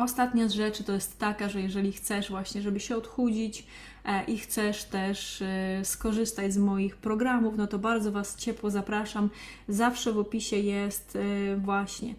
Ostatnia 0.00 0.48
z 0.48 0.52
rzeczy 0.52 0.84
to 0.84 0.92
jest 0.92 1.18
taka, 1.18 1.48
że 1.48 1.60
jeżeli 1.60 1.92
chcesz 1.92 2.30
właśnie, 2.30 2.62
żeby 2.62 2.80
się 2.80 2.96
odchudzić 2.96 3.66
e, 4.04 4.24
i 4.24 4.38
chcesz 4.38 4.84
też 4.84 5.42
e, 5.42 5.84
skorzystać 5.84 6.52
z 6.52 6.58
moich 6.58 6.96
programów, 6.96 7.56
no 7.56 7.66
to 7.66 7.78
bardzo 7.78 8.12
Was 8.12 8.36
ciepło 8.36 8.70
zapraszam. 8.70 9.30
Zawsze 9.68 10.12
w 10.12 10.18
opisie 10.18 10.56
jest 10.56 11.16
e, 11.16 11.56
właśnie 11.56 12.14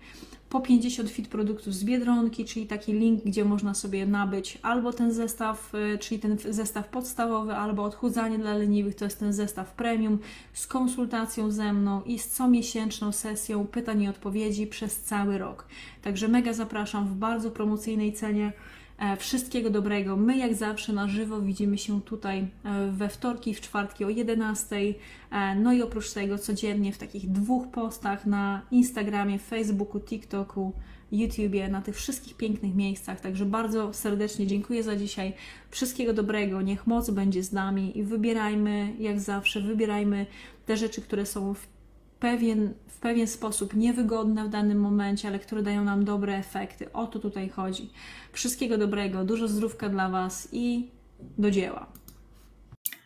po 0.52 0.60
50 0.60 1.10
fit 1.10 1.28
produktów 1.28 1.74
z 1.74 1.84
Biedronki, 1.84 2.46
czyli 2.46 2.68
taki 2.68 2.94
link, 2.94 3.24
gdzie 3.24 3.46
można 3.46 3.74
sobie 3.74 4.06
nabyć 4.06 4.58
albo 4.62 4.94
ten 4.94 5.14
zestaw, 5.14 5.76
y, 5.76 5.98
czyli 5.98 6.22
ten 6.22 6.38
zestaw 6.50 6.88
podstawowy, 6.88 7.54
albo 7.54 7.84
odchudzanie 7.84 8.38
dla 8.38 8.58
leniwych, 8.58 8.96
to 8.96 9.06
jest 9.06 9.20
ten 9.20 9.34
zestaw 9.34 9.74
premium 9.74 10.20
z 10.54 10.68
konsultacją 10.68 11.52
ze 11.52 11.74
mną 11.74 12.02
i 12.06 12.20
z 12.20 12.28
comiesięczną 12.28 13.12
sesją 13.12 13.68
pytań 13.68 14.02
i 14.02 14.08
odpowiedzi 14.08 14.68
przez 14.68 15.00
cały 15.00 15.38
rok. 15.38 15.68
Także 16.02 16.28
mega 16.28 16.54
zapraszam 16.54 17.08
w 17.08 17.14
bardzo 17.14 17.52
promocyjnej 17.52 18.14
cenie. 18.14 18.54
E, 19.02 19.18
wszystkiego 19.18 19.70
dobrego. 19.70 20.18
My, 20.18 20.38
jak 20.38 20.56
zawsze, 20.56 20.94
na 20.94 21.08
żywo 21.08 21.42
widzimy 21.42 21.78
się 21.78 22.02
tutaj 22.02 22.48
e, 22.64 22.92
we 22.92 23.10
wtorki, 23.10 23.54
w 23.54 23.62
czwartki 23.62 24.06
o 24.06 24.10
11. 24.10 24.76
E, 25.32 25.56
no 25.56 25.74
i 25.74 25.82
oprócz 25.82 26.12
tego 26.12 26.38
codziennie 26.38 26.94
w 26.94 26.98
takich 26.98 27.32
dwóch 27.32 27.68
postach 27.68 28.26
na 28.26 28.62
Instagramie, 28.72 29.40
Facebooku, 29.40 30.02
TikToku, 30.02 30.74
YouTubie, 31.12 31.68
na 31.68 31.82
tych 31.82 31.96
wszystkich 31.96 32.38
pięknych 32.38 32.76
miejscach. 32.76 33.22
Także 33.22 33.46
bardzo 33.46 33.94
serdecznie 33.94 34.48
dziękuję 34.48 34.84
za 34.84 34.96
dzisiaj. 34.96 35.34
Wszystkiego 35.70 36.14
dobrego, 36.14 36.62
niech 36.62 36.88
moc 36.88 37.10
będzie 37.10 37.44
z 37.44 37.52
nami 37.52 37.98
i 37.98 38.04
wybierajmy, 38.04 38.94
jak 39.00 39.20
zawsze, 39.20 39.62
wybierajmy 39.62 40.26
te 40.66 40.78
rzeczy, 40.78 41.02
które 41.02 41.26
są 41.26 41.54
w 41.54 41.68
pewien, 42.22 42.74
w 42.88 43.00
pewien 43.00 43.28
sposób 43.28 43.74
niewygodne 43.74 44.46
w 44.46 44.50
danym 44.50 44.80
momencie, 44.80 45.28
ale 45.28 45.40
które 45.40 45.64
dają 45.64 45.84
nam 45.84 46.06
dobre 46.06 46.38
efekty. 46.38 46.94
O 46.94 47.08
to 47.08 47.20
tutaj 47.20 47.50
chodzi. 47.50 47.90
Wszystkiego 48.32 48.78
dobrego, 48.78 49.24
dużo 49.24 49.48
zdrówka 49.48 49.90
dla 49.90 50.10
Was 50.10 50.48
i 50.52 50.92
do 51.38 51.52
dzieła. 51.52 51.86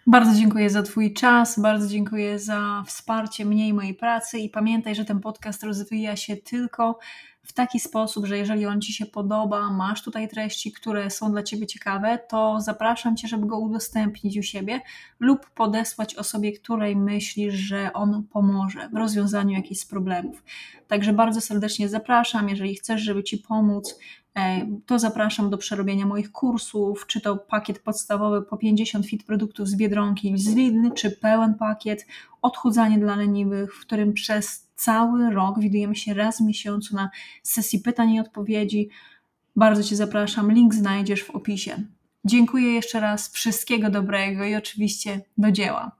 Bardzo 0.07 0.39
dziękuję 0.39 0.69
za 0.69 0.83
Twój 0.83 1.13
czas, 1.13 1.59
bardzo 1.59 1.87
dziękuję 1.87 2.39
za 2.39 2.83
wsparcie 2.87 3.45
mnie 3.45 3.67
i 3.67 3.73
mojej 3.73 3.93
pracy 3.93 4.39
i 4.39 4.49
pamiętaj, 4.49 4.95
że 4.95 5.05
ten 5.05 5.19
podcast 5.19 5.63
rozwija 5.63 6.15
się 6.15 6.37
tylko 6.37 6.99
w 7.45 7.53
taki 7.53 7.79
sposób, 7.79 8.25
że 8.25 8.37
jeżeli 8.37 8.65
on 8.65 8.81
Ci 8.81 8.93
się 8.93 9.05
podoba, 9.05 9.71
masz 9.71 10.03
tutaj 10.03 10.29
treści, 10.29 10.71
które 10.71 11.09
są 11.09 11.31
dla 11.31 11.43
Ciebie 11.43 11.67
ciekawe, 11.67 12.19
to 12.29 12.61
zapraszam 12.61 13.15
Cię, 13.15 13.27
żeby 13.27 13.45
go 13.45 13.59
udostępnić 13.59 14.37
u 14.37 14.43
siebie 14.43 14.81
lub 15.19 15.49
podesłać 15.49 16.15
osobie, 16.15 16.51
której 16.51 16.95
myślisz, 16.95 17.53
że 17.53 17.93
on 17.93 18.23
pomoże 18.23 18.89
w 18.93 18.97
rozwiązaniu 18.97 19.55
jakichś 19.55 19.85
problemów. 19.85 20.43
Także 20.87 21.13
bardzo 21.13 21.41
serdecznie 21.41 21.89
zapraszam, 21.89 22.49
jeżeli 22.49 22.75
chcesz, 22.75 23.01
żeby 23.01 23.23
Ci 23.23 23.37
pomóc, 23.37 23.99
to 24.85 24.99
zapraszam 24.99 25.49
do 25.49 25.57
przerobienia 25.57 26.05
moich 26.05 26.31
kursów, 26.31 27.07
czy 27.07 27.21
to 27.21 27.37
pakiet 27.37 27.79
podstawowy 27.79 28.41
po 28.41 28.57
50 28.57 29.05
fit 29.05 29.23
produktów 29.23 29.67
z 29.67 29.75
Biedronki, 29.75 30.37
z 30.37 30.55
Lidl, 30.55 30.91
czy 30.93 31.11
pełen 31.11 31.53
pakiet 31.53 32.07
odchudzanie 32.41 32.99
dla 32.99 33.15
leniwych, 33.15 33.75
w 33.75 33.79
którym 33.79 34.13
przez 34.13 34.67
cały 34.75 35.29
rok. 35.29 35.59
Widujemy 35.59 35.95
się 35.95 36.13
raz 36.13 36.37
w 36.37 36.45
miesiącu 36.45 36.95
na 36.95 37.09
sesji 37.43 37.79
pytań 37.79 38.13
i 38.13 38.19
odpowiedzi. 38.19 38.89
Bardzo 39.55 39.83
Cię 39.83 39.95
zapraszam. 39.95 40.51
Link 40.51 40.73
znajdziesz 40.73 41.23
w 41.23 41.29
opisie. 41.29 41.83
Dziękuję 42.25 42.73
jeszcze 42.73 42.99
raz. 42.99 43.31
Wszystkiego 43.31 43.89
dobrego 43.89 44.45
i 44.45 44.55
oczywiście 44.55 45.21
do 45.37 45.51
dzieła. 45.51 45.91